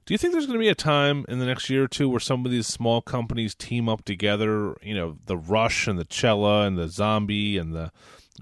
do 0.06 0.14
you 0.14 0.18
think 0.18 0.32
there's 0.32 0.46
going 0.46 0.58
to 0.58 0.62
be 0.62 0.68
a 0.68 0.74
time 0.74 1.24
in 1.28 1.38
the 1.38 1.46
next 1.46 1.68
year 1.70 1.84
or 1.84 1.88
two 1.88 2.08
where 2.08 2.20
some 2.20 2.44
of 2.44 2.50
these 2.50 2.66
small 2.66 3.00
companies 3.02 3.54
team 3.54 3.88
up 3.88 4.04
together? 4.04 4.76
You 4.82 4.94
know, 4.94 5.18
the 5.26 5.36
Rush 5.36 5.86
and 5.86 5.98
the 5.98 6.04
Chella 6.04 6.66
and 6.66 6.78
the 6.78 6.88
Zombie 6.88 7.58
and 7.58 7.74
the 7.74 7.92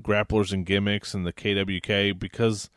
Grapplers 0.00 0.52
and 0.52 0.64
Gimmicks 0.64 1.14
and 1.14 1.26
the 1.26 1.32
KWK 1.32 2.18
because. 2.18 2.70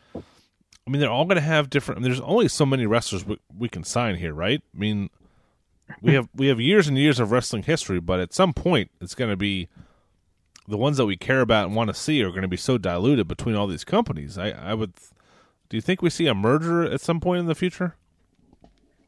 I 0.85 0.89
mean, 0.91 0.99
they're 0.99 1.09
all 1.09 1.23
going 1.23 1.35
to 1.37 1.41
have 1.41 1.69
different. 1.69 1.99
I 1.99 2.01
mean, 2.01 2.11
there's 2.11 2.19
only 2.19 2.49
so 2.49 2.65
many 2.65 2.85
wrestlers 2.85 3.25
we, 3.25 3.37
we 3.57 3.69
can 3.69 3.85
sign 3.85 4.15
here, 4.17 4.33
right? 4.33 4.61
I 4.75 4.77
mean, 4.77 5.09
we 6.01 6.13
have 6.13 6.27
we 6.35 6.47
have 6.47 6.59
years 6.59 6.89
and 6.89 6.97
years 6.97 7.21
of 7.21 7.31
wrestling 7.31 7.63
history, 7.63 8.01
but 8.01 8.19
at 8.19 8.33
some 8.33 8.51
point, 8.53 8.91
it's 8.99 9.15
going 9.15 9.29
to 9.31 9.37
be 9.37 9.69
the 10.67 10.77
ones 10.77 10.97
that 10.97 11.05
we 11.05 11.17
care 11.17 11.41
about 11.41 11.67
and 11.67 11.75
want 11.75 11.89
to 11.89 11.93
see 11.93 12.23
are 12.23 12.29
going 12.29 12.43
to 12.43 12.47
be 12.47 12.57
so 12.57 12.77
diluted 12.77 13.27
between 13.27 13.55
all 13.55 13.67
these 13.67 13.83
companies. 13.83 14.37
I, 14.37 14.51
I 14.51 14.73
would. 14.73 14.93
Do 15.69 15.77
you 15.77 15.81
think 15.81 16.01
we 16.01 16.09
see 16.09 16.27
a 16.27 16.35
merger 16.35 16.83
at 16.83 17.01
some 17.01 17.19
point 17.19 17.39
in 17.39 17.47
the 17.47 17.55
future? 17.55 17.95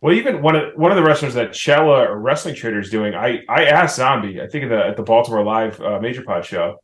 Well, 0.01 0.13
even 0.13 0.41
one 0.41 0.55
of 0.55 0.73
one 0.75 0.91
of 0.91 0.97
the 0.97 1.03
wrestlers 1.03 1.33
that 1.35 1.53
Chella 1.53 2.09
or 2.09 2.19
Wrestling 2.19 2.55
Trader 2.55 2.79
is 2.79 2.89
doing, 2.89 3.15
I 3.15 3.43
I 3.47 3.65
asked 3.65 3.95
Zombie, 3.95 4.41
I 4.41 4.47
think 4.47 4.65
at 4.65 4.69
the 4.69 4.85
at 4.85 4.97
the 4.97 5.03
Baltimore 5.03 5.43
Live 5.43 5.79
uh, 5.81 5.99
Major 5.99 6.23
Pod 6.23 6.45
show, 6.45 6.79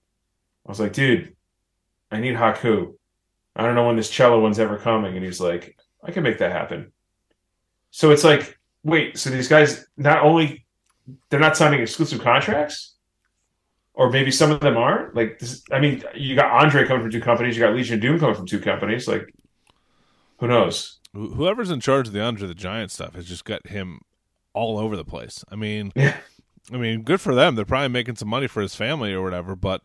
I 0.65 0.69
was 0.69 0.79
like, 0.79 0.93
dude, 0.93 1.35
I 2.09 2.19
need 2.19 2.35
Haku. 2.35 2.93
I 3.55 3.63
don't 3.63 3.75
know 3.75 3.85
when 3.85 3.97
this 3.97 4.09
Chella 4.09 4.39
one's 4.39 4.59
ever 4.59 4.77
coming, 4.77 5.15
and 5.15 5.25
he's 5.25 5.41
like, 5.41 5.77
I 6.03 6.11
can 6.11 6.23
make 6.23 6.37
that 6.37 6.51
happen. 6.51 6.93
So 7.91 8.11
it's 8.11 8.23
like, 8.23 8.57
wait, 8.83 9.17
so 9.17 9.29
these 9.29 9.49
guys 9.49 9.85
not 9.97 10.23
only 10.23 10.65
they're 11.29 11.39
not 11.39 11.57
signing 11.57 11.81
exclusive 11.81 12.21
contracts, 12.21 12.90
or 14.01 14.09
maybe 14.09 14.31
some 14.31 14.49
of 14.49 14.61
them 14.61 14.77
aren't. 14.77 15.15
Like, 15.15 15.37
this, 15.37 15.61
I 15.71 15.79
mean, 15.79 16.03
you 16.15 16.35
got 16.35 16.49
Andre 16.51 16.87
coming 16.87 17.03
from 17.03 17.11
two 17.11 17.21
companies, 17.21 17.55
you 17.55 17.61
got 17.61 17.75
Legion 17.75 17.95
of 17.95 18.01
Doom 18.01 18.19
coming 18.19 18.33
from 18.33 18.47
two 18.47 18.59
companies. 18.59 19.07
Like, 19.07 19.31
who 20.39 20.47
knows? 20.47 20.97
Whoever's 21.13 21.69
in 21.69 21.81
charge 21.81 22.07
of 22.07 22.13
the 22.13 22.19
Andre 22.19 22.47
the 22.47 22.55
Giant 22.55 22.89
stuff 22.89 23.13
has 23.13 23.27
just 23.27 23.45
got 23.45 23.67
him 23.67 24.01
all 24.53 24.79
over 24.79 24.97
the 24.97 25.05
place. 25.05 25.45
I 25.51 25.55
mean, 25.55 25.91
Yeah. 25.95 26.17
I 26.73 26.77
mean, 26.77 27.03
good 27.03 27.21
for 27.21 27.35
them. 27.35 27.53
They're 27.53 27.63
probably 27.63 27.89
making 27.89 28.15
some 28.15 28.27
money 28.27 28.47
for 28.47 28.61
his 28.61 28.73
family 28.73 29.13
or 29.13 29.21
whatever. 29.21 29.55
But 29.55 29.83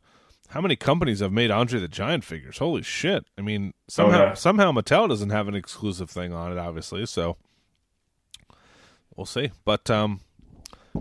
how 0.48 0.62
many 0.62 0.76
companies 0.76 1.20
have 1.20 1.32
made 1.32 1.50
Andre 1.50 1.78
the 1.78 1.88
Giant 1.88 2.24
figures? 2.24 2.56
Holy 2.58 2.82
shit! 2.82 3.26
I 3.36 3.42
mean, 3.42 3.74
somehow 3.88 4.18
yeah. 4.18 4.34
somehow 4.34 4.72
Mattel 4.72 5.08
doesn't 5.08 5.30
have 5.30 5.48
an 5.48 5.54
exclusive 5.54 6.08
thing 6.08 6.32
on 6.32 6.52
it, 6.52 6.58
obviously. 6.58 7.04
So 7.06 7.36
we'll 9.14 9.26
see. 9.26 9.50
But 9.64 9.90
um, 9.90 10.20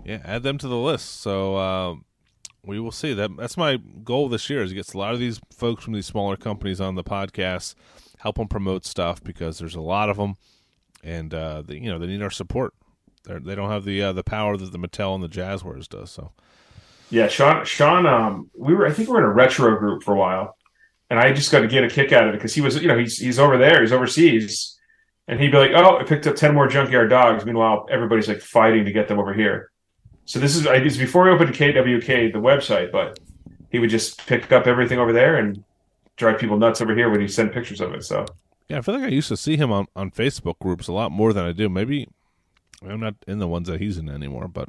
yeah, 0.04 0.20
add 0.24 0.42
them 0.42 0.58
to 0.58 0.68
the 0.68 0.76
list. 0.76 1.20
So 1.20 1.56
uh, 1.56 1.94
we 2.66 2.80
will 2.80 2.92
see. 2.92 3.14
That 3.14 3.36
that's 3.36 3.56
my 3.56 3.76
goal 3.76 4.28
this 4.28 4.50
year 4.50 4.62
is 4.62 4.70
to 4.70 4.74
get 4.74 4.92
a 4.92 4.98
lot 4.98 5.14
of 5.14 5.20
these 5.20 5.40
folks 5.52 5.84
from 5.84 5.94
these 5.94 6.06
smaller 6.06 6.36
companies 6.36 6.80
on 6.80 6.96
the 6.96 7.04
podcast, 7.04 7.74
help 8.18 8.36
them 8.36 8.48
promote 8.48 8.84
stuff 8.84 9.22
because 9.22 9.58
there's 9.58 9.76
a 9.76 9.80
lot 9.80 10.10
of 10.10 10.16
them, 10.16 10.34
and 11.02 11.32
uh, 11.32 11.62
you 11.68 11.90
know 11.90 11.98
they 11.98 12.06
need 12.06 12.22
our 12.22 12.30
support. 12.30 12.74
They're, 13.24 13.40
they 13.40 13.54
don't 13.54 13.70
have 13.70 13.84
the 13.84 14.02
uh, 14.02 14.12
the 14.12 14.24
power 14.24 14.56
that 14.56 14.72
the 14.72 14.78
Mattel 14.78 15.14
and 15.14 15.22
the 15.22 15.28
Jazzwares 15.28 15.88
does. 15.88 16.10
So 16.10 16.32
Yeah, 17.10 17.28
Sean. 17.28 17.64
Sean. 17.64 18.04
Um, 18.04 18.50
we 18.56 18.74
were. 18.74 18.86
I 18.86 18.92
think 18.92 19.08
we 19.08 19.14
were 19.14 19.20
in 19.20 19.30
a 19.30 19.32
retro 19.32 19.78
group 19.78 20.02
for 20.02 20.14
a 20.14 20.18
while, 20.18 20.56
and 21.08 21.20
I 21.20 21.32
just 21.32 21.52
got 21.52 21.60
to 21.60 21.68
get 21.68 21.84
a 21.84 21.88
kick 21.88 22.12
out 22.12 22.26
of 22.26 22.34
it 22.34 22.38
because 22.38 22.54
he 22.54 22.60
was. 22.60 22.82
You 22.82 22.88
know, 22.88 22.98
he's 22.98 23.16
he's 23.18 23.38
over 23.38 23.56
there. 23.56 23.80
He's 23.80 23.92
overseas, 23.92 24.76
and 25.28 25.38
he'd 25.40 25.52
be 25.52 25.58
like, 25.58 25.70
"Oh, 25.74 25.98
I 25.98 26.02
picked 26.02 26.26
up 26.26 26.34
ten 26.34 26.52
more 26.52 26.66
junkyard 26.66 27.10
dogs." 27.10 27.44
Meanwhile, 27.44 27.86
everybody's 27.90 28.28
like 28.28 28.40
fighting 28.40 28.84
to 28.86 28.92
get 28.92 29.06
them 29.06 29.20
over 29.20 29.32
here. 29.32 29.70
So 30.26 30.38
this 30.38 30.56
is. 30.56 30.66
I 30.66 30.80
this 30.80 30.94
is 30.94 30.98
before 30.98 31.24
we 31.24 31.30
opened 31.30 31.54
KWK, 31.54 32.32
the 32.32 32.38
website, 32.38 32.92
but 32.92 33.18
he 33.70 33.78
would 33.78 33.90
just 33.90 34.26
pick 34.26 34.52
up 34.52 34.66
everything 34.66 34.98
over 34.98 35.12
there 35.12 35.36
and 35.36 35.62
drive 36.16 36.38
people 36.38 36.58
nuts 36.58 36.80
over 36.80 36.94
here 36.94 37.10
when 37.10 37.20
he 37.20 37.28
sent 37.28 37.52
pictures 37.52 37.80
of 37.80 37.94
it. 37.94 38.04
So 38.04 38.26
yeah, 38.68 38.78
I 38.78 38.80
feel 38.80 38.94
like 38.94 39.04
I 39.04 39.08
used 39.08 39.28
to 39.28 39.36
see 39.36 39.56
him 39.56 39.70
on 39.72 39.86
on 39.94 40.10
Facebook 40.10 40.58
groups 40.58 40.88
a 40.88 40.92
lot 40.92 41.12
more 41.12 41.32
than 41.32 41.44
I 41.44 41.52
do. 41.52 41.68
Maybe 41.68 42.08
I'm 42.86 43.00
not 43.00 43.14
in 43.26 43.38
the 43.38 43.48
ones 43.48 43.68
that 43.68 43.80
he's 43.80 43.98
in 43.98 44.08
anymore, 44.08 44.48
but 44.48 44.68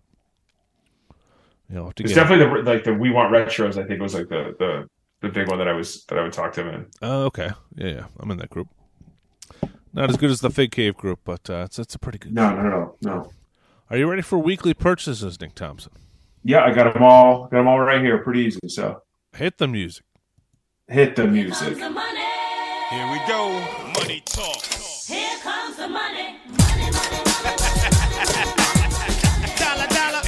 you 1.70 1.76
know, 1.76 1.92
to 1.92 2.04
it's 2.04 2.14
get. 2.14 2.22
definitely 2.22 2.46
the 2.62 2.70
like 2.72 2.84
the 2.84 2.94
we 2.94 3.10
want 3.10 3.34
retros. 3.34 3.82
I 3.82 3.88
think 3.88 4.00
was 4.00 4.14
like 4.14 4.30
the 4.30 4.56
the 4.60 4.90
the 5.22 5.30
big 5.30 5.48
one 5.50 5.58
that 5.58 5.68
I 5.68 5.74
was 5.74 6.06
that 6.06 6.20
I 6.20 6.24
would 6.24 6.34
talk 6.34 6.54
to 6.54 6.62
him 6.62 6.74
in. 6.76 6.86
Oh, 7.02 7.24
okay, 7.26 7.50
yeah, 7.76 7.88
yeah, 7.88 8.06
I'm 8.20 8.30
in 8.32 8.38
that 8.38 8.50
group. 8.52 8.68
Not 9.94 10.12
as 10.12 10.18
good 10.18 10.30
as 10.30 10.42
the 10.42 10.52
Fig 10.52 10.72
Cave 10.72 10.96
group, 10.96 11.22
but 11.24 11.50
uh, 11.50 11.64
it's 11.66 11.80
it's 11.80 11.96
a 11.96 12.00
pretty 12.00 12.20
good. 12.20 12.34
No, 12.34 12.56
no, 12.56 12.62
no, 12.62 12.96
no. 13.02 13.32
Are 13.90 13.98
you 13.98 14.10
ready 14.10 14.22
for 14.22 14.38
weekly 14.38 14.74
purchases, 14.74 15.40
Nick 15.40 15.56
Thompson? 15.56 15.94
Yeah, 16.44 16.64
I 16.64 16.74
got 16.74 16.94
them 16.94 17.04
all. 17.04 17.44
Got 17.44 17.52
them 17.58 17.68
all 17.68 17.80
right 17.80 18.02
here, 18.02 18.18
pretty 18.20 18.42
easy. 18.42 18.60
So 18.68 19.02
Hit 19.36 19.58
the 19.58 19.68
music. 19.68 20.04
hit 20.88 21.16
the 21.16 21.28
music. 21.28 21.76
the 21.78 21.90
money. 21.90 22.20
Here 22.90 23.12
we 23.12 23.20
go. 23.28 23.50
Money 24.00 24.22
talk. 24.26 24.62
Here 24.64 25.38
comes 25.42 25.78
the 25.78 25.88
money. 25.88 26.38
Money, 26.48 26.92
money, 26.92 27.24
Dollar, 29.58 29.88
dollar. 29.88 30.22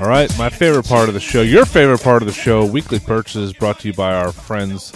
All 0.00 0.08
right, 0.08 0.30
my 0.38 0.48
favorite 0.50 0.86
part 0.86 1.08
of 1.08 1.14
the 1.14 1.20
show, 1.20 1.40
your 1.42 1.64
favorite 1.64 2.02
part 2.02 2.22
of 2.22 2.26
the 2.26 2.32
show, 2.34 2.64
weekly 2.64 2.98
purchases 3.00 3.52
brought 3.52 3.78
to 3.80 3.88
you 3.88 3.94
by 3.94 4.14
our 4.14 4.32
friends 4.32 4.92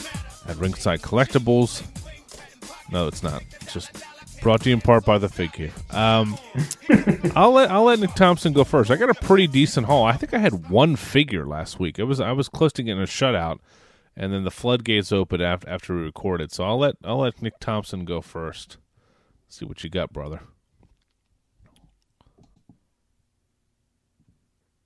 at 0.46 0.56
Ringside 0.58 1.00
Collectibles. 1.02 1.82
No, 2.90 3.06
it's 3.08 3.22
not. 3.22 3.42
It's 3.62 3.72
just 3.72 3.90
brought 4.42 4.60
to 4.62 4.68
you 4.68 4.74
in 4.74 4.80
part 4.80 5.04
by 5.04 5.18
the 5.18 5.28
Fig 5.28 5.52
Cave. 5.52 5.94
Um, 5.94 6.36
I'll 7.36 7.52
let 7.52 7.70
I'll 7.70 7.84
let 7.84 8.00
Nick 8.00 8.14
Thompson 8.14 8.52
go 8.52 8.64
first. 8.64 8.90
I 8.90 8.96
got 8.96 9.10
a 9.10 9.14
pretty 9.14 9.46
decent 9.46 9.86
haul. 9.86 10.04
I 10.04 10.14
think 10.14 10.34
I 10.34 10.38
had 10.38 10.68
one 10.68 10.96
figure 10.96 11.46
last 11.46 11.78
week. 11.78 11.98
It 11.98 12.04
was 12.04 12.20
I 12.20 12.32
was 12.32 12.48
close 12.48 12.72
to 12.74 12.82
getting 12.82 13.02
a 13.02 13.06
shutout, 13.06 13.60
and 14.16 14.32
then 14.32 14.44
the 14.44 14.50
floodgates 14.50 15.12
opened 15.12 15.42
after 15.42 15.68
after 15.68 15.94
we 15.94 16.02
recorded. 16.02 16.52
So 16.52 16.64
I'll 16.64 16.78
let 16.78 16.96
I'll 17.04 17.18
let 17.18 17.40
Nick 17.40 17.58
Thompson 17.60 18.04
go 18.04 18.20
first. 18.20 18.76
See 19.48 19.64
what 19.64 19.84
you 19.84 19.90
got, 19.90 20.12
brother. 20.12 20.40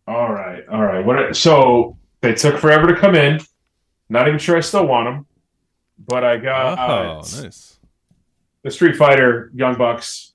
All 0.07 0.33
right, 0.33 0.63
all 0.69 0.83
right. 0.83 1.05
What? 1.05 1.35
So 1.35 1.97
they 2.21 2.35
took 2.35 2.59
forever 2.59 2.87
to 2.87 2.97
come 2.97 3.15
in. 3.15 3.41
Not 4.09 4.29
even 4.29 4.39
sure 4.39 4.57
I 4.57 4.61
still 4.61 4.87
want 4.87 5.07
them, 5.07 5.27
but 5.99 6.23
I 6.25 6.37
got 6.37 6.79
oh, 6.79 7.19
uh, 7.19 7.43
nice. 7.43 7.76
The 8.67 8.73
Street 8.73 8.97
Fighter 8.97 9.53
Young 9.55 9.79
Bucks. 9.79 10.35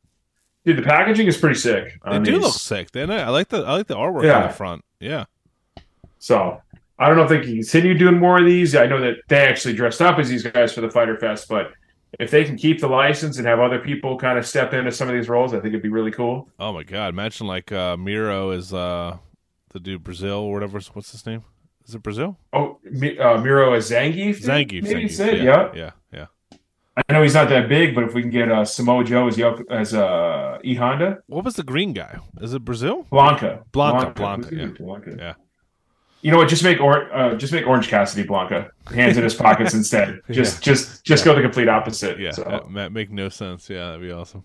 Dude, 0.64 0.78
the 0.78 0.84
packaging 0.84 1.28
is 1.28 1.36
pretty 1.36 1.60
sick. 1.60 2.00
They 2.10 2.20
do 2.20 2.32
these. 2.32 2.42
look 2.42 2.54
sick. 2.54 2.92
They 2.92 3.04
I 3.04 3.28
like 3.28 3.50
the 3.50 3.58
I 3.58 3.74
like 3.74 3.88
the 3.88 3.96
artwork 3.96 4.34
on 4.34 4.44
the 4.44 4.54
front. 4.54 4.86
Yeah. 5.02 5.26
So 6.20 6.62
I 6.98 7.08
don't 7.08 7.18
know 7.18 7.24
if 7.24 7.30
they 7.30 7.42
can 7.42 7.56
continue 7.56 7.94
doing 7.94 8.20
more 8.20 8.40
of 8.40 8.46
these. 8.46 8.74
I 8.74 8.86
know 8.86 9.02
that 9.02 9.16
they 9.28 9.46
actually 9.46 9.74
dressed 9.74 10.02
up 10.02 10.18
as 10.18 10.30
these 10.30 10.44
guys 10.44 10.72
for 10.72 10.80
the 10.80 10.90
Fighter 10.90 11.18
Fest, 11.18 11.50
but 11.50 11.74
if 12.20 12.32
they 12.32 12.46
can 12.46 12.56
keep 12.56 12.80
the 12.80 12.88
license 12.88 13.38
and 13.38 13.46
have 13.46 13.60
other 13.60 13.80
people 13.80 14.18
kind 14.18 14.38
of 14.38 14.46
step 14.46 14.74
into 14.74 14.92
some 14.94 15.10
of 15.10 15.14
these 15.14 15.28
roles, 15.28 15.54
I 15.54 15.58
think 15.58 15.74
it'd 15.74 15.82
be 15.82 15.90
really 15.90 16.12
cool. 16.12 16.48
Oh 16.58 16.72
my 16.72 16.84
god! 16.84 17.10
Imagine 17.10 17.48
like 17.48 17.74
uh, 17.74 17.98
Miro 17.98 18.52
is 18.52 18.74
uh, 18.74 19.18
the 19.72 19.80
dude 19.82 20.06
Brazil 20.06 20.38
or 20.38 20.54
whatever. 20.54 20.80
What's 20.94 21.12
his 21.12 21.26
name? 21.26 21.44
Is 21.86 21.96
it 21.96 22.04
Brazil? 22.04 22.38
Oh, 22.54 22.80
uh, 22.86 23.42
Miro 23.42 23.74
is 23.74 23.92
Zangief? 23.92 24.42
Zangief. 24.42 24.84
Maybe 24.84 25.06
Zangief. 25.06 25.34
it, 25.34 25.42
yeah, 25.42 25.44
yeah. 25.44 25.72
yeah, 25.74 25.92
yeah. 26.14 26.26
I 26.98 27.14
know 27.14 27.24
he's 27.24 27.34
not 27.36 27.48
that 27.50 27.70
big, 27.70 27.96
but 27.96 28.04
if 28.04 28.14
we 28.14 28.22
can 28.22 28.32
get 28.32 28.52
uh, 28.52 28.66
Samoa 28.66 29.04
Joe 29.06 29.28
as 29.28 29.38
Yoko, 29.38 29.64
as 29.72 29.94
uh, 29.94 30.60
E 30.64 30.76
Honda, 30.76 31.20
What 31.28 31.46
was 31.46 31.56
the 31.56 31.64
green 31.64 31.94
guy? 31.94 32.20
Is 32.42 32.54
it 32.54 32.66
Brazil? 32.66 33.06
Blanka, 33.12 33.64
Blanka, 33.72 34.14
Blanka, 34.14 34.50
he? 34.50 34.58
yeah. 34.58 34.66
Blanka. 34.68 35.18
Yeah. 35.18 35.34
You 36.22 36.32
know 36.32 36.38
what? 36.38 36.50
Just 36.50 36.64
make 36.64 36.80
or 36.82 37.12
uh, 37.16 37.36
just 37.36 37.52
make 37.54 37.66
Orange 37.66 37.88
Cassidy 37.88 38.28
Blanka 38.28 38.70
hands 38.94 39.18
in 39.18 39.24
his 39.24 39.34
pockets 39.34 39.74
instead. 39.82 40.20
Just 40.30 40.62
just 40.62 41.04
just 41.04 41.26
go 41.26 41.34
the 41.34 41.42
complete 41.42 41.68
opposite. 41.70 42.20
Yeah, 42.20 42.32
So, 42.32 42.44
that, 42.44 42.74
that 42.76 42.92
make 42.92 43.10
no 43.10 43.30
sense. 43.30 43.70
Yeah, 43.70 43.86
that'd 43.88 44.02
be 44.02 44.12
awesome. 44.12 44.44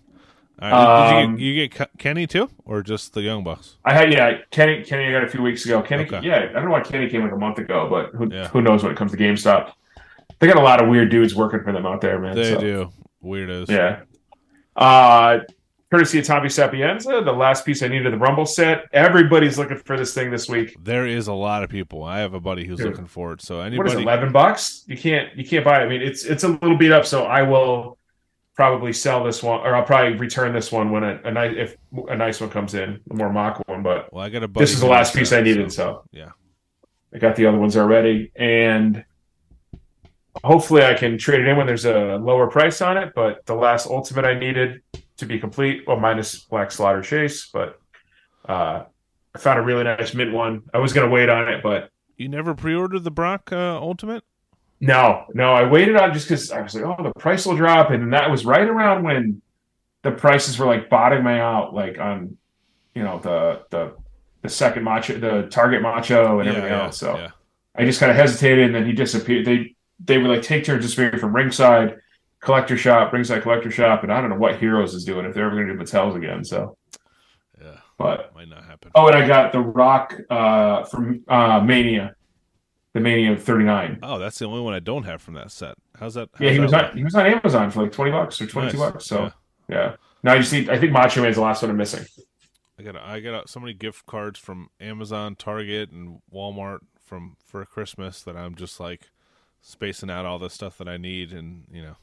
All 0.59 0.71
right, 0.71 1.09
did 1.21 1.25
Um, 1.25 1.37
you, 1.37 1.53
get, 1.53 1.61
you 1.63 1.69
get 1.77 1.97
Kenny 1.99 2.25
too, 2.25 2.49
or 2.65 2.81
just 2.81 3.13
the 3.13 3.21
Young 3.21 3.43
Bucks? 3.43 3.75
I 3.85 3.93
had 3.93 4.11
yeah 4.11 4.37
Kenny 4.49 4.83
Kenny 4.83 5.05
I 5.05 5.11
got 5.11 5.23
a 5.23 5.27
few 5.27 5.43
weeks 5.43 5.65
ago. 5.65 5.81
Kenny 5.83 6.05
Okay. 6.05 6.21
yeah 6.25 6.47
I 6.49 6.53
don't 6.53 6.65
know 6.65 6.71
why 6.71 6.81
Kenny 6.81 7.09
came 7.09 7.21
like 7.21 7.31
a 7.33 7.37
month 7.37 7.59
ago, 7.59 7.87
but 7.89 8.09
who 8.17 8.33
Yeah. 8.33 8.47
who 8.47 8.61
knows 8.61 8.81
when 8.81 8.91
it 8.91 8.97
comes 8.97 9.11
to 9.11 9.17
GameStop. 9.17 9.73
They 10.39 10.47
got 10.47 10.57
a 10.57 10.61
lot 10.61 10.81
of 10.81 10.89
weird 10.89 11.09
dudes 11.09 11.35
working 11.35 11.63
for 11.63 11.71
them 11.71 11.85
out 11.85 12.01
there, 12.01 12.19
man. 12.19 12.35
They 12.35 12.53
so, 12.53 12.59
do 12.59 12.89
weirdos. 13.23 13.69
Yeah. 13.69 14.01
Uh 14.75 15.39
courtesy 15.89 16.19
of 16.19 16.25
Tommy 16.25 16.49
Sapienza, 16.49 17.21
the 17.23 17.31
last 17.31 17.65
piece 17.65 17.81
I 17.81 17.87
needed 17.87 18.11
the 18.11 18.17
Rumble 18.17 18.45
set. 18.45 18.85
Everybody's 18.91 19.57
looking 19.57 19.77
for 19.77 19.97
this 19.97 20.13
thing 20.13 20.29
this 20.29 20.49
week. 20.49 20.75
There 20.83 21.07
is 21.07 21.27
a 21.27 21.33
lot 21.33 21.63
of 21.63 21.69
people. 21.69 22.03
I 22.03 22.19
have 22.19 22.33
a 22.33 22.41
buddy 22.41 22.65
who's 22.65 22.79
Dude. 22.79 22.91
looking 22.91 23.07
for 23.07 23.33
it. 23.33 23.41
So 23.41 23.57
What 23.57 23.67
is 23.67 23.73
anybody, 23.73 23.91
it, 23.93 24.01
eleven 24.01 24.31
bucks? 24.31 24.83
You 24.87 24.97
can't 24.97 25.35
you 25.35 25.47
can't 25.47 25.65
buy 25.65 25.81
it. 25.81 25.85
I 25.85 25.89
mean 25.89 26.01
it's 26.01 26.25
it's 26.25 26.43
a 26.43 26.49
little 26.49 26.77
beat 26.77 26.91
up, 26.91 27.05
so 27.05 27.25
I 27.25 27.41
will 27.41 27.97
probably 28.55 28.91
sell 28.91 29.23
this 29.23 29.43
one 29.43 29.61
or 29.61 29.75
I'll 29.75 29.83
probably 29.83 30.17
return 30.17 30.51
this 30.51 30.71
one 30.71 30.91
when 30.91 31.03
a, 31.03 31.21
a 31.23 31.31
nice 31.31 31.53
if 31.55 31.77
a 32.09 32.15
nice 32.15 32.41
one 32.41 32.49
comes 32.49 32.73
in, 32.73 32.99
a 33.09 33.13
more 33.13 33.31
mock 33.31 33.61
one, 33.67 33.83
but 33.83 34.11
well, 34.11 34.23
I 34.23 34.29
got 34.29 34.43
a 34.43 34.47
this 34.47 34.73
is 34.73 34.79
the 34.79 34.87
last 34.87 35.15
piece 35.15 35.29
that, 35.29 35.39
I 35.39 35.43
needed, 35.43 35.71
so 35.71 36.03
yeah. 36.11 36.29
I 37.13 37.19
got 37.19 37.35
the 37.35 37.45
other 37.45 37.57
ones 37.57 37.77
already, 37.77 38.31
and 38.35 39.05
hopefully 40.47 40.83
I 40.83 40.93
can 40.93 41.17
trade 41.17 41.41
it 41.41 41.47
in 41.47 41.57
when 41.57 41.67
there's 41.67 41.85
a 41.85 42.17
lower 42.17 42.47
price 42.47 42.81
on 42.81 42.97
it. 42.97 43.13
But 43.13 43.45
the 43.45 43.55
last 43.55 43.87
ultimate 43.87 44.25
I 44.25 44.33
needed 44.39 44.81
to 45.17 45.25
be 45.25 45.39
complete, 45.39 45.83
well, 45.85 45.99
minus 45.99 46.39
Black 46.39 46.71
Slaughter 46.71 47.01
Chase, 47.01 47.49
but 47.51 47.79
uh, 48.47 48.83
I 49.35 49.39
found 49.39 49.59
a 49.59 49.61
really 49.61 49.83
nice 49.83 50.13
mint 50.13 50.31
one. 50.33 50.63
I 50.73 50.79
was 50.79 50.93
gonna 50.93 51.09
wait 51.09 51.29
on 51.29 51.47
it, 51.49 51.61
but 51.61 51.89
You 52.15 52.29
never 52.29 52.55
pre-ordered 52.55 53.03
the 53.03 53.11
Brock 53.11 53.51
uh, 53.51 53.77
Ultimate? 53.77 54.23
no, 54.79 55.25
no, 55.33 55.53
I 55.53 55.67
waited 55.69 55.95
on 55.95 56.13
just 56.13 56.27
because 56.27 56.51
I 56.51 56.61
was 56.61 56.75
like, 56.75 56.85
oh, 56.85 57.03
the 57.03 57.11
price 57.19 57.45
will 57.45 57.55
drop, 57.55 57.89
and 57.91 58.13
that 58.13 58.29
was 58.29 58.45
right 58.45 58.67
around 58.67 59.03
when 59.03 59.41
the 60.03 60.11
prices 60.11 60.57
were 60.57 60.67
like 60.67 60.89
bottoming 60.89 61.39
out, 61.39 61.73
like 61.73 61.99
on 61.99 62.37
you 62.95 63.03
know 63.03 63.19
the 63.19 63.63
the 63.69 63.95
the 64.43 64.49
second 64.49 64.83
macho, 64.83 65.17
the 65.17 65.47
Target 65.49 65.81
macho, 65.81 66.39
and 66.39 66.45
yeah, 66.45 66.51
everything 66.55 66.71
yeah, 66.77 66.83
else. 66.85 66.97
So. 66.97 67.15
yeah. 67.17 67.31
I 67.79 67.85
just 67.85 67.99
kind 67.99 68.09
of 68.09 68.15
hesitated, 68.17 68.65
and 68.65 68.73
then 68.73 68.87
he 68.87 68.91
disappeared. 68.91 69.45
They 69.45 69.75
they 69.99 70.17
would 70.17 70.29
like 70.29 70.41
take 70.41 70.65
turns 70.65 70.83
disappearing 70.85 71.19
from 71.19 71.35
ringside 71.35 71.95
collector 72.39 72.77
shop, 72.77 73.11
ringside 73.13 73.41
collector 73.43 73.71
shop, 73.71 74.03
and 74.03 74.11
I 74.13 74.21
don't 74.21 74.29
know 74.29 74.35
what 74.37 74.57
Heroes 74.59 74.93
is 74.93 75.03
doing 75.03 75.25
if 75.25 75.33
they're 75.33 75.45
ever 75.47 75.55
going 75.55 75.67
to 75.67 75.73
do 75.73 75.79
Mattels 75.79 76.15
again. 76.15 76.43
So, 76.43 76.77
yeah, 77.61 77.77
but 77.97 78.33
might 78.35 78.47
not 78.49 78.63
happen. 78.65 78.91
oh, 78.95 79.07
and 79.07 79.15
I 79.15 79.27
got 79.27 79.51
the 79.51 79.59
Rock 79.59 80.15
uh, 80.29 80.83
from 80.83 81.23
uh, 81.27 81.59
Mania, 81.61 82.15
the 82.93 82.99
Mania 82.99 83.35
thirty 83.37 83.63
nine. 83.65 83.99
Oh, 84.03 84.19
that's 84.19 84.37
the 84.39 84.45
only 84.45 84.61
one 84.61 84.73
I 84.73 84.79
don't 84.79 85.03
have 85.03 85.21
from 85.21 85.33
that 85.35 85.51
set. 85.51 85.75
How's 85.99 86.13
that? 86.13 86.29
Yeah, 86.39 86.51
he 86.51 86.57
that 86.57 86.63
was 86.63 86.71
look? 86.71 86.83
on 86.91 86.97
he 86.97 87.03
was 87.03 87.15
on 87.15 87.25
Amazon 87.25 87.71
for 87.71 87.83
like 87.83 87.91
twenty 87.91 88.11
bucks 88.11 88.39
or 88.41 88.45
twenty 88.47 88.71
two 88.71 88.77
Nice. 88.77 88.91
bucks. 88.91 89.05
So 89.07 89.23
Yeah. 89.23 89.29
yeah. 89.69 89.95
Now 90.23 90.33
I 90.33 90.37
just 90.39 90.53
need. 90.53 90.69
I 90.69 90.77
think 90.77 90.91
Macho 90.91 91.21
Man's 91.21 91.35
the 91.35 91.41
last 91.41 91.61
one 91.61 91.71
I'm 91.71 91.77
missing. 91.77 92.05
I 92.79 92.83
got 92.83 92.95
I 92.95 93.19
got 93.19 93.49
so 93.49 93.59
many 93.59 93.73
gift 93.73 94.05
cards 94.05 94.37
from 94.39 94.69
Amazon, 94.79 95.35
Target, 95.35 95.89
and 95.91 96.19
Walmart 96.31 96.79
from 97.03 97.35
for 97.45 97.65
Christmas 97.65 98.21
that 98.21 98.35
I'm 98.37 98.53
just 98.53 98.79
like 98.79 99.09
spacing 99.61 100.09
out 100.09 100.25
all 100.25 100.39
the 100.39 100.49
stuff 100.49 100.77
that 100.77 100.87
I 100.87 100.97
need, 100.97 101.31
and 101.33 101.65
you 101.71 101.81
know, 101.81 101.95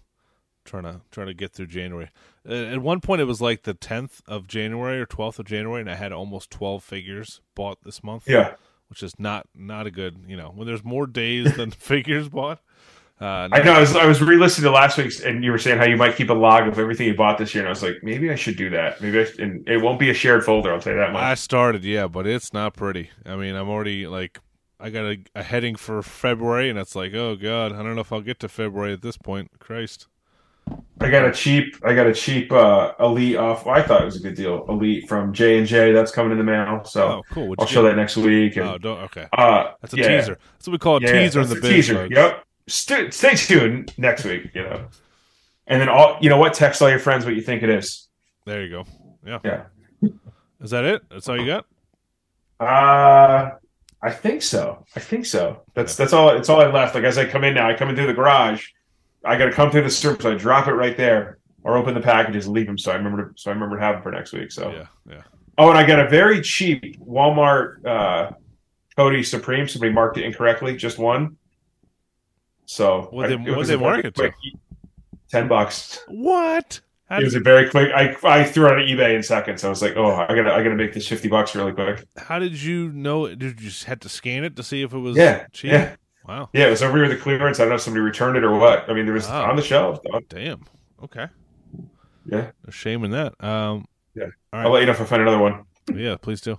trying 0.65 0.85
to 0.85 1.01
trying 1.11 1.29
to 1.29 1.35
get 1.35 1.53
through 1.53 1.67
January. 1.67 2.11
Uh, 2.49 2.55
At 2.55 2.83
one 2.83 3.01
point, 3.01 3.21
it 3.21 3.25
was 3.25 3.41
like 3.41 3.63
the 3.63 3.75
10th 3.75 4.21
of 4.27 4.47
January 4.47 5.01
or 5.01 5.07
12th 5.07 5.39
of 5.39 5.47
January, 5.47 5.81
and 5.81 5.91
I 5.91 5.95
had 5.95 6.13
almost 6.13 6.51
12 6.51 6.83
figures 6.83 7.41
bought 7.55 7.79
this 7.85 8.03
month. 8.03 8.29
Yeah, 8.29 8.55
which 8.89 9.03
is 9.03 9.19
not 9.19 9.47
not 9.55 9.87
a 9.87 9.91
good. 9.91 10.25
You 10.27 10.37
know, 10.37 10.53
when 10.55 10.67
there's 10.67 10.85
more 10.85 11.07
days 11.07 11.57
than 11.57 11.71
figures 11.73 12.29
bought. 12.29 12.61
Uh, 13.21 13.49
I 13.53 13.63
know. 13.63 13.73
I 13.73 13.81
was 13.81 13.95
I 13.95 14.07
was 14.07 14.21
re-listening 14.21 14.65
to 14.65 14.73
last 14.73 14.99
week's, 14.99 15.21
and 15.21 15.45
you 15.45 15.53
were 15.53 15.59
saying 15.59 15.79
how 15.79 15.85
you 15.85 15.97
might 15.97 16.17
keep 16.17 16.31
a 16.31 16.35
log 16.35 16.67
of 16.67 16.79
everything 16.81 17.07
you 17.07 17.15
bought 17.15 17.39
this 17.39 17.55
year, 17.55 17.63
and 17.63 17.69
I 17.69 17.71
was 17.71 17.83
like, 17.83 18.03
maybe 18.03 18.29
I 18.31 18.35
should 18.35 18.57
do 18.57 18.71
that. 18.71 19.01
Maybe, 19.01 19.21
I 19.21 19.27
and 19.39 19.67
it 19.69 19.79
won't 19.81 20.01
be 20.01 20.11
a 20.11 20.15
shared 20.15 20.45
folder. 20.45 20.73
I'll 20.73 20.81
tell 20.81 20.95
you 20.95 20.99
that 20.99 21.13
much. 21.13 21.23
I 21.23 21.35
started, 21.35 21.85
yeah, 21.85 22.09
but 22.09 22.27
it's 22.27 22.53
not 22.53 22.75
pretty. 22.75 23.11
I 23.25 23.37
mean, 23.37 23.55
I'm 23.55 23.69
already 23.69 24.09
like, 24.09 24.41
I 24.81 24.91
got 24.91 25.05
a, 25.05 25.19
a 25.35 25.43
heading 25.43 25.77
for 25.77 26.03
February, 26.03 26.69
and 26.69 26.79
it's 26.79 26.95
like, 26.97 27.15
oh 27.15 27.37
god, 27.37 27.73
I 27.73 27.83
don't 27.83 27.95
know 27.95 28.01
if 28.01 28.13
I'll 28.13 28.21
get 28.21 28.41
to 28.41 28.49
February 28.49 28.93
at 28.93 29.03
this 29.03 29.17
point. 29.17 29.51
Christ, 29.61 30.09
I 31.01 31.11
got 31.11 31.25
a 31.27 31.33
cheap. 31.33 31.77
I 31.85 31.95
got 31.95 32.07
a 32.07 32.13
cheap 32.15 32.51
uh, 32.53 32.93
elite 32.99 33.37
off. 33.37 33.65
Well, 33.67 33.75
I 33.77 33.83
thought 33.83 34.03
it 34.03 34.05
was 34.07 34.17
a 34.17 34.21
good 34.21 34.35
deal. 34.35 34.65
Elite 34.69 35.09
from 35.09 35.33
J 35.33 35.59
and 35.59 35.67
J. 35.67 35.93
That's 35.93 36.11
coming 36.11 36.33
in 36.33 36.39
the 36.39 36.45
mail. 36.45 36.85
So 36.85 37.09
oh 37.09 37.23
cool. 37.31 37.49
What'd 37.49 37.63
I'll 37.63 37.67
show 37.67 37.83
get? 37.83 37.91
that 37.91 37.97
next 37.97 38.17
week. 38.17 38.57
And, 38.57 38.69
Oh, 38.69 38.79
don't 38.79 38.99
okay. 39.05 39.29
uh, 39.33 39.73
That's 39.81 39.95
a 39.95 39.99
yeah. 39.99 40.21
teaser. 40.21 40.39
That's 40.55 40.67
what 40.67 40.73
we 40.73 40.79
call 40.79 40.97
a 40.97 41.01
Yeah, 41.01 41.13
teaser 41.13 41.41
in 41.43 41.49
the 41.49 41.55
biz. 41.57 41.71
teaser. 41.71 41.95
folks. 41.95 42.15
Yep. 42.17 42.45
Stay, 42.67 43.11
stay 43.11 43.35
tuned 43.37 43.95
next 43.99 44.25
week. 44.25 44.51
You 44.55 44.63
know, 44.65 44.87
and 45.67 45.81
then 45.81 45.89
all 45.89 46.19
you 46.21 46.29
know 46.31 46.39
what? 46.39 46.53
Text 46.55 46.83
all 46.83 46.91
your 46.91 46.99
friends 46.99 47.25
what 47.25 47.35
you 47.37 47.43
think 47.43 47.63
it 47.63 47.69
is. 47.71 48.09
There 48.45 48.63
you 48.65 48.71
go. 48.71 48.85
Yeah. 49.25 49.39
Yeah. 49.45 49.63
Is 50.61 50.71
that 50.71 50.85
it? 50.85 51.03
That's 51.11 51.29
all 51.29 51.39
you 51.41 51.47
got? 51.47 51.67
Uh 52.59 53.51
I 54.05 54.11
think 54.11 54.43
so. 54.43 54.85
I 54.95 55.01
think 55.01 55.25
so. 55.25 55.63
That's 55.75 55.97
that's 55.97 56.13
all. 56.13 56.29
It's 56.31 56.49
all 56.51 56.61
I 56.61 56.67
left. 56.71 56.95
Like 56.95 57.05
as 57.05 57.17
I 57.17 57.25
come 57.25 57.43
in 57.43 57.55
now, 57.55 57.69
I 57.69 57.75
come 57.75 57.89
in 57.89 57.97
through 57.97 58.07
the 58.09 58.15
garage. 58.15 58.67
I 59.25 59.39
got 59.39 59.47
to 59.47 59.53
come 59.53 59.71
through 59.71 59.83
the 59.85 59.91
surface. 59.91 60.27
I 60.27 60.35
drop 60.35 60.69
it 60.69 60.73
right 60.75 60.95
there, 60.97 61.39
or 61.63 61.79
open 61.79 61.95
the 61.95 62.01
packages 62.03 62.45
and 62.45 62.55
leave 62.55 62.67
them. 62.67 62.77
So 62.77 62.93
I 62.93 62.97
remember. 62.97 63.31
To, 63.31 63.39
so 63.39 63.51
I 63.51 63.55
remember 63.55 63.77
to 63.79 63.83
have 63.83 63.95
them 63.97 64.03
for 64.03 64.13
next 64.13 64.33
week. 64.35 64.53
So 64.53 64.71
Yeah, 64.71 64.87
yeah. 65.11 65.23
oh, 65.57 65.71
and 65.71 65.79
I 65.79 65.87
got 65.87 66.01
a 66.01 66.09
very 66.11 66.43
cheap 66.43 67.01
Walmart 67.01 67.85
uh, 67.87 68.33
Cody 68.95 69.23
Supreme. 69.23 69.67
Somebody 69.67 69.93
marked 69.93 70.19
it 70.19 70.25
incorrectly. 70.25 70.77
Just 70.77 70.99
one. 70.99 71.37
So 72.67 73.09
What'd 73.11 73.33
I- 73.33 73.37
they- 73.37 73.41
it 73.43 73.45
what'd 73.45 73.57
was 73.59 73.69
they 73.69 73.77
mark 73.77 74.05
it 74.05 74.15
to? 74.17 74.31
Ten 75.31 75.49
bucks. 75.49 76.01
What? 76.09 76.81
How 77.09 77.19
It 77.19 77.25
was 77.25 77.35
did, 77.35 77.43
a 77.43 77.45
very 77.45 77.69
quick. 77.69 77.91
I 77.95 78.17
I 78.25 78.45
threw 78.45 78.67
it 78.67 78.73
on 78.73 78.79
eBay 78.79 79.15
in 79.15 79.23
seconds. 79.23 79.63
I 79.65 79.69
was 79.69 79.83
like, 79.83 79.95
oh, 79.97 80.13
I 80.15 80.27
gotta 80.29 80.53
I 80.55 80.63
gotta 80.63 80.75
make 80.75 80.95
this 80.95 81.07
fifty 81.07 81.29
bucks 81.29 81.55
really 81.55 81.73
quick. 81.73 82.07
how 82.17 82.39
did 82.39 82.61
you 82.63 82.91
know? 82.93 83.29
Did 83.29 83.43
you 83.61 83.69
just 83.69 83.85
had 83.85 84.01
to 84.03 84.09
scan 84.09 84.43
it 84.45 84.57
to 84.57 84.63
see 84.63 84.83
if 84.83 84.93
it 84.95 84.99
was 84.99 85.17
Yeah, 85.17 85.47
cheap? 85.53 85.73
yeah. 85.73 85.97
Wow. 86.27 86.49
Yeah, 86.55 86.69
it 86.69 86.71
was 86.71 86.83
over 86.83 86.97
here 86.97 87.09
the 87.09 87.17
clearance. 87.17 87.61
I 87.61 87.65
don't 87.65 87.69
know 87.71 87.75
if 87.75 87.83
somebody 87.83 88.01
returned 88.03 88.39
it 88.39 88.45
or 88.45 88.59
what. 88.59 88.89
I 88.89 88.95
mean, 88.95 89.05
there 89.05 89.13
was 89.15 89.29
Wow. 89.29 89.51
on 89.51 89.57
the 89.57 89.63
shelf. 89.63 89.99
Damn. 90.31 90.65
Okay. 91.03 91.27
Yeah, 92.27 92.53
No 92.65 92.71
shame 92.71 93.05
in 93.05 93.11
that. 93.11 93.35
Um, 93.45 93.85
Yeah. 94.15 94.29
All 94.53 94.61
I'll 94.61 94.71
let 94.71 94.81
you 94.81 94.87
know 94.87 94.93
if 94.93 95.01
I 95.03 95.05
find 95.05 95.21
another 95.21 95.39
one. 95.39 95.65
Yeah, 95.95 96.17
please 96.17 96.41
do. 96.41 96.59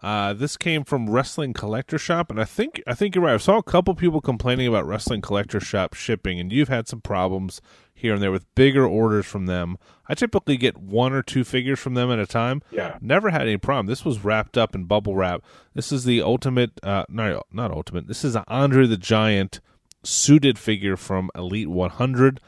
Uh, 0.00 0.32
this 0.32 0.56
came 0.56 0.82
from 0.82 1.10
Wrestling 1.10 1.52
Collector 1.52 1.98
Shop, 1.98 2.30
and 2.30 2.40
I 2.40 2.44
think 2.44 2.82
I 2.86 2.94
think 2.94 3.14
you're 3.14 3.22
right. 3.24 3.34
I 3.34 3.36
saw 3.36 3.58
a 3.58 3.62
couple 3.62 3.94
people 3.94 4.20
complaining 4.22 4.66
about 4.66 4.86
Wrestling 4.86 5.20
Collector 5.20 5.60
Shop 5.60 5.92
shipping, 5.94 6.40
and 6.40 6.50
you've 6.50 6.68
had 6.70 6.88
some 6.88 7.00
problems 7.02 7.60
here 8.02 8.14
and 8.14 8.22
there 8.22 8.32
with 8.32 8.52
bigger 8.54 8.84
orders 8.86 9.24
from 9.24 9.46
them. 9.46 9.78
I 10.08 10.14
typically 10.14 10.56
get 10.56 10.76
one 10.76 11.12
or 11.12 11.22
two 11.22 11.44
figures 11.44 11.78
from 11.78 11.94
them 11.94 12.10
at 12.10 12.18
a 12.18 12.26
time. 12.26 12.60
Yeah, 12.70 12.98
Never 13.00 13.30
had 13.30 13.42
any 13.42 13.56
problem. 13.56 13.86
This 13.86 14.04
was 14.04 14.24
wrapped 14.24 14.58
up 14.58 14.74
in 14.74 14.84
bubble 14.84 15.14
wrap. 15.14 15.42
This 15.72 15.92
is 15.92 16.04
the 16.04 16.20
ultimate, 16.20 16.72
uh, 16.82 17.04
no, 17.08 17.42
not 17.52 17.70
ultimate. 17.70 18.08
This 18.08 18.24
is 18.24 18.34
an 18.34 18.44
Andre 18.48 18.86
the 18.86 18.96
Giant 18.96 19.60
suited 20.02 20.58
figure 20.58 20.96
from 20.96 21.30
Elite 21.34 21.70
100. 21.70 22.40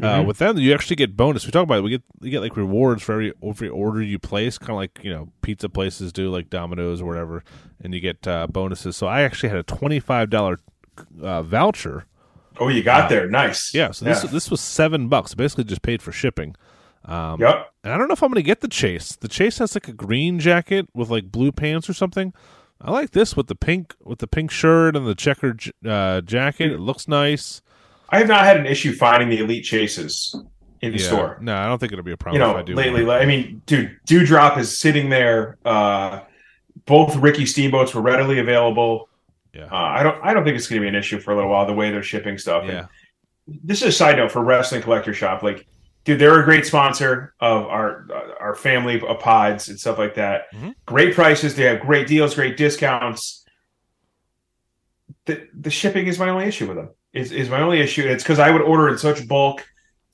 Uh, 0.00 0.22
with 0.24 0.38
them, 0.38 0.56
you 0.58 0.72
actually 0.72 0.94
get 0.94 1.16
bonus. 1.16 1.44
We 1.44 1.50
talk 1.50 1.64
about 1.64 1.78
it. 1.78 1.82
We 1.82 1.90
get 1.90 2.02
you 2.20 2.30
get 2.30 2.40
like 2.40 2.56
rewards 2.56 3.02
for 3.02 3.14
every 3.14 3.32
every 3.42 3.68
order 3.68 4.00
you 4.00 4.20
place, 4.20 4.56
kind 4.56 4.70
of 4.70 4.76
like 4.76 5.00
you 5.02 5.10
know 5.10 5.32
pizza 5.42 5.68
places 5.68 6.12
do, 6.12 6.30
like 6.30 6.50
Domino's 6.50 7.02
or 7.02 7.06
whatever, 7.06 7.42
and 7.82 7.92
you 7.92 7.98
get 7.98 8.24
uh, 8.28 8.46
bonuses. 8.46 8.96
So 8.96 9.08
I 9.08 9.22
actually 9.22 9.48
had 9.48 9.58
a 9.58 9.64
twenty 9.64 9.98
five 9.98 10.30
dollar 10.30 10.60
uh, 11.20 11.42
voucher. 11.42 12.04
Oh, 12.60 12.68
you 12.68 12.82
got 12.82 13.08
there. 13.08 13.28
Nice. 13.28 13.72
Yeah, 13.74 13.90
so 13.92 14.04
this 14.04 14.24
Yeah. 14.24 14.30
this 14.30 14.50
was 14.50 14.60
seven 14.60 15.08
bucks. 15.08 15.34
Basically, 15.34 15.64
just 15.64 15.82
paid 15.82 16.02
for 16.02 16.12
shipping. 16.12 16.56
Um, 17.04 17.40
Yep. 17.40 17.72
and 17.84 17.92
I 17.92 17.96
don't 17.96 18.08
know 18.08 18.12
if 18.14 18.22
I'm 18.22 18.28
going 18.30 18.36
to 18.36 18.46
get 18.46 18.60
the 18.60 18.68
chase. 18.68 19.16
The 19.16 19.28
chase 19.28 19.58
has 19.58 19.74
like 19.74 19.88
a 19.88 19.92
green 19.92 20.38
jacket 20.40 20.86
with 20.94 21.08
like 21.10 21.30
blue 21.30 21.52
pants 21.52 21.88
or 21.88 21.94
something. 21.94 22.32
I 22.80 22.90
like 22.90 23.10
this 23.12 23.36
with 23.36 23.46
the 23.46 23.54
pink 23.54 23.94
with 24.04 24.18
the 24.18 24.26
pink 24.26 24.50
shirt 24.50 24.94
and 24.96 25.06
the 25.06 25.14
checkered 25.14 25.62
uh, 25.86 26.20
jacket. 26.20 26.72
It 26.72 26.80
looks 26.80 27.08
nice. 27.08 27.62
I 28.10 28.18
have 28.18 28.28
not 28.28 28.44
had 28.44 28.56
an 28.56 28.66
issue 28.66 28.92
finding 28.92 29.28
the 29.30 29.38
elite 29.38 29.64
chases 29.64 30.34
in 30.80 30.92
the 30.92 30.98
Yeah. 30.98 31.06
store. 31.06 31.38
No, 31.40 31.56
I 31.56 31.66
don't 31.66 31.78
think 31.78 31.92
it'll 31.92 32.04
be 32.04 32.12
a 32.12 32.16
problem. 32.16 32.40
You 32.40 32.46
know, 32.46 32.52
if 32.56 32.62
I 32.62 32.62
do. 32.62 32.74
lately. 32.74 33.08
I 33.10 33.26
mean, 33.26 33.62
dude, 33.66 33.96
Dewdrop 34.06 34.58
is 34.58 34.78
sitting 34.78 35.08
there. 35.10 35.56
Uh, 35.64 36.20
both 36.86 37.16
Ricky 37.16 37.46
Steamboats 37.46 37.94
were 37.94 38.00
readily 38.02 38.38
available. 38.38 39.07
Yeah. 39.58 39.64
Uh, 39.64 39.76
I 39.76 40.02
don't. 40.04 40.24
I 40.24 40.32
don't 40.32 40.44
think 40.44 40.56
it's 40.56 40.68
going 40.68 40.80
to 40.80 40.84
be 40.84 40.88
an 40.88 40.94
issue 40.94 41.18
for 41.18 41.32
a 41.32 41.34
little 41.34 41.50
while. 41.50 41.66
The 41.66 41.74
way 41.74 41.90
they're 41.90 42.02
shipping 42.02 42.38
stuff. 42.38 42.62
And 42.62 42.72
yeah. 42.72 42.86
this 43.64 43.82
is 43.82 43.88
a 43.88 43.92
side 43.92 44.16
note 44.16 44.30
for 44.30 44.44
Wrestling 44.44 44.82
Collector 44.82 45.12
Shop. 45.12 45.42
Like, 45.42 45.66
dude, 46.04 46.20
they're 46.20 46.40
a 46.40 46.44
great 46.44 46.64
sponsor 46.64 47.34
of 47.40 47.64
our 47.66 48.06
our 48.40 48.54
family 48.54 49.00
of 49.00 49.18
pods 49.18 49.68
and 49.68 49.78
stuff 49.78 49.98
like 49.98 50.14
that. 50.14 50.52
Mhm. 50.54 50.74
Great 50.86 51.16
prices. 51.16 51.56
They 51.56 51.64
have 51.64 51.80
great 51.80 52.06
deals, 52.06 52.36
great 52.36 52.56
discounts. 52.56 53.44
The 55.24 55.48
the 55.58 55.70
shipping 55.70 56.06
is 56.06 56.20
my 56.20 56.28
only 56.28 56.44
issue 56.44 56.68
with 56.68 56.76
them. 56.76 56.90
Is 57.12 57.32
is 57.32 57.50
my 57.50 57.60
only 57.60 57.80
issue. 57.80 58.06
It's 58.06 58.22
because 58.22 58.38
I 58.38 58.52
would 58.52 58.62
order 58.62 58.88
in 58.88 58.98
such 58.98 59.26
bulk. 59.26 59.66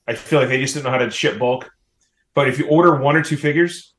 I 0.07 0.15
feel 0.15 0.39
like 0.39 0.49
they 0.49 0.59
just 0.59 0.73
didn't 0.73 0.85
know 0.85 0.91
how 0.91 0.97
to 0.97 1.11
ship 1.11 1.37
bulk. 1.37 1.69
But 2.33 2.47
if 2.47 2.57
you 2.57 2.67
order 2.67 2.95
one 2.95 3.15
or 3.15 3.23
two 3.23 3.37
figures, 3.37 3.93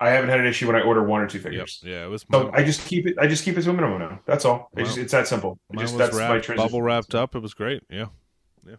I 0.00 0.10
haven't 0.10 0.30
had 0.30 0.38
an 0.40 0.46
issue 0.46 0.66
when 0.68 0.76
I 0.76 0.80
order 0.82 1.02
one 1.02 1.20
or 1.20 1.26
two 1.26 1.38
Yep. 1.38 1.44
figures. 1.44 1.80
Yeah, 1.84 2.04
it 2.04 2.08
was. 2.08 2.24
So 2.30 2.44
mine- 2.44 2.50
I 2.54 2.62
just 2.62 2.86
keep 2.86 3.06
it. 3.06 3.16
I 3.18 3.26
just 3.26 3.44
keep 3.44 3.58
it 3.58 3.62
to 3.62 3.70
a 3.70 3.72
minimum 3.72 3.98
now. 3.98 4.20
That's 4.26 4.44
all. 4.44 4.70
It's, 4.76 4.90
just, 4.90 4.98
it's 4.98 5.12
that 5.12 5.26
simple. 5.26 5.58
It 5.72 5.78
just 5.80 5.94
was 5.94 5.98
that's 5.98 6.16
my 6.16 6.20
wrapped, 6.34 6.44
transition. 6.44 6.56
bubble 6.68 6.82
wrapped 6.82 7.14
up. 7.14 7.34
It 7.34 7.40
was 7.42 7.54
great. 7.54 7.82
Yeah. 7.90 8.06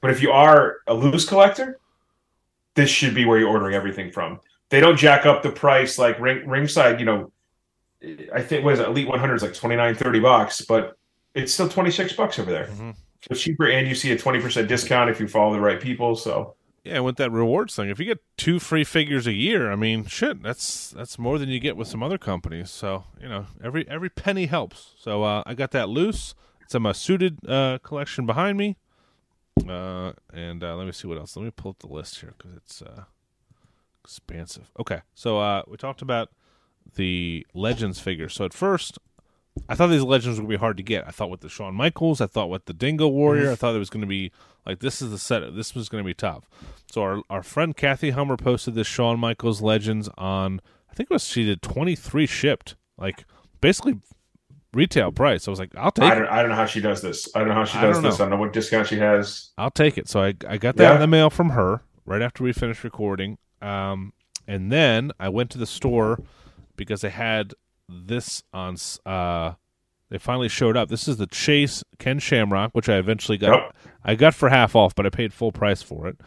But 0.02 0.12
if 0.12 0.22
you 0.22 0.32
are 0.32 0.78
a 0.88 0.94
loose 0.94 1.26
collector, 1.28 1.80
this 2.76 2.90
should 2.90 3.16
be 3.16 3.26
where 3.26 3.38
you're 3.40 3.50
ordering 3.50 3.74
everything 3.76 4.12
from. 4.12 4.40
They 4.70 4.80
don't 4.80 4.98
jack 4.98 5.26
up 5.26 5.42
the 5.44 5.52
price 5.52 5.98
like 5.98 6.20
ring, 6.20 6.48
ringside. 6.48 7.00
You 7.00 7.06
know, 7.06 7.32
I 8.34 8.42
think 8.42 8.66
it, 8.66 8.80
Elite 8.80 9.08
100 9.08 9.36
is 9.36 9.42
like 9.42 9.54
29, 9.56 9.96
30 9.96 10.20
bucks, 10.20 10.62
but 10.62 10.98
it's 11.34 11.54
still 11.54 11.68
26 11.68 12.14
bucks 12.14 12.40
over 12.40 12.52
there. 12.52 12.68
Mhm. 12.68 12.94
So 12.96 13.28
it's 13.32 13.42
cheaper, 13.42 13.68
and 13.68 13.88
you 13.88 13.96
see 13.96 14.12
a 14.14 14.18
20% 14.18 14.68
discount 14.70 15.10
if 15.10 15.20
you 15.20 15.28
follow 15.28 15.52
the 15.52 15.60
right 15.60 15.82
people. 15.82 16.16
So 16.16 16.56
Yeah, 16.84 17.00
with 17.00 17.18
that 17.18 17.32
rewards 17.32 17.76
thing, 17.76 17.90
if 17.90 18.00
you 18.00 18.06
get 18.06 18.24
two 18.38 18.60
free 18.60 18.84
figures 18.84 19.28
a 19.28 19.34
year, 19.34 19.72
I 19.72 19.76
mean, 19.76 20.06
shit, 20.06 20.42
that's 20.42 20.92
that's 20.92 21.20
more 21.20 21.38
than 21.38 21.50
you 21.50 21.60
get 21.60 21.76
with 21.78 21.88
some 21.88 22.02
other 22.02 22.18
companies. 22.18 22.72
So 22.72 23.04
you 23.22 23.28
know, 23.28 23.48
every 23.64 23.88
every 23.88 24.10
penny 24.10 24.46
helps. 24.46 24.94
So 24.98 25.24
uh, 25.24 25.44
I 25.46 25.54
got 25.54 25.72
that 25.72 25.90
loose. 25.90 26.36
It's 26.62 26.76
in 26.76 26.82
my 26.82 26.92
suited 26.92 27.40
uh, 27.48 27.80
collection 27.84 28.26
behind 28.26 28.58
me. 28.58 28.78
Uh, 29.68 30.14
and 30.34 30.64
uh, 30.64 30.76
let 30.76 30.86
me 30.86 30.92
see 30.92 31.08
what 31.08 31.18
else. 31.18 31.36
Let 31.36 31.44
me 31.44 31.52
pull 31.52 31.72
up 31.72 31.80
the 31.80 31.88
list 31.88 32.22
here 32.22 32.34
because 32.38 32.56
it's 32.56 32.82
uh, 32.82 33.04
expansive. 34.04 34.72
Okay, 34.80 35.02
so 35.14 35.40
uh, 35.40 35.64
we 35.68 35.78
talked 35.78 36.02
about 36.02 36.30
the 36.96 37.46
Legends 37.54 38.00
figure. 38.00 38.30
So 38.30 38.46
at 38.46 38.54
first, 38.54 39.00
I 39.68 39.76
thought 39.76 39.88
these 39.88 40.04
Legends 40.04 40.40
would 40.40 40.50
be 40.50 40.56
hard 40.56 40.78
to 40.78 40.84
get. 40.84 41.08
I 41.08 41.12
thought 41.12 41.30
with 41.30 41.42
the 41.42 41.50
Shawn 41.50 41.76
Michaels, 41.76 42.22
I 42.22 42.28
thought 42.28 42.50
with 42.50 42.66
the 42.66 42.74
Dingo 42.74 43.08
Warrior, 43.08 43.52
I 43.52 43.56
thought 43.56 43.76
it 43.76 43.80
was 43.80 43.90
going 43.90 44.02
to 44.02 44.08
be 44.08 44.32
like 44.66 44.80
this 44.80 45.02
is 45.02 45.12
the 45.12 45.18
set. 45.18 45.56
This 45.56 45.76
was 45.76 45.90
going 45.90 46.04
to 46.04 46.08
be 46.08 46.14
tough. 46.14 46.50
So 46.92 47.02
our 47.02 47.22
our 47.30 47.44
friend 47.44 47.76
Kathy 47.76 48.12
Hummer 48.12 48.38
posted 48.38 48.76
this 48.76 48.88
Shawn 48.88 49.20
Michaels 49.20 49.62
Legends 49.62 50.10
on. 50.18 50.62
I 50.90 50.94
think 50.96 51.10
it 51.12 51.14
was 51.14 51.26
she 51.26 51.44
did 51.46 51.62
twenty 51.62 51.96
three 51.96 52.26
shipped, 52.26 52.76
like 52.98 53.26
basically 53.62 54.00
retail 54.74 55.12
price. 55.12 55.48
I 55.48 55.52
was 55.52 55.60
like, 55.60 55.76
I'll 55.76 55.92
take 55.92 56.06
I 56.12 56.16
don't, 56.16 56.28
I 56.28 56.42
don't 56.42 56.50
know 56.50 56.56
how 56.56 56.66
she 56.66 56.82
does 56.82 57.02
this. 57.02 57.28
I 57.36 57.40
don't 57.40 57.48
know 57.50 57.54
how 57.56 57.66
she 57.66 57.80
does 57.80 57.96
don't 57.98 58.04
this. 58.04 58.16
I 58.16 58.24
don't 58.24 58.30
know 58.32 58.38
what 58.38 58.54
discount 58.54 58.88
she 58.88 58.98
has. 59.00 59.50
I'll 59.58 59.72
take 59.72 59.98
it. 59.98 60.08
So 60.10 60.22
I 60.22 60.34
I 60.48 60.58
got 60.58 60.76
that 60.78 60.84
Yeah. 60.84 60.96
in 60.96 61.00
the 61.02 61.08
mail 61.08 61.30
from 61.30 61.52
her 61.52 61.82
right 62.06 62.22
after 62.22 62.44
we 62.44 62.54
finished 62.54 62.84
recording. 62.84 63.38
Um, 63.62 64.14
and 64.48 64.72
then 64.72 65.12
I 65.20 65.30
went 65.30 65.50
to 65.52 65.58
the 65.58 65.66
store 65.68 66.20
because 66.76 67.02
they 67.02 67.10
had 67.10 67.54
this 67.90 68.44
on. 68.54 68.74
s- 68.76 69.00
Uh, 69.06 69.54
they 70.10 70.18
finally 70.18 70.50
showed 70.50 70.76
up. 70.76 70.90
This 70.90 71.08
is 71.08 71.18
the 71.18 71.28
Chase 71.28 71.84
Ken 72.00 72.18
Shamrock, 72.20 72.72
which 72.74 72.90
I 72.90 72.96
eventually 72.98 73.38
got. 73.38 73.52
Yep. 73.62 73.76
I 74.04 74.16
got 74.16 74.34
for 74.34 74.50
half 74.50 74.76
off, 74.76 74.96
but 74.96 75.06
I 75.06 75.10
paid 75.10 75.34
full 75.34 75.52
price 75.52 75.82
for 75.84 76.08
it. 76.08 76.20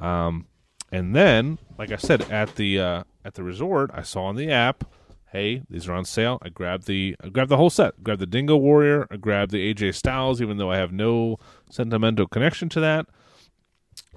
Um, 0.00 0.46
and 0.90 1.14
then, 1.14 1.58
like 1.78 1.92
I 1.92 1.96
said, 1.96 2.22
at 2.30 2.56
the 2.56 2.80
uh, 2.80 3.02
at 3.24 3.34
the 3.34 3.42
resort, 3.44 3.90
I 3.94 4.02
saw 4.02 4.24
on 4.24 4.34
the 4.36 4.50
app, 4.50 4.84
"Hey, 5.32 5.62
these 5.70 5.86
are 5.88 5.92
on 5.92 6.04
sale." 6.04 6.38
I 6.42 6.48
grabbed 6.48 6.86
the 6.86 7.14
I 7.22 7.28
grabbed 7.28 7.50
the 7.50 7.56
whole 7.58 7.70
set. 7.70 8.02
Grabbed 8.02 8.20
the 8.22 8.26
Dingo 8.26 8.56
Warrior. 8.56 9.06
I 9.10 9.16
grabbed 9.16 9.52
the 9.52 9.72
AJ 9.72 9.94
Styles, 9.94 10.40
even 10.42 10.56
though 10.56 10.70
I 10.72 10.78
have 10.78 10.92
no 10.92 11.36
sentimental 11.70 12.26
connection 12.26 12.68
to 12.70 12.80
that. 12.80 13.06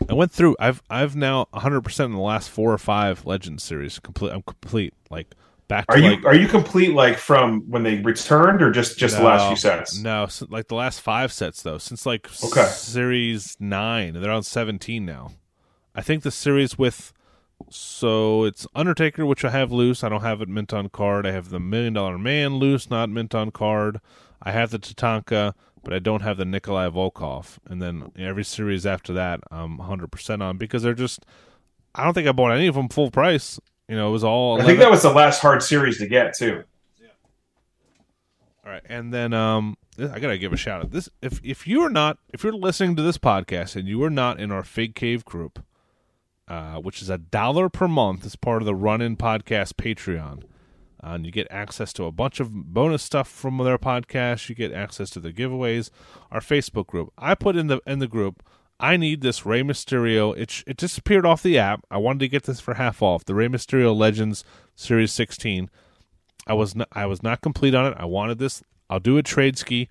I 0.10 0.14
went 0.14 0.32
through. 0.32 0.56
I've 0.60 0.82
I've 0.90 1.16
now 1.16 1.48
100 1.52 1.82
percent 1.82 2.12
in 2.12 2.16
the 2.16 2.22
last 2.24 2.50
four 2.50 2.72
or 2.74 2.78
five 2.80 3.26
Legends 3.26 3.64
series. 3.64 4.00
Complete. 4.00 4.32
I'm 4.32 4.42
complete. 4.44 4.94
Like 5.10 5.36
back. 5.72 5.86
Are 5.90 5.98
you 5.98 6.12
like, 6.12 6.26
are 6.26 6.36
you 6.36 6.48
complete 6.48 6.94
like 6.94 7.18
from 7.18 7.62
when 7.70 7.84
they 7.84 7.96
returned 8.00 8.62
or 8.62 8.72
just 8.72 8.98
just 8.98 9.18
the 9.18 9.24
last 9.24 9.48
few 9.48 9.56
sets? 9.56 9.98
No, 9.98 10.28
like 10.50 10.68
the 10.68 10.76
last 10.76 11.02
five 11.02 11.32
sets 11.32 11.62
though. 11.64 11.78
Since 11.78 12.06
like 12.06 12.28
Okay. 12.44 12.66
series 12.66 13.58
nine, 13.60 14.14
they're 14.14 14.32
on 14.32 14.44
seventeen 14.44 15.06
now. 15.06 15.32
I 15.96 16.02
think 16.02 16.24
the 16.24 16.32
series 16.32 16.78
with 16.78 17.14
so 17.70 18.44
it's 18.44 18.66
Undertaker, 18.76 19.26
which 19.26 19.46
I 19.46 19.50
have 19.52 19.72
loose. 19.72 20.04
I 20.04 20.10
don't 20.10 20.22
have 20.22 20.42
it 20.42 20.50
mint 20.50 20.74
on 20.74 20.90
card. 20.90 21.26
I 21.26 21.32
have 21.32 21.50
the 21.50 21.60
Million 21.60 21.94
Dollar 21.94 22.18
Man 22.18 22.56
loose, 22.56 22.90
not 22.90 23.10
mint 23.10 23.34
on 23.36 23.52
card. 23.52 24.00
I 24.42 24.52
have 24.52 24.72
the 24.72 24.80
Tatanka, 24.80 25.54
but 25.84 25.94
I 25.94 26.00
don't 26.00 26.22
have 26.22 26.38
the 26.38 26.46
Nikolai 26.46 26.90
Volkov. 26.90 27.60
And 27.68 27.82
then 27.82 28.12
every 28.18 28.44
series 28.44 28.86
after 28.86 29.14
that, 29.14 29.42
I'm 29.52 29.78
100% 29.78 30.42
on 30.42 30.58
because 30.58 30.84
they're 30.84 30.94
just. 30.94 31.26
I 31.94 32.04
don't 32.06 32.14
think 32.14 32.28
I 32.28 32.32
bought 32.32 32.52
any 32.54 32.68
of 32.68 32.76
them 32.76 32.88
full 32.90 33.12
price. 33.12 33.60
You 33.92 33.98
know, 33.98 34.08
it 34.08 34.12
was 34.12 34.24
all. 34.24 34.62
I 34.62 34.64
think 34.64 34.80
that 34.80 34.90
was 34.90 35.02
the 35.02 35.12
last 35.12 35.42
hard 35.42 35.62
series 35.62 35.98
to 35.98 36.08
get 36.08 36.34
too. 36.34 36.64
All 38.64 38.72
right, 38.72 38.82
and 38.86 39.14
then 39.14 39.34
um, 39.34 39.76
I 40.00 40.18
gotta 40.18 40.38
give 40.38 40.54
a 40.54 40.58
shout 40.58 40.80
out. 40.80 40.92
This 40.92 41.10
if 41.22 41.42
if 41.44 41.68
you 41.68 41.82
are 41.82 41.90
not 41.90 42.18
if 42.34 42.42
you're 42.42 42.54
listening 42.54 42.96
to 42.96 43.02
this 43.02 43.18
podcast 43.18 43.76
and 43.76 43.90
you 43.90 44.02
are 44.04 44.10
not 44.10 44.40
in 44.40 44.50
our 44.50 44.64
Fig 44.64 44.96
Cave 44.96 45.26
group, 45.26 45.62
uh, 46.48 46.76
which 46.76 47.02
is 47.02 47.10
a 47.10 47.18
dollar 47.18 47.68
per 47.68 47.90
month 47.90 48.26
as 48.26 48.38
part 48.38 48.62
of 48.62 48.66
the 48.66 48.76
Run 48.76 49.02
In 49.02 49.18
Podcast 49.18 49.74
Patreon, 49.74 50.44
uh, 51.04 51.08
and 51.10 51.26
you 51.26 51.32
get 51.34 51.48
access 51.52 51.92
to 51.92 52.06
a 52.06 52.14
bunch 52.14 52.40
of 52.40 52.50
bonus 52.54 53.04
stuff 53.04 53.28
from 53.28 53.58
their 53.58 53.78
podcast. 53.78 54.48
You 54.48 54.56
get 54.56 54.72
access 54.72 55.10
to 55.10 55.20
the 55.20 55.34
giveaways. 55.34 55.90
Our 56.32 56.40
Facebook 56.40 56.88
group. 56.88 57.12
I 57.18 57.36
put 57.36 57.58
in 57.58 57.68
the 57.68 57.82
in 57.86 58.00
the 58.00 58.08
group. 58.08 58.42
I 58.82 58.98
need 58.98 59.22
this 59.22 59.46
Rey 59.46 59.62
Mysterio. 59.62 60.36
It 60.36 60.64
it 60.66 60.76
disappeared 60.76 61.26
off 61.26 61.44
the 61.44 61.60
app. 61.60 61.86
I 61.92 61.98
wanted 61.98 62.20
to 62.22 62.28
get 62.28 62.44
this 62.44 62.60
for 62.60 62.74
half 62.74 63.02
off. 63.04 63.24
The 63.24 63.36
Rey 63.36 63.48
Mysterio 63.48 63.96
Legends 63.96 64.44
Series 64.76 65.14
16. 65.14 65.70
I 66.48 66.54
was 66.54 66.76
not 66.76 66.88
I 66.92 67.06
was 67.06 67.22
not 67.22 67.42
complete 67.42 67.76
on 67.76 67.92
it. 67.92 67.98
I 67.98 68.06
wanted 68.06 68.40
this. 68.40 68.64
I'll 68.90 69.00
do 69.00 69.18
a 69.18 69.24
trade 69.24 69.58
ski. 69.58 69.88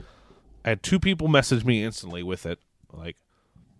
I 0.64 0.70
had 0.70 0.82
two 0.82 0.98
people 0.98 1.28
message 1.28 1.64
me 1.64 1.84
instantly 1.84 2.22
with 2.22 2.44
it, 2.44 2.58
like, 2.92 3.16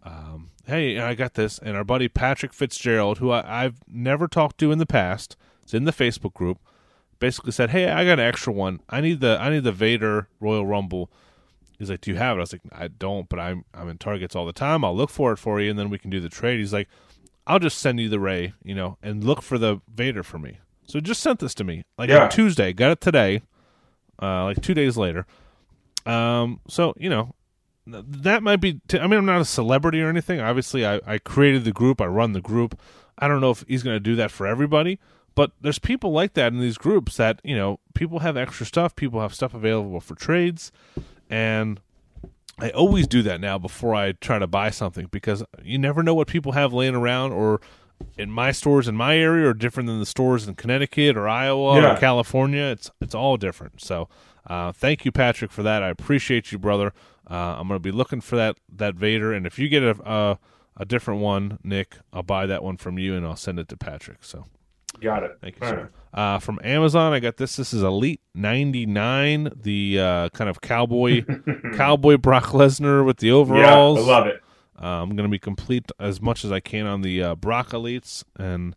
um, 0.04 0.50
"Hey, 0.64 0.98
I 0.98 1.14
got 1.14 1.34
this." 1.34 1.58
And 1.58 1.76
our 1.76 1.84
buddy 1.84 2.08
Patrick 2.08 2.54
Fitzgerald, 2.54 3.18
who 3.18 3.30
I, 3.30 3.64
I've 3.64 3.80
never 3.88 4.28
talked 4.28 4.58
to 4.58 4.70
in 4.70 4.78
the 4.78 4.86
past, 4.86 5.36
is 5.66 5.74
in 5.74 5.84
the 5.84 5.92
Facebook 5.92 6.34
group. 6.34 6.58
Basically 7.18 7.52
said, 7.52 7.70
"Hey, 7.70 7.90
I 7.90 8.04
got 8.04 8.20
an 8.20 8.20
extra 8.20 8.52
one. 8.52 8.80
I 8.88 9.00
need 9.00 9.20
the 9.20 9.36
I 9.40 9.50
need 9.50 9.64
the 9.64 9.72
Vader 9.72 10.28
Royal 10.38 10.64
Rumble." 10.64 11.11
He's 11.81 11.91
like, 11.91 12.01
"Do 12.03 12.12
you 12.12 12.16
have 12.18 12.37
it?" 12.37 12.39
I 12.39 12.43
was 12.43 12.53
like, 12.53 12.62
"I 12.70 12.87
don't, 12.87 13.28
but 13.28 13.41
I'm 13.41 13.64
I'm 13.74 13.89
in 13.89 13.99
Targets 13.99 14.37
all 14.37 14.47
the 14.47 14.53
time. 14.53 14.85
I'll 14.85 14.95
look 14.97 15.11
for 15.11 15.33
it 15.33 15.39
for 15.39 15.61
you, 15.61 15.68
and 15.70 15.78
then 15.78 15.91
we 15.91 15.99
can 15.99 16.11
do 16.11 16.20
the 16.20 16.28
trade." 16.28 16.61
He's 16.61 16.72
like, 16.72 16.89
"I'll 17.49 17.59
just 17.59 17.78
send 17.78 17.99
you 17.99 18.09
the 18.09 18.20
Ray, 18.20 18.53
you 18.62 18.74
know, 18.76 18.97
and 19.03 19.24
look 19.24 19.43
for 19.43 19.59
the 19.59 19.81
Vader 19.93 20.22
for 20.22 20.39
me." 20.39 20.59
So 20.87 21.01
just 21.01 21.20
sent 21.20 21.41
this 21.41 21.55
to 21.55 21.64
me 21.64 21.83
like 21.99 22.09
Yeah. 22.11 22.24
on 22.24 22.31
Tuesday. 22.31 22.72
Got 22.72 22.93
it 22.93 23.01
today, 23.01 23.43
uh, 24.22 24.45
like 24.45 24.61
two 24.62 24.74
days 24.74 24.97
later. 24.97 25.26
Um, 26.07 26.61
so 26.68 26.95
you 26.99 27.09
know, 27.11 27.35
that 27.87 28.43
might 28.43 28.61
be. 28.61 28.81
T- 28.89 28.99
I 29.01 29.07
mean, 29.07 29.18
I'm 29.18 29.26
not 29.26 29.41
a 29.41 29.45
celebrity 29.45 30.01
or 30.03 30.09
anything. 30.09 30.41
Obviously, 30.41 30.87
I, 30.87 31.01
I 31.07 31.18
created 31.18 31.64
the 31.64 31.72
group. 31.72 32.01
I 32.01 32.07
run 32.07 32.33
the 32.33 32.41
group. 32.41 32.78
I 33.18 33.28
don't 33.28 33.41
know 33.41 33.51
if 33.51 33.64
he's 33.68 33.83
going 33.83 33.97
to 33.97 34.01
do 34.01 34.16
that 34.16 34.31
for 34.31 34.47
everybody, 34.47 34.99
but 35.35 35.53
there's 35.61 35.78
people 35.78 36.11
like 36.12 36.35
that 36.35 36.53
in 36.53 36.61
these 36.61 36.78
groups 36.78 37.16
that 37.18 37.41
you 37.45 37.57
know 37.57 37.81
people 37.95 38.20
have 38.20 38.37
extra 38.37 38.64
stuff. 38.66 38.97
People 38.97 39.20
have 39.20 39.35
stuff 39.35 39.55
available 39.55 40.01
for 40.01 40.14
trades, 40.14 40.72
and 41.31 41.81
I 42.59 42.68
always 42.70 43.07
do 43.07 43.22
that 43.22 43.41
now 43.41 43.57
before 43.59 43.95
I 43.95 44.12
try 44.12 44.39
to 44.39 44.47
buy 44.47 44.68
something 44.68 45.07
because 45.11 45.43
you 45.62 45.78
never 45.78 46.03
know 46.03 46.12
what 46.14 46.28
people 46.28 46.53
have 46.53 46.74
laying 46.74 46.95
around 46.95 47.33
or 47.33 47.61
in 48.18 48.31
my 48.31 48.53
stores 48.53 48.87
in 48.89 48.97
my 48.97 49.16
area 49.16 49.49
are 49.49 49.55
different 49.55 49.87
than 49.87 49.99
the 49.99 50.05
stores 50.07 50.47
in 50.47 50.55
Connecticut 50.57 51.16
or 51.16 51.26
Iowa 51.28 51.81
Yeah. 51.81 51.95
or 51.95 51.99
California. 51.99 52.62
It's 52.64 52.91
it's 53.01 53.14
all 53.14 53.37
different. 53.39 53.81
So 53.81 54.09
uh, 54.47 54.72
thank 54.72 55.05
you, 55.07 55.12
Patrick, 55.12 55.51
for 55.51 55.62
that. 55.62 55.83
I 55.83 55.89
appreciate 55.89 56.53
you, 56.53 56.59
brother. 56.59 56.93
Uh, 57.31 57.57
I'm 57.59 57.68
going 57.68 57.76
to 57.78 57.83
be 57.83 57.93
looking 57.93 58.20
for 58.20 58.37
that 58.37 58.57
that 58.76 58.95
Vader, 58.95 59.33
and 59.33 59.47
if 59.47 59.59
you 59.59 59.68
get 59.68 59.83
a, 59.83 59.97
a 60.05 60.39
a 60.76 60.85
different 60.85 61.20
one, 61.20 61.59
Nick, 61.62 61.97
I'll 62.12 62.22
buy 62.22 62.47
that 62.47 62.62
one 62.64 62.76
from 62.78 62.99
you 62.99 63.14
and 63.14 63.24
I'll 63.26 63.37
send 63.37 63.59
it 63.59 63.68
to 63.68 63.76
Patrick. 63.76 64.18
So 64.24 64.47
Got 65.01 65.22
it. 65.24 65.39
Thank 65.41 65.61
you, 65.61 65.66
All 65.66 65.72
sir. 65.72 65.91
Uh, 66.12 66.38
from 66.40 66.58
Amazon, 66.64 67.12
I 67.12 67.20
got 67.20 67.36
this. 67.36 67.54
This 67.56 67.72
is 67.72 67.82
Elite 67.82 68.20
99, 68.34 69.50
the 69.62 70.00
uh, 70.00 70.28
kind 70.30 70.50
of 70.50 70.61
cowboy 70.61 71.24
cowboy 71.76 72.16
Brock 72.16 72.46
Lesnar 72.46 73.04
with 73.04 73.18
the 73.18 73.28
Yeah, 73.28 73.34
overalls. 73.34 73.98
I 73.98 74.02
love 74.02 74.26
it. 74.26 74.42
Uh, 74.80 74.86
I'm 74.86 75.11
going 75.11 75.28
to 75.28 75.30
be 75.30 75.38
complete 75.38 75.90
as 76.00 76.20
much 76.20 76.44
as 76.44 76.50
I 76.50 76.58
can 76.61 76.86
on 76.86 77.02
the 77.02 77.22
uh, 77.22 77.34
Brock 77.36 77.68
Elites 77.70 78.24
and 78.36 78.74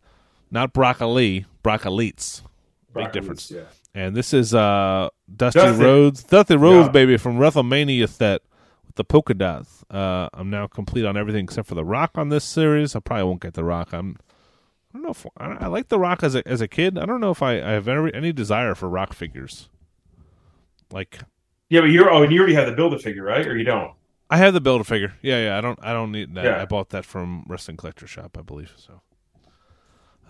not 0.50 0.72
broccoli, 0.72 1.46
Brock 1.62 1.82
Elites. 1.82 2.42
Big 2.42 2.92
Broccoli's, 2.92 3.12
difference. 3.12 3.50
Yeah. 3.50 3.62
And 3.96 4.14
this 4.14 4.32
is 4.34 4.54
uh, 4.54 5.08
Dusty, 5.34 5.58
Dusty. 5.60 5.82
Rhodes, 5.82 6.22
Dusty 6.24 6.56
Rhodes, 6.56 6.86
Yeah. 6.86 6.92
baby, 6.92 7.16
from 7.16 7.38
WrestleMania 7.38 8.08
set 8.08 8.42
with 8.86 8.96
the 8.96 9.04
polka 9.04 9.34
dots. 9.34 9.82
Uh, 9.90 10.28
I'm 10.34 10.50
now 10.50 10.66
complete 10.66 11.04
on 11.04 11.16
everything 11.16 11.44
except 11.44 11.68
for 11.68 11.74
the 11.74 11.84
Rock 11.84 12.12
on 12.16 12.28
this 12.28 12.44
series. 12.44 12.94
I 12.94 13.00
probably 13.00 13.24
won't 13.24 13.40
get 13.40 13.54
the 13.54 13.64
Rock. 13.64 13.92
I'm, 13.92 14.16
I 14.94 14.98
don't 14.98 15.02
know 15.02 15.10
if 15.10 15.26
I, 15.36 15.64
I 15.64 15.66
like 15.66 15.88
the 15.88 15.98
Rock 15.98 16.22
as 16.22 16.36
a 16.36 16.46
as 16.46 16.60
a 16.60 16.68
kid. 16.68 16.98
I 16.98 17.04
don't 17.04 17.20
know 17.20 17.32
if 17.32 17.42
I, 17.42 17.54
I 17.54 17.72
have 17.72 17.88
any, 17.88 18.14
any 18.14 18.32
desire 18.32 18.76
for 18.76 18.88
Rock 18.88 19.12
figures. 19.12 19.68
Like 20.92 21.18
Yeah, 21.68 21.80
but 21.80 21.86
you're 21.90 22.08
oh, 22.10 22.22
and 22.22 22.32
you 22.32 22.38
already 22.38 22.54
have 22.54 22.66
the 22.66 22.76
build 22.76 22.94
a 22.94 22.98
figure, 22.98 23.24
right? 23.24 23.46
Or 23.46 23.56
you 23.56 23.64
don't? 23.64 23.92
I 24.30 24.38
have 24.38 24.54
the 24.54 24.60
build 24.60 24.80
a 24.80 24.84
figure. 24.84 25.14
Yeah, 25.20 25.44
yeah. 25.44 25.58
I 25.58 25.60
don't. 25.60 25.78
I 25.82 25.92
don't 25.92 26.12
need 26.12 26.34
that. 26.34 26.44
Yeah. 26.44 26.62
I 26.62 26.64
bought 26.64 26.90
that 26.90 27.04
from 27.04 27.44
Wrestling 27.48 27.76
Collector 27.76 28.06
Shop, 28.06 28.36
I 28.38 28.42
believe. 28.42 28.72
So, 28.76 29.02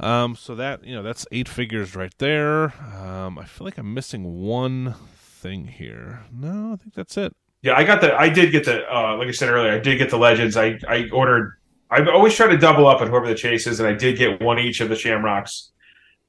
um, 0.00 0.34
so 0.34 0.54
that 0.54 0.84
you 0.84 0.94
know, 0.94 1.02
that's 1.02 1.26
eight 1.30 1.48
figures 1.48 1.94
right 1.94 2.12
there. 2.18 2.74
Um, 2.96 3.38
I 3.38 3.44
feel 3.44 3.64
like 3.66 3.78
I'm 3.78 3.94
missing 3.94 4.40
one 4.42 4.94
thing 5.16 5.66
here. 5.66 6.24
No, 6.32 6.72
I 6.72 6.76
think 6.76 6.94
that's 6.94 7.16
it. 7.16 7.36
Yeah, 7.62 7.74
I 7.76 7.84
got 7.84 8.00
the. 8.00 8.14
I 8.14 8.28
did 8.28 8.50
get 8.50 8.64
the. 8.64 8.84
Uh, 8.92 9.16
like 9.16 9.28
I 9.28 9.30
said 9.30 9.48
earlier, 9.48 9.72
I 9.72 9.78
did 9.78 9.98
get 9.98 10.10
the 10.10 10.18
legends. 10.18 10.56
I 10.56 10.78
I 10.88 11.08
ordered. 11.12 11.54
I've 11.90 12.08
always 12.08 12.34
tried 12.34 12.48
to 12.48 12.56
double 12.58 12.86
up 12.86 13.00
on 13.00 13.08
whoever 13.08 13.26
the 13.28 13.34
chase 13.34 13.66
is, 13.66 13.78
and 13.80 13.88
I 13.88 13.92
did 13.92 14.16
get 14.18 14.40
one 14.42 14.58
each 14.58 14.80
of 14.80 14.88
the 14.88 14.96
Shamrocks, 14.96 15.70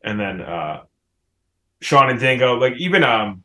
and 0.04 0.20
then 0.20 0.42
uh, 0.42 0.84
Sean 1.82 2.10
and 2.10 2.20
Dingo. 2.20 2.56
Like 2.60 2.74
even 2.78 3.04
um, 3.04 3.44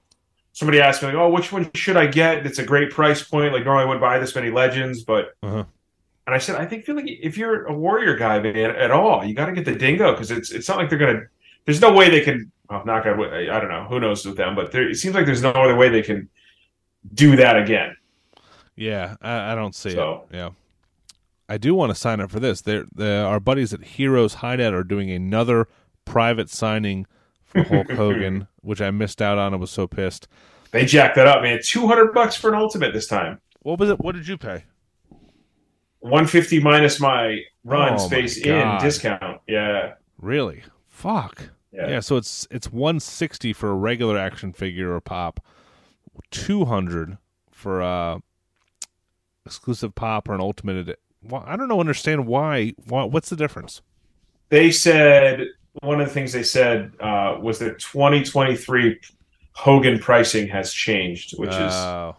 somebody 0.53 0.81
asked 0.81 1.03
me 1.03 1.09
like, 1.09 1.17
"Oh, 1.17 1.31
which 1.31 1.53
one 1.53 1.71
should 1.75 1.97
I 1.97 2.07
get?" 2.07 2.45
It's 2.47 2.59
a 2.59 2.65
great 2.65 2.91
price 2.91 3.23
point. 3.23 3.53
Like 3.53 3.65
normally 3.65 3.85
I 3.85 3.87
wouldn't 3.87 4.03
buy 4.03 4.19
this 4.19 4.35
many 4.35 4.51
legends, 4.51 5.03
but 5.05 5.35
Uh-huh. 5.43 5.65
and 6.27 6.35
I 6.35 6.39
said 6.39 6.57
I 6.57 6.67
think 6.67 6.85
feel 6.85 6.97
like 6.97 7.07
if 7.09 7.39
you're 7.39 7.65
a 7.67 7.73
warrior 7.73 8.17
guy, 8.17 8.39
man, 8.41 8.57
at 8.57 8.91
all, 8.91 9.25
you 9.25 9.35
got 9.35 9.47
to 9.47 9.53
get 9.53 9.65
the 9.65 9.75
Dingo 9.75 10.13
because 10.13 10.31
it's 10.31 10.51
it's 10.51 10.69
not 10.69 10.77
like 10.79 10.89
they're 10.91 10.99
gonna. 10.99 11.23
There's 11.65 11.81
no 11.81 11.93
way 11.93 12.11
they 12.11 12.21
can. 12.21 12.51
Well, 12.69 12.85
not 12.85 13.05
gonna. 13.05 13.23
I 13.27 13.61
don't 13.61 13.69
know. 13.69 13.85
Who 13.89 13.99
knows 14.01 14.25
with 14.27 14.37
them? 14.37 14.55
But 14.55 14.73
there, 14.73 14.89
it 14.89 14.97
seems 14.97 15.15
like 15.15 15.27
there's 15.27 15.43
no 15.43 15.51
other 15.51 15.77
way 15.77 15.89
they 15.89 16.03
can 16.03 16.29
do 17.15 17.37
that 17.37 17.57
again. 17.57 17.97
Yeah, 18.77 19.17
I, 19.21 19.53
I 19.53 19.55
don't 19.55 19.75
see 19.75 19.91
So- 19.93 20.25
it. 20.31 20.37
Yeah, 20.37 20.51
I 21.51 21.59
do 21.59 21.75
want 21.75 21.91
to 21.91 21.97
sign 21.97 22.21
up 22.21 22.31
for 22.31 22.39
this. 22.39 22.61
They're, 22.61 22.85
they 22.95 23.19
our 23.19 23.41
buddies 23.41 23.75
at 23.75 23.83
Heroes 23.83 24.35
Hideout 24.35 24.73
are 24.73 24.85
doing 24.85 25.11
another 25.11 25.67
private 26.05 26.49
signing 26.49 27.07
for 27.45 27.63
Hulk 27.65 27.91
Hogan, 27.91 28.47
which 28.61 28.81
I 28.81 28.93
missed 28.93 29.21
out 29.21 29.37
on. 29.37 29.53
I 29.53 29.57
was 29.57 29.73
so 29.73 29.89
pissed. 29.89 30.29
They 30.71 30.85
jacked 30.85 31.17
that 31.17 31.27
up, 31.27 31.43
man. 31.43 31.59
Two 31.61 31.89
hundred 31.89 32.15
bucks 32.15 32.37
for 32.37 32.51
an 32.51 32.55
ultimate 32.55 32.93
this 32.95 33.09
time. 33.09 33.41
What 33.63 33.81
was 33.81 33.91
it? 33.91 33.99
What 33.99 34.15
did 34.15 34.29
you 34.29 34.39
pay? 34.39 34.65
One 35.99 36.29
fifty 36.29 36.61
minus 36.61 37.01
my 37.01 37.41
run 37.65 37.89
Oh, 37.89 37.93
my 37.95 37.97
space 37.97 38.37
in 38.39 38.79
discount. 38.81 39.41
Yeah, 39.49 39.95
Really? 40.19 40.63
Fuck. 40.87 41.49
Yeah. 41.73 41.89
Yeah. 41.89 42.01
so 42.01 42.17
it's 42.17 42.47
it's 42.53 42.71
one 42.71 43.01
sixty 43.01 43.53
for 43.53 43.71
a 43.71 43.75
regular 43.75 44.17
action 44.17 44.53
figure 44.53 44.95
or 44.95 45.01
pop, 45.01 45.45
two 46.31 46.65
hundred 46.65 47.19
for 47.51 47.81
a 47.81 48.23
exclusive 49.45 49.97
pop 49.97 50.29
or 50.29 50.35
an 50.35 50.41
ultimate. 50.41 50.97
Well, 51.23 51.45
I 51.47 51.57
don't 51.57 51.69
know. 51.69 51.81
Understand 51.81 52.27
why? 52.27 52.73
why? 52.87 53.05
What's 53.05 53.29
the 53.31 53.37
difference? 53.37 53.83
they 54.49 54.73
said 54.73 55.47
one 55.83 56.01
of 56.01 56.09
the 56.09 56.13
things 56.13 56.33
they 56.33 56.43
said 56.43 56.91
uh, 56.99 57.37
was 57.41 57.61
that 57.61 57.79
2023 57.79 58.99
Hogan 59.53 59.99
pricing 60.01 60.49
has 60.49 60.73
changed, 60.73 61.39
which 61.39 61.51
is 61.51 61.73
Oh. 61.73 62.17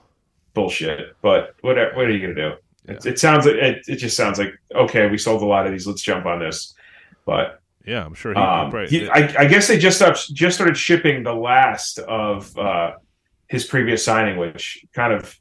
bullshit. 0.53 1.13
But 1.21 1.55
what 1.61 1.77
are, 1.77 1.93
what 1.95 2.05
are 2.05 2.11
you 2.11 2.21
gonna 2.21 2.35
do? 2.35 2.53
It, 2.93 3.05
it 3.05 3.19
sounds 3.19 3.45
like 3.45 3.55
it, 3.55 3.83
it 3.87 3.95
just 3.97 4.15
sounds 4.15 4.39
like 4.39 4.53
okay, 4.73 5.09
we 5.09 5.17
sold 5.17 5.41
a 5.41 5.45
lot 5.45 5.65
of 5.65 5.71
these. 5.73 5.85
Let's 5.85 6.01
jump 6.01 6.25
on 6.25 6.39
this. 6.39 6.73
But 7.25 7.59
yeah, 7.85 8.05
I'm 8.05 8.13
sure 8.13 8.33
he. 8.33 8.39
um, 8.39 8.71
right. 8.71 8.89
he- 8.89 9.09
I, 9.09 9.33
I 9.39 9.45
guess 9.45 9.67
they 9.67 9.77
just 9.77 9.97
stopped, 9.97 10.33
just 10.33 10.55
started 10.55 10.77
shipping 10.77 11.23
the 11.23 11.33
last 11.33 11.99
of 11.99 12.55
uh, 12.57 12.93
his 13.47 13.65
previous 13.65 14.05
signing, 14.05 14.37
which 14.37 14.85
kind 14.93 15.11
of 15.13 15.37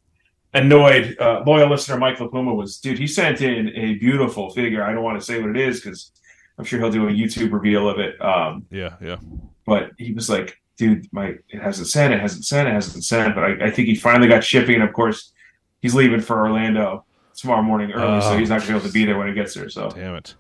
annoyed 0.55 1.16
uh, 1.20 1.42
loyal 1.46 1.68
listener 1.70 1.98
Mike 1.98 2.18
Lapuma. 2.18 2.55
Was 2.55 2.78
dude, 2.78 2.98
he 2.98 3.07
sent 3.07 3.40
in 3.40 3.68
a 3.76 3.94
beautiful 3.94 4.51
figure. 4.51 4.82
I 4.84 4.92
don't 4.92 5.03
want 5.05 5.18
to 5.18 5.24
say 5.24 5.40
what 5.40 5.51
it 5.51 5.57
is 5.57 5.80
because 5.80 6.12
I'm 6.59 6.64
sure 6.64 6.78
he'll 6.78 6.90
do 6.90 7.09
a 7.09 7.12
YouTube 7.12 7.53
reveal 7.53 7.88
of 7.88 7.98
it. 7.98 8.20
Um, 8.20 8.66
yeah, 8.70 8.96
yeah. 9.01 9.16
but 9.64 9.90
he 9.98 10.12
was 10.12 10.28
like, 10.28 10.61
dude, 10.76 11.07
my 11.12 11.34
it 11.48 11.62
hasn't 11.62 11.88
sent, 11.88 12.12
it 12.14 12.20
hasn't 12.20 12.44
sent, 12.44 12.68
it 12.68 12.72
hasn't 12.72 13.05
sent. 13.05 13.34
But 13.34 13.44
I, 13.44 13.66
I 13.66 13.70
think 13.70 13.88
he 13.88 13.94
finally 13.94 14.28
got 14.28 14.44
shipping, 14.44 14.76
and 14.76 14.84
of 14.84 14.92
course, 14.92 15.32
he's 15.80 15.94
leaving 15.94 16.20
for 16.20 16.38
Orlando 16.40 17.05
tomorrow 17.34 17.62
morning 17.62 17.92
early, 17.92 18.20
so 18.20 18.32
Oh. 18.32 18.36
he's 18.38 18.51
not 18.51 18.61
gonna 18.61 18.72
be 18.72 18.76
able 18.78 18.86
to 18.86 18.92
be 18.92 19.05
there 19.07 19.16
when 19.16 19.28
he 19.28 19.34
gets 19.34 19.55
there. 19.55 19.68
So 19.70 19.88
Damn 19.90 20.16
it. 20.16 20.34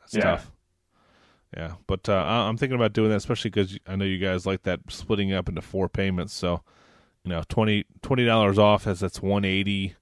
That's 0.00 0.14
Yeah. 0.14 0.20
tough. 0.22 0.50
Yeah, 1.56 1.72
but 1.86 2.06
uh, 2.10 2.14
I'm 2.46 2.58
thinking 2.58 2.76
about 2.76 2.92
doing 2.92 3.08
that, 3.08 3.16
especially 3.16 3.48
because 3.50 3.78
I 3.86 3.96
know 3.96 4.04
you 4.04 4.18
guys 4.18 4.44
like 4.44 4.64
that 4.64 4.80
splitting 4.90 5.32
up 5.32 5.48
into 5.48 5.62
four 5.62 5.88
payments. 5.88 6.34
So, 6.34 6.62
you 7.24 7.30
know, 7.30 7.42
20 7.48 7.84
dollars 8.24 8.58
off 8.58 8.86
as 8.86 9.00
that's 9.00 9.20
one 9.22 9.44
eighty 9.44 9.94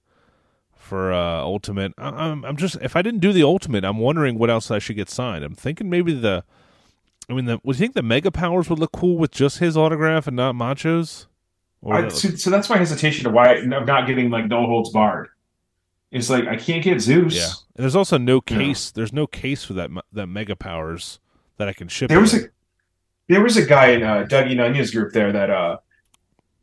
for 0.75 1.13
uh, 1.13 1.41
ultimate. 1.43 1.93
I- 1.99 2.09
I'm 2.29 2.45
I'm 2.45 2.57
just 2.57 2.77
if 2.83 2.95
I 2.97 3.03
didn't 3.03 3.21
do 3.21 3.33
the 3.33 3.43
ultimate, 3.43 3.85
I'm 3.85 3.99
wondering 3.99 4.39
what 4.39 4.51
else 4.51 4.71
I 4.71 4.79
should 4.79 4.97
get 4.97 5.09
signed. 5.11 5.45
I'm 5.45 5.55
thinking 5.55 5.91
maybe 5.91 6.13
the. 6.15 6.45
I 7.29 7.33
mean, 7.35 7.47
the, 7.47 7.59
would 7.65 7.75
you 7.77 7.81
think 7.81 7.95
the 7.95 8.05
Mega 8.05 8.31
Powers 8.31 8.71
would 8.71 8.79
look 8.79 8.93
cool 8.93 9.19
with 9.19 9.33
just 9.33 9.59
his 9.59 9.77
autograph 9.77 10.29
and 10.29 10.37
not 10.37 10.55
Macho's? 10.55 11.27
Or 11.83 11.95
I, 11.95 12.03
that- 12.03 12.13
so, 12.13 12.29
so 12.31 12.51
that's 12.51 12.71
my 12.71 12.77
hesitation 12.77 13.25
to 13.25 13.31
why 13.31 13.57
I'm 13.57 13.69
not 13.69 14.07
getting 14.07 14.31
like 14.31 14.47
no 14.47 14.65
holds 14.67 14.91
barred. 14.91 15.29
It's 16.13 16.31
like 16.31 16.47
I 16.47 16.55
can't 16.57 16.85
get 16.85 17.01
Zeus. 17.01 17.35
yeah, 17.37 17.51
and 17.75 17.83
there's 17.83 17.97
also 17.97 18.17
no 18.17 18.41
case. 18.41 18.93
There's 18.93 19.13
no 19.13 19.27
case 19.27 19.65
for 19.65 19.73
that 19.73 19.91
that 20.13 20.29
Mega 20.29 20.55
Powers 20.55 21.19
that 21.57 21.67
I 21.69 21.73
can 21.73 21.89
ship. 21.89 22.09
There 22.09 22.21
was 22.21 22.33
in. 22.33 22.45
a 22.45 22.49
there 23.29 23.43
was 23.43 23.57
a 23.57 23.67
guy 23.67 23.89
in 23.89 24.05
uh, 24.05 24.25
Dougie 24.29 24.55
Nunez 24.57 24.93
group 24.93 25.13
there 25.13 25.33
that 25.33 25.51
uh 25.51 25.79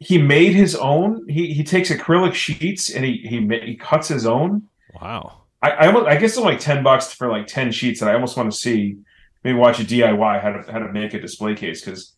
he 0.03 0.17
made 0.17 0.53
his 0.53 0.75
own. 0.75 1.27
He 1.27 1.53
he 1.53 1.63
takes 1.63 1.89
acrylic 1.89 2.33
sheets 2.33 2.89
and 2.89 3.03
he 3.05 3.17
he 3.17 3.39
ma- 3.39 3.63
he 3.63 3.75
cuts 3.75 4.07
his 4.07 4.25
own. 4.25 4.63
wow. 5.01 5.41
I 5.61 5.69
I, 5.71 5.87
almost, 5.87 6.07
I 6.07 6.15
guess 6.17 6.31
it's 6.31 6.39
like 6.39 6.59
ten 6.59 6.83
bucks 6.83 7.13
for 7.13 7.29
like 7.29 7.47
ten 7.47 7.71
sheets, 7.71 8.01
and 8.01 8.09
I 8.09 8.13
almost 8.13 8.35
want 8.37 8.51
to 8.51 8.57
see 8.57 8.97
maybe 9.43 9.57
watch 9.57 9.79
a 9.79 9.83
DIY 9.83 10.41
how 10.41 10.51
to 10.51 10.71
how 10.71 10.79
to 10.79 10.91
make 10.91 11.13
a 11.13 11.19
display 11.19 11.55
case 11.55 11.83
because 11.83 12.13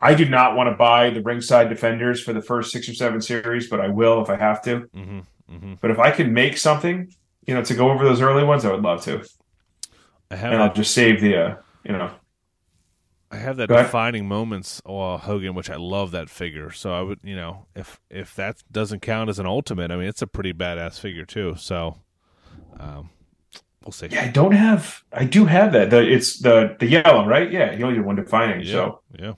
I 0.00 0.14
do 0.14 0.28
not 0.28 0.56
want 0.56 0.70
to 0.70 0.76
buy 0.76 1.10
the 1.10 1.22
ringside 1.22 1.68
defenders 1.68 2.22
for 2.22 2.32
the 2.32 2.42
first 2.42 2.70
six 2.72 2.88
or 2.88 2.94
seven 2.94 3.20
series, 3.20 3.68
but 3.68 3.80
I 3.80 3.88
will 3.88 4.22
if 4.22 4.30
I 4.30 4.36
have 4.36 4.62
to. 4.62 4.88
hmm 4.94 5.20
hmm 5.48 5.74
But 5.80 5.90
if 5.90 5.98
I 5.98 6.10
can 6.10 6.32
make 6.32 6.56
something, 6.58 7.12
you 7.46 7.54
know, 7.54 7.62
to 7.64 7.74
go 7.74 7.90
over 7.90 8.04
those 8.04 8.20
early 8.20 8.44
ones, 8.44 8.64
I 8.64 8.70
would 8.70 8.82
love 8.82 9.02
to, 9.04 9.24
I 10.30 10.36
have 10.36 10.52
and 10.52 10.62
I'll 10.62 10.72
just 10.72 10.94
save 10.94 11.20
the 11.20 11.36
uh, 11.36 11.56
you 11.84 11.92
know. 11.92 12.10
I 13.34 13.38
have 13.38 13.56
that 13.56 13.68
defining 13.68 14.28
moments 14.28 14.80
uh, 14.86 15.16
Hogan, 15.16 15.54
which 15.54 15.68
I 15.68 15.74
love 15.76 16.12
that 16.12 16.30
figure. 16.30 16.70
So 16.70 16.92
I 16.92 17.02
would, 17.02 17.18
you 17.24 17.34
know, 17.34 17.66
if 17.74 18.00
if 18.08 18.34
that 18.36 18.62
doesn't 18.70 19.00
count 19.00 19.28
as 19.28 19.40
an 19.40 19.46
ultimate, 19.46 19.90
I 19.90 19.96
mean, 19.96 20.06
it's 20.06 20.22
a 20.22 20.26
pretty 20.28 20.52
badass 20.52 21.00
figure 21.00 21.24
too. 21.24 21.56
So, 21.58 21.96
um, 22.78 23.10
we'll 23.84 23.90
see. 23.92 24.06
Yeah, 24.06 24.22
I 24.22 24.28
don't 24.28 24.52
have. 24.52 25.02
I 25.12 25.24
do 25.24 25.46
have 25.46 25.72
that. 25.72 25.90
The 25.90 26.00
it's 26.00 26.38
the 26.38 26.76
the 26.78 26.86
yellow, 26.86 27.26
right? 27.26 27.50
Yeah, 27.50 27.72
you 27.72 27.84
only 27.84 27.98
one 27.98 28.14
defining. 28.14 28.64
yeah, 28.64 28.72
So 28.72 29.00
yeah. 29.18 29.32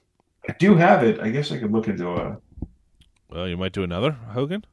I 0.46 0.52
do 0.58 0.74
have 0.74 1.02
it. 1.02 1.18
I 1.18 1.30
guess 1.30 1.50
I 1.50 1.58
could 1.58 1.72
look 1.72 1.88
into 1.88 2.08
a. 2.10 2.36
Well, 3.30 3.48
you 3.48 3.56
might 3.56 3.72
do 3.72 3.82
another 3.82 4.12
Hogan. 4.12 4.64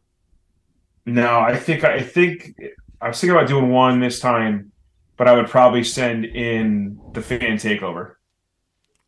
No, 1.06 1.40
I 1.40 1.56
think 1.56 1.86
I 1.86 2.02
think 2.02 2.56
I 3.00 3.08
was 3.08 3.22
thinking 3.22 3.38
about 3.38 3.48
doing 3.48 3.70
one 3.70 4.02
this 4.02 4.20
time, 4.20 4.74
but 5.16 5.30
I 5.30 5.34
would 5.34 5.48
probably 5.48 5.86
send 5.86 6.26
in 6.26 7.00
the 7.14 7.22
fan 7.22 7.56
takeover. 7.58 8.16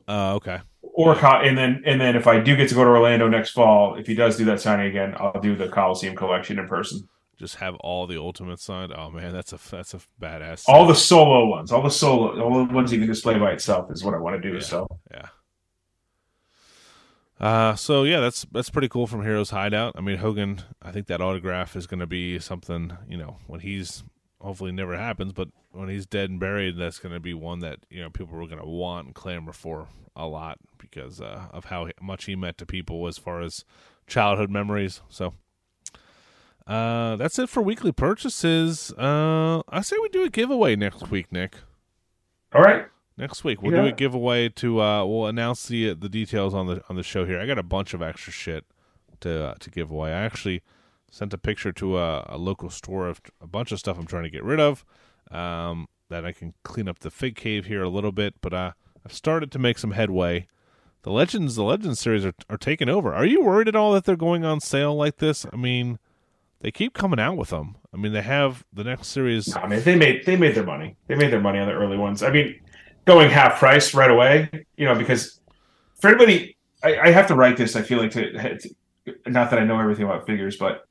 Uh, 0.07 0.35
okay. 0.35 0.59
Or 0.81 1.13
and 1.25 1.57
then 1.57 1.83
and 1.85 1.99
then 1.99 2.15
if 2.15 2.25
I 2.27 2.39
do 2.39 2.55
get 2.55 2.69
to 2.69 2.75
go 2.75 2.83
to 2.83 2.89
Orlando 2.89 3.27
next 3.27 3.51
fall, 3.51 3.95
if 3.95 4.07
he 4.07 4.15
does 4.15 4.37
do 4.37 4.45
that 4.45 4.61
signing 4.61 4.87
again, 4.87 5.13
I'll 5.17 5.41
do 5.41 5.55
the 5.55 5.67
Coliseum 5.67 6.15
collection 6.15 6.57
in 6.57 6.67
person. 6.67 7.07
Just 7.37 7.55
have 7.55 7.75
all 7.75 8.07
the 8.07 8.17
ultimates 8.17 8.63
signed. 8.63 8.93
Oh 8.95 9.09
man, 9.09 9.33
that's 9.33 9.51
a 9.51 9.59
that's 9.69 9.93
a 9.93 9.99
badass. 10.21 10.63
All 10.67 10.87
the 10.87 10.95
solo 10.95 11.47
ones, 11.47 11.71
all 11.73 11.81
the 11.81 11.89
solo, 11.89 12.39
all 12.41 12.65
the 12.65 12.73
ones 12.73 12.93
you 12.93 12.99
can 12.99 13.07
display 13.07 13.37
by 13.37 13.51
itself 13.51 13.91
is 13.91 14.05
what 14.05 14.13
I 14.13 14.19
want 14.19 14.41
to 14.41 14.49
do. 14.49 14.55
Yeah. 14.55 14.63
So 14.63 14.87
Yeah. 15.11 15.27
Uh, 17.39 17.75
so 17.75 18.03
yeah, 18.03 18.21
that's 18.21 18.45
that's 18.51 18.69
pretty 18.69 18.87
cool 18.87 19.07
from 19.07 19.23
Heroes 19.23 19.49
Hideout. 19.49 19.93
I 19.97 20.01
mean, 20.01 20.17
Hogan, 20.17 20.61
I 20.81 20.91
think 20.91 21.07
that 21.07 21.19
autograph 21.19 21.75
is 21.75 21.87
going 21.87 21.99
to 21.99 22.07
be 22.07 22.39
something. 22.39 22.95
You 23.09 23.17
know, 23.17 23.37
when 23.47 23.59
he's 23.59 24.03
hopefully 24.41 24.71
never 24.71 24.97
happens, 24.97 25.33
but 25.33 25.49
when 25.71 25.89
he's 25.89 26.05
dead 26.05 26.29
and 26.29 26.39
buried, 26.39 26.77
that's 26.77 26.99
going 26.99 27.13
to 27.13 27.19
be 27.19 27.33
one 27.33 27.59
that 27.59 27.79
you 27.89 28.01
know 28.01 28.09
people 28.09 28.35
are 28.35 28.47
going 28.47 28.61
to 28.61 28.67
want 28.67 29.07
and 29.07 29.15
clamor 29.15 29.51
for 29.53 29.87
a 30.15 30.27
lot 30.27 30.57
because 30.77 31.19
uh, 31.19 31.47
of 31.51 31.65
how 31.65 31.89
much 32.01 32.25
he 32.25 32.35
meant 32.35 32.57
to 32.57 32.65
people 32.65 33.07
as 33.07 33.17
far 33.17 33.41
as 33.41 33.65
childhood 34.07 34.49
memories. 34.49 35.01
So. 35.09 35.33
Uh, 36.67 37.15
that's 37.17 37.37
it 37.37 37.47
for 37.47 37.61
weekly 37.61 37.91
purchases. 37.91 38.91
Uh, 38.93 39.61
I 39.69 39.81
say 39.81 39.97
we 40.01 40.09
do 40.09 40.23
a 40.23 40.31
giveaway 40.31 40.75
next 40.75 41.11
week, 41.11 41.31
Nick. 41.31 41.57
all 42.55 42.63
right, 42.63 42.87
Next 43.17 43.43
week 43.45 43.61
we'll 43.61 43.71
do 43.71 43.85
a 43.87 43.93
giveaway 43.93 44.49
to 44.49 44.81
uh 44.81 45.05
we'll 45.05 45.27
announce 45.27 45.67
the 45.67 45.93
the 45.93 46.09
details 46.09 46.53
on 46.53 46.67
the 46.67 46.81
on 46.89 46.97
the 46.97 47.03
show 47.03 47.25
here. 47.25 47.39
I 47.39 47.45
got 47.45 47.57
a 47.57 47.63
bunch 47.63 47.93
of 47.93 48.01
extra 48.01 48.33
shit 48.33 48.65
to 49.21 49.45
uh, 49.45 49.53
to 49.59 49.69
give 49.69 49.89
away. 49.89 50.11
I 50.11 50.21
actually 50.25 50.63
sent 51.15 51.33
a 51.33 51.37
picture 51.37 51.71
to 51.71 51.97
a, 51.97 52.25
a 52.27 52.37
local 52.37 52.69
store 52.69 53.07
of 53.07 53.21
a 53.39 53.47
bunch 53.47 53.71
of 53.71 53.79
stuff 53.79 53.97
I'm 53.97 54.05
trying 54.05 54.23
to 54.23 54.29
get 54.29 54.43
rid 54.43 54.59
of 54.59 54.83
um 55.31 55.87
that 56.09 56.25
I 56.25 56.33
can 56.33 56.53
clean 56.63 56.89
up 56.89 56.99
the 56.99 57.09
fig 57.09 57.35
cave 57.35 57.65
here 57.65 57.81
a 57.81 57.89
little 57.89 58.11
bit, 58.11 58.35
but 58.41 58.53
uh 58.53 58.71
I've 59.05 59.13
started 59.13 59.49
to 59.53 59.59
make 59.59 59.77
some 59.77 59.91
headway. 59.91 60.47
The 61.03 61.11
Legends 61.11 61.55
the 61.55 61.63
Legends 61.63 62.01
series 62.01 62.25
are 62.25 62.33
are 62.49 62.57
taking 62.57 62.89
over. 62.89 63.13
Are 63.13 63.25
you 63.25 63.41
worried 63.41 63.69
at 63.69 63.77
all 63.77 63.93
that 63.93 64.03
they're 64.03 64.17
going 64.17 64.43
on 64.43 64.59
sale 64.59 64.93
like 64.93 65.17
this? 65.17 65.45
I 65.53 65.55
mean, 65.55 65.99
they 66.59 66.69
keep 66.69 66.93
coming 66.93 67.19
out 67.19 67.37
with 67.37 67.49
them. 67.49 67.77
I 67.93 67.97
mean, 67.97 68.11
they 68.11 68.21
have 68.21 68.65
the 68.73 68.83
next 68.83 69.07
series 69.07 69.55
I 69.55 69.67
mean 69.67 69.83
they 69.83 69.95
made 69.95 70.25
they 70.25 70.35
made 70.35 70.53
their 70.53 70.65
money. 70.65 70.97
They 71.07 71.15
made 71.15 71.31
their 71.31 71.39
money 71.39 71.59
on 71.59 71.67
the 71.67 71.73
early 71.73 71.97
ones. 71.97 72.23
I 72.23 72.29
mean, 72.29 72.59
going 73.05 73.29
half 73.29 73.57
price 73.57 73.93
right 73.93 74.11
away, 74.11 74.49
you 74.75 74.85
know, 74.85 74.95
because 74.95 75.39
for 76.01 76.09
anybody, 76.09 76.57
I, 76.83 76.97
I 77.07 77.11
have 77.11 77.27
to 77.27 77.35
write 77.35 77.55
this. 77.55 77.77
I 77.77 77.83
feel 77.83 77.99
like 77.99 78.11
to, 78.11 78.57
to 78.57 78.75
not 79.27 79.49
that 79.51 79.59
I 79.59 79.63
know 79.63 79.79
everything 79.79 80.03
about 80.03 80.25
figures, 80.25 80.57
but 80.57 80.85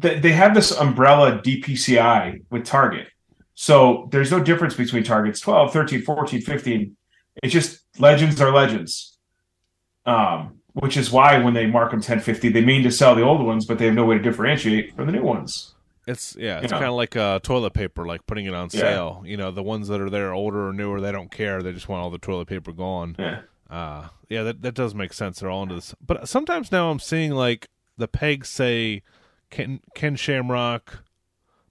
they, 0.00 0.18
they 0.18 0.32
have 0.32 0.54
this 0.54 0.72
umbrella 0.72 1.40
DPCI 1.42 2.42
with 2.50 2.64
Target. 2.64 3.08
So 3.54 4.08
there's 4.12 4.30
no 4.30 4.42
difference 4.42 4.74
between 4.74 5.02
Targets 5.04 5.40
12, 5.40 5.72
13, 5.72 6.02
14, 6.02 6.40
15. 6.42 6.96
It's 7.42 7.52
just 7.52 7.80
legends 7.98 8.40
are 8.40 8.52
legends. 8.52 9.16
Um, 10.04 10.60
which 10.74 10.96
is 10.96 11.10
why 11.10 11.38
when 11.38 11.54
they 11.54 11.66
mark 11.66 11.90
them 11.90 11.98
1050, 11.98 12.50
they 12.50 12.60
mean 12.64 12.82
to 12.82 12.90
sell 12.90 13.14
the 13.14 13.22
old 13.22 13.44
ones, 13.44 13.64
but 13.64 13.78
they 13.78 13.86
have 13.86 13.94
no 13.94 14.04
way 14.04 14.16
to 14.18 14.22
differentiate 14.22 14.94
from 14.94 15.06
the 15.06 15.12
new 15.12 15.22
ones. 15.22 15.74
It's 16.06 16.36
yeah, 16.38 16.60
it's 16.60 16.70
kind 16.70 16.84
of 16.84 16.92
like 16.94 17.16
uh, 17.16 17.40
toilet 17.40 17.72
paper, 17.72 18.06
like 18.06 18.24
putting 18.26 18.44
it 18.46 18.54
on 18.54 18.68
Yeah. 18.72 18.80
sale. 18.80 19.22
You 19.26 19.36
know, 19.36 19.50
the 19.50 19.62
ones 19.62 19.88
that 19.88 20.00
are 20.00 20.10
there 20.10 20.32
older 20.32 20.68
or 20.68 20.72
newer, 20.72 21.00
they 21.00 21.10
don't 21.10 21.30
care. 21.32 21.62
They 21.62 21.72
just 21.72 21.88
want 21.88 22.02
all 22.02 22.10
the 22.10 22.18
toilet 22.18 22.46
paper 22.46 22.72
gone. 22.72 23.16
Yeah. 23.18 23.40
Uh 23.68 24.08
yeah, 24.28 24.44
that 24.44 24.62
that 24.62 24.74
does 24.74 24.94
make 24.94 25.12
sense. 25.12 25.40
They're 25.40 25.50
all 25.50 25.64
into 25.64 25.74
this, 25.74 25.94
but 26.04 26.28
sometimes 26.28 26.70
now 26.70 26.90
I'm 26.90 27.00
seeing 27.00 27.32
like 27.32 27.68
the 27.96 28.06
pegs 28.06 28.48
say 28.48 29.02
Ken 29.50 29.80
Ken 29.94 30.16
Shamrock. 30.16 31.02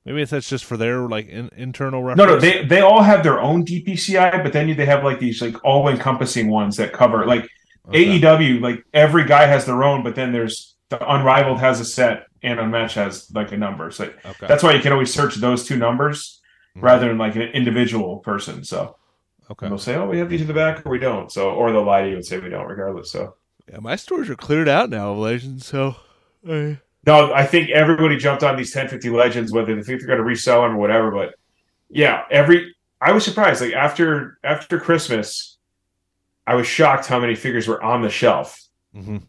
Maybe 0.06 0.24
that's 0.24 0.48
just 0.50 0.66
for 0.66 0.78
their 0.78 1.08
like 1.10 1.28
in, 1.28 1.50
internal 1.56 2.04
reference. 2.04 2.28
no, 2.30 2.36
no, 2.36 2.40
they 2.40 2.64
they 2.66 2.82
all 2.82 3.02
have 3.02 3.24
their 3.24 3.40
own 3.42 3.66
DPCI, 3.66 4.44
but 4.44 4.54
then 4.54 4.76
they 4.76 4.86
have 4.86 5.04
like 5.04 5.20
these 5.20 5.42
like 5.42 5.64
all 5.66 5.88
encompassing 5.88 6.50
ones 6.50 6.78
that 6.78 6.94
cover 6.94 7.26
like 7.26 7.48
Okay. 7.88 8.20
AEW. 8.20 8.62
Like 8.62 8.84
every 8.94 9.26
guy 9.26 9.46
has 9.46 9.66
their 9.66 9.84
own, 9.84 10.04
but 10.04 10.16
then 10.16 10.32
there's 10.32 10.76
the 10.90 10.98
Unrivaled 11.12 11.60
has 11.60 11.80
a 11.80 11.86
set 11.86 12.26
and 12.44 12.60
Unmatched 12.60 12.96
has 12.96 13.32
like 13.34 13.52
a 13.52 13.58
number. 13.58 13.90
So 13.92 14.06
Okay. 14.26 14.48
that's 14.48 14.64
why 14.64 14.74
you 14.74 14.82
can 14.82 14.92
always 14.92 15.14
search 15.14 15.36
those 15.36 15.66
two 15.66 15.78
numbers 15.78 16.42
Mhm. 16.76 16.82
rather 16.84 17.08
than 17.08 17.18
like 17.20 17.36
an 17.36 17.44
individual 17.44 18.18
person. 18.20 18.64
So 18.64 18.96
okay. 19.52 19.68
they'll 19.68 19.78
say, 19.78 19.96
"Oh, 19.96 20.08
we 20.08 20.18
have 20.20 20.30
these 20.30 20.42
in 20.42 20.48
the 20.48 20.54
back," 20.54 20.84
or 20.86 20.90
we 20.90 21.00
don't. 21.00 21.32
So 21.32 21.52
or 21.52 21.72
they'll 21.72 21.84
lie 21.84 22.02
to 22.02 22.10
you 22.10 22.16
and 22.16 22.26
say 22.26 22.38
we 22.40 22.50
don't, 22.50 22.68
regardless. 22.68 23.12
So 23.12 23.36
Yeah, 23.72 23.80
my 23.80 23.96
stores 23.96 24.30
are 24.30 24.36
cleared 24.36 24.68
out 24.70 24.90
now 24.92 25.12
legends, 25.14 25.66
so 25.68 25.96
no, 27.06 27.34
I 27.34 27.46
think 27.46 27.70
everybody 27.70 28.18
jumped 28.18 28.44
on 28.44 28.58
these 28.58 28.74
1050 28.76 29.10
legends, 29.10 29.52
whether 29.52 29.76
they 29.76 29.84
think 29.84 30.00
they're 30.00 30.08
going 30.08 30.18
to 30.18 30.24
resell 30.24 30.64
them 30.64 30.76
or 30.76 30.78
whatever. 30.80 31.12
But 31.12 31.36
yeah, 31.90 32.24
every 32.32 32.76
I 33.02 33.12
was 33.12 33.24
surprised. 33.24 33.62
Like 33.62 33.74
after 33.74 34.40
after 34.44 34.80
Christmas, 34.80 35.58
I 36.48 36.56
was 36.56 36.68
shocked 36.68 37.06
how 37.08 37.20
many 37.20 37.36
figures 37.36 37.68
were 37.68 37.82
on 37.82 38.02
the 38.02 38.10
shelf. 38.10 38.62
mhm. 38.96 39.24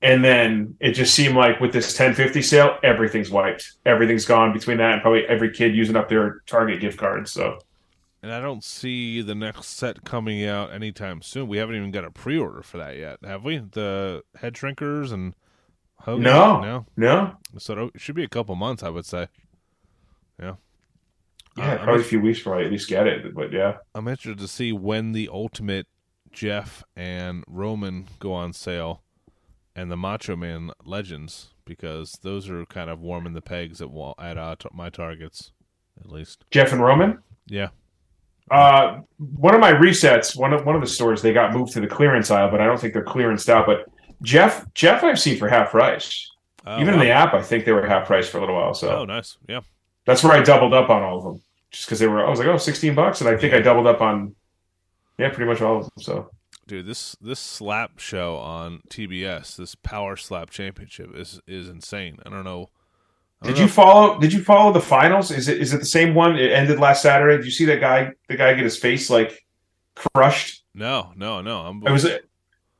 And 0.00 0.24
then 0.24 0.76
it 0.80 0.92
just 0.92 1.12
seemed 1.14 1.34
like 1.34 1.60
with 1.60 1.72
this 1.72 1.86
1050 1.98 2.40
sale, 2.42 2.78
everything's 2.84 3.30
wiped. 3.30 3.72
Everything's 3.84 4.24
gone 4.24 4.52
between 4.52 4.76
that 4.78 4.92
and 4.92 5.02
probably 5.02 5.26
every 5.26 5.50
kid 5.52 5.74
using 5.74 5.96
up 5.96 6.08
their 6.08 6.40
Target 6.46 6.80
gift 6.80 6.98
cards. 6.98 7.32
So 7.32 7.58
and 8.22 8.32
I 8.32 8.40
don't 8.40 8.64
see 8.64 9.22
the 9.22 9.34
next 9.34 9.66
set 9.68 10.04
coming 10.04 10.44
out 10.44 10.72
anytime 10.72 11.22
soon. 11.22 11.48
We 11.48 11.58
haven't 11.58 11.76
even 11.76 11.90
got 11.90 12.04
a 12.04 12.10
pre-order 12.10 12.62
for 12.62 12.78
that 12.78 12.96
yet, 12.96 13.18
have 13.24 13.44
we? 13.44 13.58
The 13.58 14.22
head 14.36 14.54
shrinkers 14.54 15.12
and 15.12 15.34
Hogan? 16.00 16.22
No. 16.22 16.60
no. 16.60 16.86
no, 16.96 17.36
So 17.58 17.90
it 17.94 18.00
should 18.00 18.14
be 18.14 18.24
a 18.24 18.28
couple 18.28 18.54
months, 18.54 18.82
I 18.82 18.88
would 18.88 19.06
say. 19.06 19.28
Yeah. 20.40 20.54
yeah, 21.56 21.72
Uh, 21.72 21.76
probably 21.78 21.94
I'm, 21.94 22.00
a 22.00 22.04
few 22.04 22.20
weeks 22.20 22.38
before 22.38 22.56
I 22.58 22.64
at 22.64 22.70
least 22.70 22.88
get 22.88 23.06
it. 23.06 23.34
But 23.34 23.52
yeah, 23.52 23.78
I'm 23.94 24.08
interested 24.08 24.38
to 24.38 24.48
see 24.48 24.72
when 24.72 25.12
the 25.12 25.28
Ultimate 25.32 25.86
Jeff 26.32 26.84
and 26.96 27.44
Roman 27.48 28.06
go 28.18 28.32
on 28.32 28.52
sale, 28.52 29.02
and 29.74 29.90
the 29.90 29.96
Macho 29.96 30.34
Man 30.34 30.70
Legends 30.84 31.50
because 31.64 32.18
those 32.22 32.48
are 32.48 32.64
kind 32.66 32.90
of 32.90 33.00
warming 33.00 33.34
the 33.34 33.42
pegs 33.42 33.80
at 33.80 33.88
at 34.18 34.38
uh, 34.38 34.56
t- 34.58 34.68
my 34.72 34.88
targets, 34.90 35.52
at 36.00 36.10
least. 36.10 36.44
Jeff 36.50 36.72
and 36.72 36.82
Roman. 36.82 37.18
Yeah. 37.46 37.68
Uh, 38.50 39.00
one 39.18 39.54
of 39.54 39.60
my 39.60 39.72
resets, 39.72 40.34
one 40.34 40.52
of 40.52 40.64
one 40.64 40.74
of 40.74 40.80
the 40.80 40.86
stores, 40.86 41.20
they 41.20 41.32
got 41.32 41.52
moved 41.52 41.72
to 41.72 41.80
the 41.80 41.86
clearance 41.86 42.30
aisle, 42.30 42.50
but 42.50 42.60
I 42.60 42.66
don't 42.66 42.80
think 42.80 42.94
they're 42.94 43.04
clearanced 43.04 43.48
out. 43.48 43.66
But 43.66 43.86
Jeff, 44.22 44.66
Jeff, 44.74 45.02
I've 45.04 45.18
seen 45.20 45.38
for 45.38 45.48
half 45.48 45.70
price. 45.70 46.30
Oh, 46.66 46.80
Even 46.80 46.94
in 46.94 47.00
the 47.00 47.10
app, 47.10 47.34
I 47.34 47.42
think 47.42 47.64
they 47.64 47.72
were 47.72 47.86
half 47.86 48.06
price 48.06 48.28
for 48.28 48.38
a 48.38 48.40
little 48.40 48.56
while. 48.56 48.74
So 48.74 48.90
Oh, 48.98 49.04
nice. 49.04 49.38
Yeah. 49.48 49.60
that's 50.04 50.22
where 50.22 50.32
I 50.32 50.42
doubled 50.42 50.74
up 50.74 50.90
on 50.90 51.02
all 51.02 51.18
of 51.18 51.24
them, 51.24 51.42
just 51.70 51.86
because 51.86 51.98
they 51.98 52.06
were. 52.06 52.26
I 52.26 52.28
was 52.30 52.38
like, 52.38 52.48
oh, 52.48 52.58
16 52.58 52.94
bucks, 52.94 53.20
and 53.20 53.30
I 53.30 53.36
think 53.36 53.54
I 53.54 53.60
doubled 53.60 53.86
up 53.86 54.00
on, 54.00 54.34
yeah, 55.18 55.28
pretty 55.30 55.50
much 55.50 55.60
all 55.62 55.78
of 55.78 55.82
them. 55.84 55.92
So 55.98 56.30
Dude, 56.66 56.84
this 56.86 57.16
this 57.20 57.40
slap 57.40 57.98
show 57.98 58.36
on 58.36 58.82
TBS, 58.90 59.56
this 59.56 59.74
Power 59.74 60.16
Slap 60.16 60.50
Championship 60.50 61.16
is 61.16 61.40
is 61.46 61.68
insane. 61.68 62.18
I 62.26 62.28
don't 62.28 62.44
know. 62.44 62.68
I 63.40 63.46
don't 63.46 63.54
Did 63.54 63.60
know 63.60 63.62
you 63.62 63.68
follow? 63.70 64.18
Did 64.18 64.32
you 64.34 64.42
follow 64.44 64.70
the 64.72 64.80
finals? 64.80 65.30
Is 65.30 65.48
it 65.48 65.62
is 65.62 65.72
it 65.72 65.78
the 65.78 65.86
same 65.86 66.14
one? 66.14 66.36
It 66.36 66.52
ended 66.52 66.78
last 66.78 67.00
Saturday. 67.00 67.36
Did 67.38 67.46
you 67.46 67.52
see 67.52 67.64
that 67.66 67.80
guy? 67.80 68.12
The 68.28 68.36
guy 68.36 68.52
get 68.52 68.64
his 68.64 68.76
face 68.76 69.08
like 69.08 69.46
crushed. 69.94 70.62
No, 70.74 71.12
no, 71.16 71.40
no. 71.40 71.60
I'm 71.60 71.86
It 71.86 71.90
was 71.90 72.06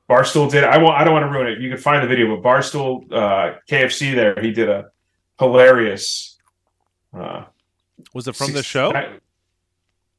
Barstool 0.08 0.50
did. 0.50 0.64
I 0.64 0.78
won't. 0.78 0.96
I 0.96 1.04
don't 1.04 1.12
want 1.12 1.26
to 1.26 1.30
ruin 1.30 1.48
it. 1.52 1.60
You 1.60 1.68
can 1.68 1.78
find 1.78 2.02
the 2.02 2.08
video, 2.08 2.34
but 2.34 2.42
Barstool 2.42 3.12
uh, 3.12 3.56
KFC 3.70 4.14
there. 4.14 4.40
He 4.40 4.52
did 4.52 4.68
a 4.68 4.86
hilarious. 5.38 6.38
Uh, 7.12 7.44
was 8.14 8.26
it 8.26 8.34
from 8.36 8.52
the 8.52 8.62
show? 8.62 8.92
I, 8.94 9.18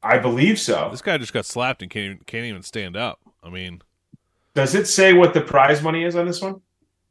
I 0.03 0.17
believe 0.19 0.59
so. 0.59 0.89
This 0.91 1.01
guy 1.01 1.17
just 1.17 1.33
got 1.33 1.45
slapped 1.45 1.81
and 1.81 1.89
can't 1.89 2.05
even, 2.05 2.17
can't 2.25 2.45
even 2.45 2.61
stand 2.61 2.95
up. 2.95 3.19
I 3.43 3.49
mean, 3.49 3.81
Does 4.53 4.75
it 4.75 4.87
say 4.87 5.13
what 5.13 5.33
the 5.33 5.41
prize 5.41 5.81
money 5.81 6.03
is 6.03 6.15
on 6.15 6.25
this 6.25 6.41
one? 6.41 6.61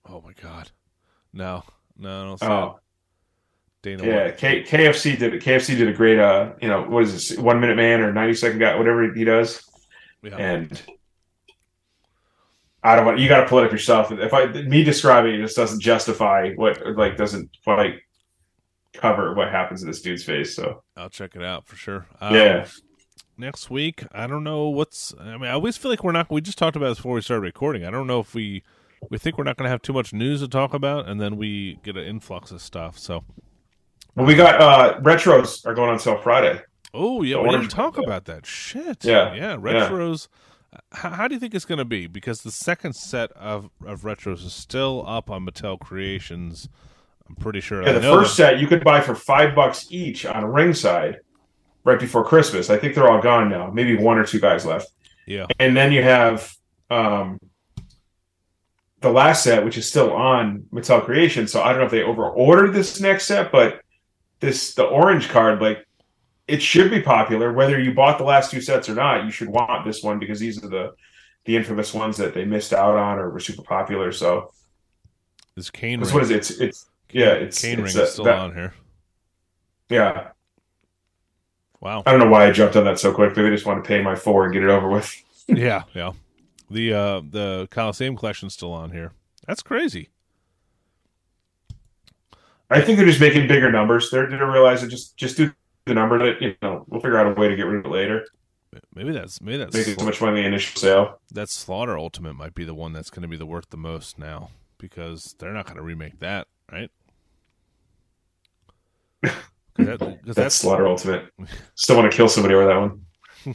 oh 0.08 0.22
my 0.24 0.32
god. 0.40 0.70
No, 1.32 1.64
no, 1.98 2.22
I 2.22 2.24
don't. 2.24 2.42
Oh, 2.44 2.80
Dana 3.82 4.04
yeah. 4.06 4.30
K- 4.30 4.62
KFC 4.62 5.18
did. 5.18 5.34
KFC 5.42 5.76
did 5.76 5.88
a 5.88 5.92
great. 5.92 6.18
Uh, 6.18 6.52
you 6.62 6.68
know, 6.68 6.82
what 6.82 7.02
is 7.02 7.12
this? 7.12 7.38
One 7.38 7.60
minute 7.60 7.76
man 7.76 8.00
or 8.00 8.12
ninety 8.12 8.34
second 8.34 8.60
guy, 8.60 8.76
whatever 8.76 9.12
he 9.12 9.24
does. 9.24 9.62
Yeah. 10.22 10.36
and 10.36 10.82
I 12.82 12.96
don't 12.96 13.04
want 13.04 13.18
you 13.18 13.28
got 13.28 13.40
to 13.40 13.46
pull 13.46 13.58
it 13.58 13.64
up 13.64 13.72
yourself. 13.72 14.12
If 14.12 14.32
I 14.32 14.46
me 14.46 14.84
describing 14.84 15.34
it 15.34 15.42
just 15.42 15.56
doesn't 15.56 15.80
justify 15.80 16.52
what 16.54 16.80
like 16.96 17.16
doesn't 17.16 17.50
quite 17.64 18.00
cover 18.94 19.34
what 19.34 19.50
happens 19.50 19.82
in 19.82 19.88
this 19.88 20.00
dude's 20.00 20.24
face. 20.24 20.54
So 20.54 20.82
I'll 20.96 21.10
check 21.10 21.36
it 21.36 21.42
out 21.42 21.66
for 21.66 21.76
sure. 21.76 22.06
Um, 22.20 22.34
yeah, 22.34 22.66
Next 23.40 23.70
week, 23.70 24.04
I 24.10 24.26
don't 24.26 24.42
know 24.42 24.68
what's. 24.68 25.14
I 25.16 25.36
mean, 25.36 25.44
I 25.44 25.52
always 25.52 25.76
feel 25.76 25.92
like 25.92 26.02
we're 26.02 26.10
not. 26.10 26.28
We 26.28 26.40
just 26.40 26.58
talked 26.58 26.74
about 26.74 26.88
this 26.88 26.98
before 26.98 27.14
we 27.14 27.20
started 27.20 27.42
recording. 27.42 27.84
I 27.84 27.90
don't 27.90 28.08
know 28.08 28.18
if 28.18 28.34
we 28.34 28.64
we 29.10 29.18
think 29.18 29.38
we're 29.38 29.44
not 29.44 29.56
going 29.56 29.66
to 29.66 29.70
have 29.70 29.80
too 29.80 29.92
much 29.92 30.12
news 30.12 30.40
to 30.40 30.48
talk 30.48 30.74
about, 30.74 31.08
and 31.08 31.20
then 31.20 31.36
we 31.36 31.78
get 31.84 31.96
an 31.96 32.04
influx 32.04 32.50
of 32.50 32.60
stuff. 32.60 32.98
So, 32.98 33.22
well 34.16 34.26
we 34.26 34.34
got 34.34 34.60
uh 34.60 35.00
retros 35.02 35.64
are 35.64 35.72
going 35.72 35.88
on 35.88 36.00
sale 36.00 36.18
Friday. 36.18 36.60
oh 36.92 37.22
yeah, 37.22 37.36
The 37.36 37.42
we 37.42 37.50
didn't 37.50 37.68
talk 37.68 37.96
about 37.96 38.24
that. 38.24 38.44
Shit. 38.44 39.04
Yeah, 39.04 39.32
yeah. 39.34 39.56
yeah. 39.56 39.88
How, 40.92 41.10
how 41.10 41.28
do 41.28 41.34
you 41.34 41.40
think 41.40 41.54
it's 41.54 41.64
going 41.64 41.78
to 41.78 41.84
be? 41.84 42.06
Because 42.06 42.42
the 42.42 42.50
second 42.50 42.94
set 42.94 43.32
of 43.32 43.70
of 43.86 44.02
retros 44.02 44.44
is 44.44 44.52
still 44.52 45.04
up 45.06 45.30
on 45.30 45.46
Mattel 45.46 45.78
Creations. 45.78 46.68
I'm 47.28 47.36
pretty 47.36 47.60
sure. 47.60 47.82
Yeah, 47.82 47.90
I 47.90 47.92
the 47.94 48.00
first 48.02 48.36
set 48.36 48.58
you 48.58 48.66
could 48.66 48.84
buy 48.84 49.00
for 49.00 49.14
five 49.14 49.54
bucks 49.54 49.86
each 49.90 50.26
on 50.26 50.44
ringside 50.44 51.18
right 51.84 51.98
before 51.98 52.24
Christmas. 52.24 52.70
I 52.70 52.78
think 52.78 52.94
they're 52.94 53.10
all 53.10 53.22
gone 53.22 53.48
now. 53.48 53.70
Maybe 53.70 53.96
one 53.96 54.18
or 54.18 54.24
two 54.24 54.40
guys 54.40 54.66
left. 54.66 54.90
Yeah. 55.26 55.46
And 55.58 55.76
then 55.76 55.92
you 55.92 56.02
have 56.02 56.52
um 56.90 57.38
the 59.00 59.10
last 59.10 59.44
set, 59.44 59.64
which 59.64 59.78
is 59.78 59.88
still 59.88 60.12
on 60.12 60.66
Mattel 60.72 61.04
Creation. 61.04 61.46
So 61.46 61.62
I 61.62 61.70
don't 61.70 61.78
know 61.78 61.86
if 61.86 61.90
they 61.90 62.02
over 62.02 62.28
ordered 62.28 62.72
this 62.72 63.00
next 63.00 63.26
set, 63.26 63.52
but 63.52 63.80
this 64.40 64.74
the 64.74 64.84
orange 64.84 65.28
card, 65.28 65.60
like 65.60 65.86
it 66.48 66.62
should 66.62 66.90
be 66.90 67.00
popular. 67.00 67.52
Whether 67.52 67.78
you 67.78 67.92
bought 67.94 68.18
the 68.18 68.24
last 68.24 68.50
two 68.50 68.60
sets 68.60 68.88
or 68.88 68.94
not, 68.94 69.24
you 69.24 69.30
should 69.30 69.48
want 69.48 69.84
this 69.84 70.02
one 70.02 70.18
because 70.18 70.40
these 70.40 70.62
are 70.64 70.68
the 70.68 70.92
the 71.44 71.56
infamous 71.56 71.94
ones 71.94 72.16
that 72.16 72.34
they 72.34 72.44
missed 72.44 72.72
out 72.72 72.96
on 72.96 73.18
or 73.18 73.30
were 73.30 73.40
super 73.40 73.62
popular. 73.62 74.10
So 74.12 74.52
This 75.54 75.70
Kane 75.70 75.98
because 76.00 76.12
ring. 76.12 76.22
what 76.22 76.22
is 76.24 76.30
it? 76.30 76.36
It's 76.36 76.50
it's 76.60 76.90
yeah, 77.12 77.32
it's 77.32 77.60
Kane 77.60 77.80
it's 77.80 77.94
ring 77.94 78.04
is 78.04 78.12
still 78.12 78.24
that- 78.24 78.38
on 78.38 78.54
here. 78.54 78.74
Yeah, 79.88 80.28
Wow. 81.80 82.02
I 82.04 82.10
don't 82.10 82.18
know 82.20 82.28
why 82.28 82.46
I 82.46 82.50
jumped 82.50 82.74
on 82.76 82.84
that 82.84 82.98
so 82.98 83.12
quickly. 83.14 83.42
They 83.44 83.50
just 83.50 83.64
want 83.64 83.82
to 83.82 83.86
pay 83.88 84.02
my 84.02 84.16
four 84.16 84.44
and 84.44 84.52
get 84.52 84.64
it 84.64 84.68
over 84.68 84.88
with. 84.88 85.14
yeah, 85.46 85.84
yeah. 85.94 86.12
The 86.70 86.92
uh 86.92 87.20
the 87.30 87.68
Coliseum 87.70 88.16
collection's 88.16 88.52
still 88.54 88.72
on 88.72 88.90
here. 88.90 89.12
That's 89.46 89.62
crazy. 89.62 90.08
I 92.70 92.82
think 92.82 92.98
they're 92.98 93.06
just 93.06 93.20
making 93.20 93.48
bigger 93.48 93.70
numbers. 93.72 94.10
They're 94.10 94.26
going 94.26 94.40
to 94.40 94.46
realize 94.50 94.82
that 94.82 94.88
just 94.88 95.16
just 95.16 95.36
do 95.38 95.52
the 95.88 95.94
number 95.94 96.18
that 96.18 96.40
you 96.42 96.54
know 96.62 96.84
we'll 96.88 97.00
figure 97.00 97.18
out 97.18 97.26
a 97.26 97.40
way 97.40 97.48
to 97.48 97.56
get 97.56 97.66
rid 97.66 97.80
of 97.80 97.86
it 97.86 97.94
later. 97.94 98.26
Maybe 98.94 99.12
that's 99.12 99.40
maybe 99.40 99.56
that's 99.58 99.74
Make 99.74 99.88
as 99.88 100.02
much 100.04 100.20
money 100.20 100.38
in 100.38 100.42
the 100.44 100.48
initial 100.48 100.78
sale. 100.80 101.20
that 101.32 101.48
Slaughter 101.48 101.98
Ultimate 101.98 102.34
might 102.34 102.54
be 102.54 102.64
the 102.64 102.74
one 102.74 102.92
that's 102.92 103.10
going 103.10 103.22
to 103.22 103.28
be 103.28 103.36
the 103.36 103.46
worth 103.46 103.70
the 103.70 103.76
most 103.78 104.18
now 104.18 104.50
because 104.78 105.34
they're 105.38 105.52
not 105.54 105.64
going 105.64 105.76
to 105.78 105.82
remake 105.82 106.20
that, 106.20 106.46
right? 106.70 106.90
Because 109.76 109.98
that, 110.00 110.00
'cause 110.00 110.16
That's 110.24 110.36
that's 110.36 110.54
Slaughter 110.56 110.88
Ultimate. 110.88 111.26
Still 111.76 111.96
want 111.96 112.10
to 112.10 112.16
kill 112.16 112.28
somebody 112.28 112.54
over 112.56 112.66
that 112.66 112.76
one. 112.80 113.54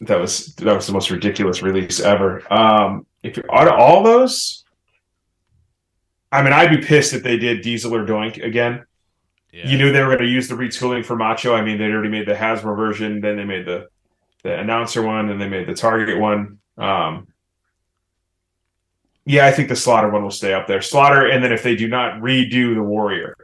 that 0.00 0.18
was 0.18 0.54
that 0.56 0.74
was 0.74 0.88
the 0.88 0.92
most 0.92 1.10
ridiculous 1.10 1.62
release 1.62 2.00
ever. 2.00 2.42
Um, 2.52 3.06
if 3.22 3.36
you're 3.36 3.46
out 3.54 3.68
of 3.68 3.74
all 3.74 4.02
those, 4.02 4.64
I 6.32 6.42
mean, 6.42 6.52
I'd 6.52 6.70
be 6.70 6.84
pissed 6.84 7.12
if 7.14 7.22
they 7.22 7.36
did 7.38 7.62
Diesel 7.62 7.94
or 7.94 8.04
Doink 8.04 8.44
again. 8.44 8.84
Yeah, 9.52 9.68
You 9.68 9.78
knew 9.78 9.92
they 9.92 10.00
were 10.02 10.08
going 10.08 10.18
to 10.18 10.26
use 10.26 10.48
the 10.48 10.54
retooling 10.54 11.04
for 11.04 11.16
Macho. 11.16 11.54
I 11.54 11.62
mean, 11.62 11.78
they'd 11.78 11.90
already 11.90 12.10
made 12.10 12.26
the 12.26 12.34
Hasbro 12.34 12.76
version, 12.76 13.20
then 13.20 13.36
they 13.36 13.44
made 13.44 13.66
the 13.66 13.88
the 14.44 14.56
announcer 14.58 15.02
one, 15.02 15.30
and 15.30 15.40
they 15.40 15.48
made 15.48 15.66
the 15.66 15.74
Target 15.74 16.18
one. 16.20 16.58
Um, 16.76 17.26
yeah, 19.24 19.46
I 19.46 19.52
think 19.52 19.68
the 19.68 19.76
Slaughter 19.76 20.08
one 20.10 20.22
will 20.22 20.30
stay 20.30 20.54
up 20.54 20.66
there. 20.66 20.80
Slaughter, 20.80 21.26
and 21.28 21.42
then 21.44 21.52
if 21.52 21.62
they 21.62 21.76
do 21.76 21.88
not 21.88 22.20
redo 22.20 22.74
the 22.74 22.82
Warrior, 22.82 23.34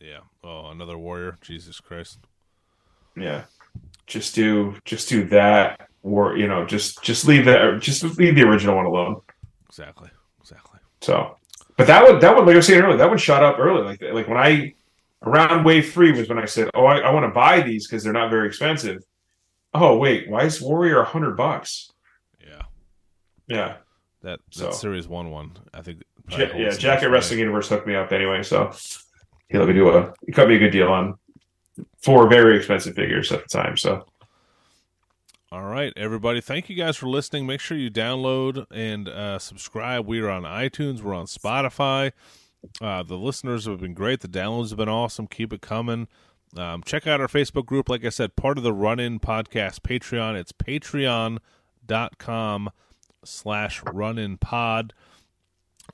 yeah. 0.00 0.20
Oh, 0.44 0.68
another 0.70 0.96
warrior. 0.96 1.36
Jesus 1.40 1.80
Christ. 1.80 2.18
yeah, 3.16 3.44
just 4.06 4.34
do 4.34 4.76
just 4.84 5.08
do 5.08 5.24
that, 5.28 5.88
or 6.02 6.36
you 6.36 6.46
know, 6.46 6.64
just 6.66 7.02
just 7.02 7.26
leave 7.26 7.44
that, 7.46 7.80
just 7.80 8.02
leave 8.18 8.34
the 8.36 8.42
original 8.42 8.76
one 8.76 8.86
alone. 8.86 9.20
Exactly. 9.68 10.10
Exactly. 10.40 10.80
So, 11.00 11.37
but 11.78 11.86
that 11.86 12.04
one, 12.06 12.18
that 12.20 12.36
one, 12.36 12.44
like 12.44 12.52
I 12.52 12.56
was 12.56 12.66
saying 12.66 12.82
earlier, 12.82 12.98
that 12.98 13.08
one 13.08 13.16
shot 13.18 13.42
up 13.42 13.58
early. 13.58 13.82
Like, 13.82 14.02
like 14.02 14.28
when 14.28 14.36
I 14.36 14.74
around 15.24 15.64
wave 15.64 15.90
three 15.92 16.12
was 16.12 16.28
when 16.28 16.38
I 16.38 16.44
said, 16.44 16.68
"Oh, 16.74 16.84
I, 16.84 16.98
I 16.98 17.10
want 17.12 17.24
to 17.24 17.30
buy 17.30 17.62
these 17.62 17.86
because 17.86 18.04
they're 18.04 18.12
not 18.12 18.30
very 18.30 18.46
expensive." 18.48 19.02
Oh, 19.72 19.96
wait, 19.96 20.28
why 20.28 20.44
is 20.44 20.60
Warrior 20.60 21.00
a 21.00 21.04
hundred 21.04 21.36
bucks? 21.36 21.90
Yeah. 22.46 22.62
Yeah. 23.46 23.76
That 24.22 24.40
that 24.40 24.40
So- 24.50 24.70
series 24.72 25.08
one 25.08 25.30
one. 25.30 25.52
I 25.72 25.80
think. 25.82 26.02
Ja- 26.30 26.54
yeah, 26.54 26.70
Jacket 26.70 27.08
Wrestling. 27.08 27.38
Universe 27.38 27.68
hooked 27.70 27.86
me 27.86 27.94
up 27.94 28.12
anyway, 28.12 28.42
so 28.42 28.70
he 29.48 29.56
let 29.56 29.66
me 29.68 29.72
do 29.72 29.88
a 29.90 30.12
he 30.26 30.32
cut 30.32 30.46
me 30.48 30.56
a 30.56 30.58
good 30.58 30.72
deal 30.72 30.88
on 30.88 31.14
four 32.02 32.28
very 32.28 32.56
expensive 32.56 32.94
figures 32.94 33.32
at 33.32 33.42
the 33.42 33.48
time. 33.48 33.76
So 33.78 34.04
All 35.50 35.64
right, 35.64 35.94
everybody. 35.96 36.42
Thank 36.42 36.68
you 36.68 36.76
guys 36.76 36.98
for 36.98 37.06
listening. 37.06 37.46
Make 37.46 37.60
sure 37.60 37.78
you 37.78 37.90
download 37.90 38.66
and 38.70 39.08
uh, 39.08 39.38
subscribe. 39.38 40.06
We 40.06 40.20
are 40.20 40.28
on 40.28 40.42
iTunes. 40.42 41.00
We're 41.00 41.14
on 41.14 41.24
Spotify. 41.24 42.12
Uh, 42.82 43.02
the 43.02 43.16
listeners 43.16 43.64
have 43.64 43.80
been 43.80 43.94
great. 43.94 44.20
The 44.20 44.28
downloads 44.28 44.68
have 44.68 44.76
been 44.76 44.90
awesome. 44.90 45.26
Keep 45.26 45.54
it 45.54 45.62
coming. 45.62 46.06
Um, 46.54 46.82
check 46.82 47.06
out 47.06 47.22
our 47.22 47.28
Facebook 47.28 47.64
group. 47.64 47.88
Like 47.88 48.04
I 48.04 48.10
said, 48.10 48.36
part 48.36 48.58
of 48.58 48.64
the 48.64 48.74
Run 48.74 49.00
In 49.00 49.20
Podcast 49.20 49.80
Patreon. 49.80 50.36
It's 50.36 50.52
patreon.com 50.52 51.40
slash 53.24 53.82
run 53.90 54.18
in 54.18 54.36
pod. 54.36 54.92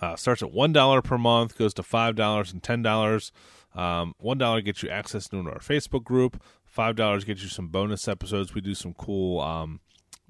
Uh, 0.00 0.16
starts 0.16 0.42
at 0.42 0.50
one 0.50 0.72
dollar 0.72 1.00
per 1.00 1.16
month, 1.16 1.56
goes 1.56 1.74
to 1.74 1.84
five 1.84 2.16
dollars 2.16 2.52
and 2.52 2.60
ten 2.60 2.82
dollars. 2.82 3.30
Um, 3.74 4.14
One 4.18 4.38
dollar 4.38 4.60
gets 4.60 4.82
you 4.82 4.88
access 4.88 5.28
to 5.28 5.38
our 5.38 5.58
Facebook 5.58 6.04
group. 6.04 6.42
Five 6.64 6.96
dollars 6.96 7.24
gets 7.24 7.42
you 7.42 7.48
some 7.48 7.68
bonus 7.68 8.08
episodes. 8.08 8.54
We 8.54 8.60
do 8.60 8.74
some 8.74 8.94
cool 8.94 9.40
um, 9.40 9.80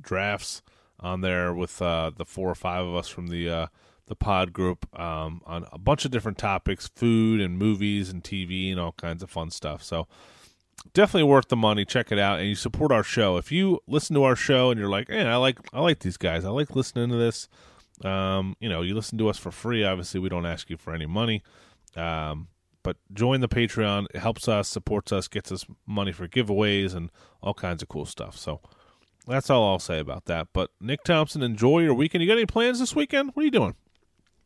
drafts 0.01 0.63
on 1.01 1.21
there 1.21 1.53
with 1.53 1.81
uh, 1.83 2.11
the 2.17 2.25
four 2.25 2.51
or 2.51 2.55
five 2.55 2.87
of 2.87 2.95
us 2.95 3.09
from 3.09 3.29
the 3.29 3.49
uh, 3.49 3.67
the 4.07 4.15
pod 4.17 4.53
group 4.53 4.87
um, 4.99 5.41
on 5.47 5.67
a 5.73 5.79
bunch 5.79 6.05
of 6.05 6.11
different 6.11 6.39
topics, 6.39 6.89
food 6.95 7.41
and 7.41 7.59
movies 7.59 8.11
and 8.11 8.23
TV 8.23 8.71
and 8.71 8.79
all 8.81 8.93
kinds 8.93 9.23
of 9.23 9.31
fun 9.31 9.51
stuff. 9.51 9.83
So 9.83 10.07
definitely 10.93 11.29
worth 11.29 11.49
the 11.49 11.57
money. 11.57 11.85
Check 11.85 12.13
it 12.13 12.19
out, 12.19 12.39
and 12.41 12.49
you 12.49 12.55
support 12.55 12.93
our 12.93 13.03
show. 13.03 13.37
If 13.37 13.51
you 13.51 13.81
listen 13.87 14.15
to 14.15 14.25
our 14.25 14.37
show 14.37 14.71
and 14.71 14.79
you're 14.79 14.91
like, 14.91 15.09
"Hey, 15.09 15.23
I 15.27 15.37
like 15.37 15.59
I 15.73 15.81
like 15.81 16.01
these 16.01 16.17
guys. 16.17 16.45
I 16.45 16.51
like 16.51 16.75
listening 16.77 17.11
to 17.11 17.17
this." 17.17 17.49
Um, 18.05 18.57
you 18.61 18.69
know, 18.69 18.83
you 18.83 18.95
listen 18.95 19.19
to 19.19 19.29
us 19.29 19.39
for 19.39 19.51
free. 19.51 19.85
Obviously, 19.85 20.21
we 20.21 20.29
don't 20.29 20.47
ask 20.47 20.69
you 20.69 20.77
for 20.77 20.93
any 20.95 21.07
money. 21.07 21.43
Um, 21.97 22.49
but 22.85 22.97
join 23.13 23.41
the 23.41 23.49
Patreon. 23.49 24.07
It 24.15 24.21
helps 24.21 24.47
us, 24.47 24.69
supports 24.69 25.11
us, 25.11 25.27
gets 25.27 25.51
us 25.51 25.65
money 25.87 26.13
for 26.13 26.29
giveaways 26.29 26.95
and 26.95 27.11
all 27.43 27.55
kinds 27.55 27.83
of 27.83 27.89
cool 27.89 28.05
stuff. 28.07 28.37
So 28.37 28.61
that's 29.27 29.51
all 29.51 29.69
I'll 29.69 29.81
say 29.81 29.99
about 29.99 30.27
that. 30.27 30.49
But 30.53 30.71
Nick 30.81 31.03
Thompson, 31.03 31.43
enjoy 31.43 31.81
your 31.81 31.95
weekend. 31.95 32.23
You 32.23 32.29
got 32.29 32.35
any 32.37 32.47
plans 32.47 32.79
this 32.79 32.95
weekend? 32.95 33.31
What 33.35 33.43
are 33.43 33.47
you 33.47 33.51
doing? 33.51 33.75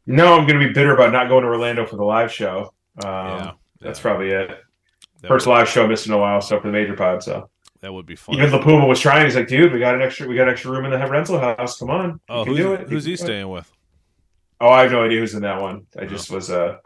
no, 0.06 0.32
I'm 0.38 0.46
going 0.46 0.58
to 0.58 0.66
be 0.66 0.72
bitter 0.72 0.94
about 0.94 1.12
not 1.12 1.28
going 1.28 1.42
to 1.42 1.48
Orlando 1.48 1.84
for 1.84 1.96
the 1.96 2.04
live 2.04 2.32
show. 2.32 2.72
Um, 3.04 3.10
Yeah, 3.10 3.52
that's 3.82 3.98
yeah. 3.98 4.02
probably 4.02 4.30
it. 4.30 4.48
That 5.20 5.28
First 5.28 5.46
would, 5.46 5.52
live 5.52 5.68
show 5.68 5.84
I 5.84 5.86
missed 5.86 6.06
in 6.06 6.12
a 6.14 6.18
while, 6.18 6.40
so 6.40 6.58
for 6.60 6.68
the 6.68 6.72
major 6.72 6.94
pod. 6.94 7.22
So 7.22 7.50
that 7.80 7.92
would 7.92 8.06
be 8.06 8.16
fun. 8.16 8.36
even 8.36 8.50
La 8.52 8.62
Puma 8.62 8.86
was 8.86 9.00
trying. 9.00 9.24
He's 9.26 9.34
like, 9.36 9.48
"Dude, 9.48 9.72
we 9.72 9.80
got 9.80 9.94
an 9.94 10.00
extra, 10.00 10.26
we 10.28 10.34
got 10.36 10.48
extra 10.48 10.70
room 10.70 10.84
in 10.86 10.92
the 10.92 11.06
rental 11.06 11.38
house. 11.38 11.78
Come 11.78 11.90
on, 11.90 12.20
oh, 12.28 12.38
you 12.40 12.44
can 12.44 12.54
who's, 12.54 12.64
do 12.64 12.72
it. 12.74 12.88
who's 12.88 13.04
he 13.04 13.12
it." 13.14 13.18
staying 13.18 13.48
with? 13.48 13.70
Oh, 14.60 14.68
I 14.68 14.82
have 14.82 14.92
no 14.92 15.04
idea 15.04 15.18
who's 15.20 15.34
in 15.34 15.42
that 15.42 15.60
one. 15.60 15.86
I 15.98 16.04
just 16.06 16.30
was 16.30 16.50
uh 16.50 16.78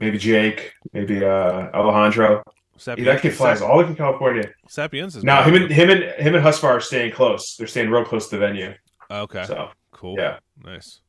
maybe 0.00 0.18
Jake, 0.18 0.72
maybe 0.92 1.24
uh 1.24 1.68
Alejandro. 1.74 2.42
Sapi- 2.78 3.04
that 3.06 3.22
kid 3.22 3.32
flies 3.34 3.62
all 3.62 3.78
the 3.78 3.82
way 3.82 3.86
from 3.86 3.96
California. 3.96 4.50
Sapiens 4.68 5.16
is 5.16 5.24
Now 5.24 5.42
him 5.42 5.54
and 5.54 5.70
him 5.70 5.88
and 5.88 6.02
him 6.20 6.34
and 6.34 6.44
Husfar 6.44 6.64
are 6.64 6.80
staying 6.80 7.12
close. 7.12 7.56
They're 7.56 7.66
staying 7.66 7.90
real 7.90 8.04
close 8.04 8.28
to 8.28 8.36
the 8.36 8.40
venue. 8.46 8.74
okay, 9.10 9.44
So 9.46 9.70
cool. 9.92 10.16
yeah. 10.18 10.38
nice. 10.62 11.00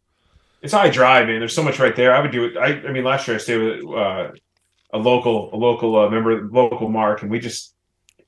it's 0.62 0.72
high 0.74 0.90
drive, 0.90 1.28
man. 1.28 1.40
There's 1.40 1.54
so 1.54 1.64
much 1.64 1.78
right 1.80 1.94
there. 1.96 2.16
I 2.16 2.22
would 2.22 2.32
do 2.32 2.46
it. 2.46 2.56
I, 2.58 2.68
I 2.88 2.92
mean, 2.94 3.04
last 3.04 3.28
year 3.28 3.36
I 3.36 3.40
stayed 3.40 3.58
with 3.58 3.84
uh, 3.96 4.32
a 4.94 4.98
local, 4.98 5.54
a 5.54 5.58
local 5.58 5.98
uh, 6.00 6.10
member, 6.10 6.48
local 6.48 6.88
Mark, 6.88 7.22
and 7.22 7.30
we 7.30 7.40
just, 7.40 7.76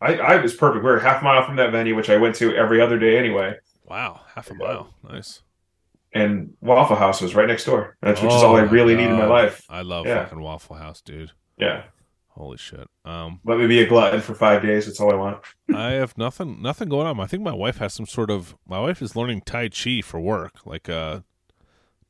I, 0.01 0.15
I 0.15 0.35
was 0.41 0.53
perfect. 0.53 0.83
We 0.83 0.91
were 0.91 0.99
half 0.99 1.21
a 1.21 1.23
mile 1.23 1.45
from 1.45 1.55
that 1.55 1.71
venue, 1.71 1.95
which 1.95 2.09
I 2.09 2.17
went 2.17 2.35
to 2.35 2.53
every 2.57 2.81
other 2.81 2.99
day 2.99 3.17
anyway. 3.17 3.55
Wow, 3.85 4.19
half 4.35 4.51
a 4.51 4.53
mile. 4.53 4.93
Nice. 5.09 5.41
And 6.13 6.53
Waffle 6.61 6.95
House 6.95 7.21
was 7.21 7.35
right 7.35 7.47
next 7.47 7.65
door. 7.65 7.95
That's 8.01 8.21
which 8.21 8.31
is 8.33 8.41
Oh 8.41 8.47
all 8.47 8.55
I 8.57 8.61
my 8.65 8.71
really 8.71 8.95
need 8.95 9.05
in 9.09 9.17
my 9.17 9.25
life. 9.25 9.63
I 9.69 9.81
love 9.81 10.05
Yeah. 10.07 10.23
fucking 10.23 10.41
Waffle 10.41 10.75
House, 10.77 11.01
dude. 11.01 11.31
Yeah, 11.57 11.83
Holy 12.29 12.57
shit. 12.57 12.87
Um, 13.05 13.41
let 13.43 13.57
me 13.59 13.67
be 13.67 13.79
a 13.81 13.85
glutton 13.87 14.21
for 14.21 14.33
five 14.33 14.61
days. 14.61 14.85
That's 14.85 14.99
all 15.01 15.11
I 15.11 15.15
want. 15.15 15.43
I 15.75 15.91
have 15.91 16.17
nothing 16.17 16.61
nothing 16.61 16.87
going 16.89 17.05
on. 17.05 17.19
I 17.19 17.25
think 17.27 17.43
my 17.43 17.53
wife 17.53 17.77
has 17.77 17.93
some 17.93 18.05
sort 18.05 18.31
of 18.31 18.55
my 18.67 18.79
wife 18.79 19.01
is 19.01 19.15
learning 19.15 19.41
Tai 19.45 19.69
Chi 19.69 20.01
for 20.01 20.19
work, 20.21 20.65
like 20.65 20.87
uh 20.89 21.19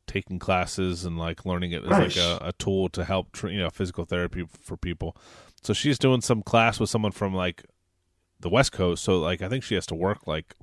taking 0.07 0.39
classes 0.39 1.05
and 1.05 1.17
like 1.17 1.45
learning 1.45 1.71
it 1.71 1.83
as 1.83 1.89
Nice. 1.89 2.17
like 2.17 2.25
a, 2.41 2.47
a 2.47 2.53
tool 2.53 2.89
to 2.89 3.03
help 3.05 3.31
tra- 3.31 3.51
you 3.51 3.59
know 3.59 3.69
physical 3.69 4.05
therapy 4.05 4.45
for 4.61 4.77
people. 4.77 5.15
So 5.61 5.73
she's 5.73 5.99
doing 5.99 6.21
some 6.21 6.41
class 6.41 6.79
with 6.79 6.89
someone 6.89 7.11
from 7.11 7.33
like 7.33 7.63
the 8.39 8.49
West 8.49 8.71
Coast. 8.71 9.03
So 9.03 9.19
like 9.19 9.41
I 9.41 9.49
think 9.49 9.63
she 9.63 9.75
has 9.75 9.85
to 9.87 9.95
work 9.95 10.25
like 10.27 10.53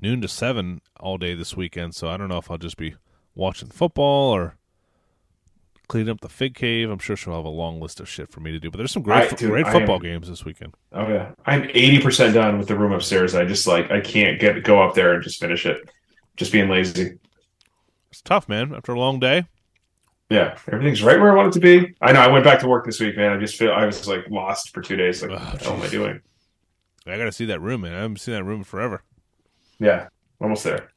noon 0.00 0.20
to 0.20 0.28
seven 0.28 0.80
all 1.00 1.18
day 1.18 1.34
this 1.34 1.56
weekend. 1.56 1.94
So 1.94 2.08
I 2.08 2.16
don't 2.16 2.28
know 2.28 2.38
if 2.38 2.50
I'll 2.50 2.58
just 2.58 2.76
be 2.76 2.94
watching 3.34 3.68
football 3.68 4.30
or 4.30 4.56
cleaning 5.88 6.10
up 6.10 6.20
the 6.20 6.28
fig 6.28 6.54
cave. 6.54 6.90
I'm 6.90 6.98
sure 6.98 7.16
she'll 7.16 7.34
have 7.34 7.44
a 7.44 7.48
long 7.48 7.80
list 7.80 8.00
of 8.00 8.08
shit 8.08 8.30
for 8.30 8.40
me 8.40 8.52
to 8.52 8.58
do. 8.60 8.70
But 8.70 8.78
there's 8.78 8.92
some 8.92 9.02
great 9.02 9.32
I- 9.32 9.36
dude, 9.36 9.50
great 9.50 9.66
football 9.68 9.96
am- 9.96 10.02
games 10.02 10.28
this 10.28 10.44
weekend. 10.44 10.74
Oh 10.92 11.06
yeah, 11.08 11.32
I'm 11.46 11.64
eighty 11.74 12.00
percent 12.00 12.34
done 12.34 12.58
with 12.58 12.68
the 12.68 12.76
room 12.76 12.92
upstairs. 12.92 13.34
I 13.34 13.44
just 13.44 13.66
like 13.66 13.90
I 13.90 14.00
can't 14.00 14.40
get 14.40 14.62
go 14.64 14.82
up 14.82 14.94
there 14.94 15.14
and 15.14 15.22
just 15.22 15.40
finish 15.40 15.66
it. 15.66 15.88
Just 16.36 16.52
being 16.52 16.68
lazy. 16.68 17.18
It's 18.10 18.22
tough, 18.22 18.48
man. 18.48 18.74
After 18.74 18.92
a 18.92 18.98
long 18.98 19.18
day. 19.20 19.46
Yeah, 20.30 20.56
everything's 20.72 21.02
right 21.02 21.20
where 21.20 21.30
I 21.32 21.34
want 21.36 21.48
it 21.54 21.60
to 21.60 21.60
be. 21.60 21.94
I 22.00 22.12
know. 22.12 22.20
I 22.20 22.28
went 22.28 22.44
back 22.44 22.58
to 22.60 22.66
work 22.68 22.86
this 22.86 22.98
week, 22.98 23.16
man. 23.16 23.32
I 23.32 23.36
just 23.38 23.56
feel 23.56 23.72
I 23.72 23.84
was 23.84 24.08
like 24.08 24.24
lost 24.30 24.72
for 24.72 24.80
two 24.80 24.96
days. 24.96 25.22
Like, 25.22 25.32
Oh, 25.32 25.34
what 25.44 25.66
am 25.66 25.82
I 25.82 25.88
doing? 25.88 26.20
I 27.06 27.18
got 27.18 27.24
to 27.24 27.32
see 27.32 27.44
that 27.46 27.60
room, 27.60 27.82
man. 27.82 27.92
I 27.92 28.00
haven't 28.00 28.16
seen 28.20 28.34
that 28.34 28.42
room 28.44 28.64
forever. 28.64 29.02
Yeah, 29.84 30.08
almost 30.40 30.64
there. 30.64 30.88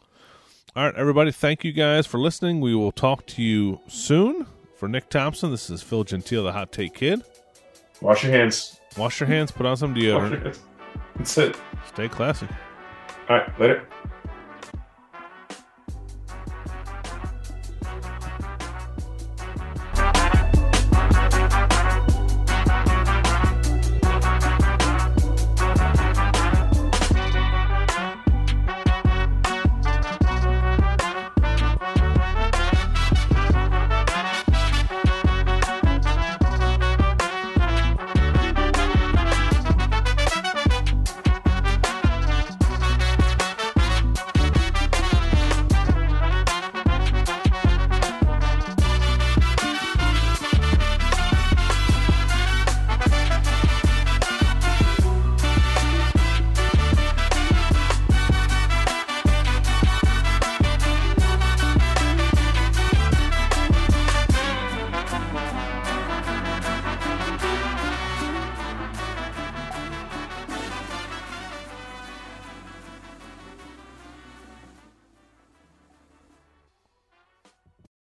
All 0.74 0.86
right, 0.86 0.96
everybody. 0.96 1.34
Thank 1.34 1.66
you 1.66 1.74
guys 1.74 2.08
for 2.08 2.20
listening. 2.20 2.62
We 2.62 2.74
will 2.74 2.94
talk 2.94 3.26
to 3.28 3.42
you 3.44 3.82
soon. 3.90 4.46
For 4.76 4.88
Nick 4.88 5.10
Thompson, 5.10 5.52
this 5.52 5.70
is 5.70 5.82
Phil 5.82 6.06
Gentile, 6.06 6.44
the 6.46 6.54
Hot 6.54 6.72
Take 6.72 6.94
Kid. 6.94 7.22
Wash 8.00 8.24
your 8.24 8.32
hands. 8.32 8.80
Wash 8.96 9.20
your 9.20 9.28
hands, 9.28 9.52
put 9.52 9.66
on 9.66 9.76
some 9.76 9.94
Wash 9.94 10.04
your 10.04 10.20
deodorant, 10.22 10.44
hands. 10.44 10.60
That's 11.18 11.38
it. 11.38 11.58
stay 11.88 12.08
classy. 12.08 12.48
All 13.28 13.38
right, 13.40 13.60
later. 13.60 13.86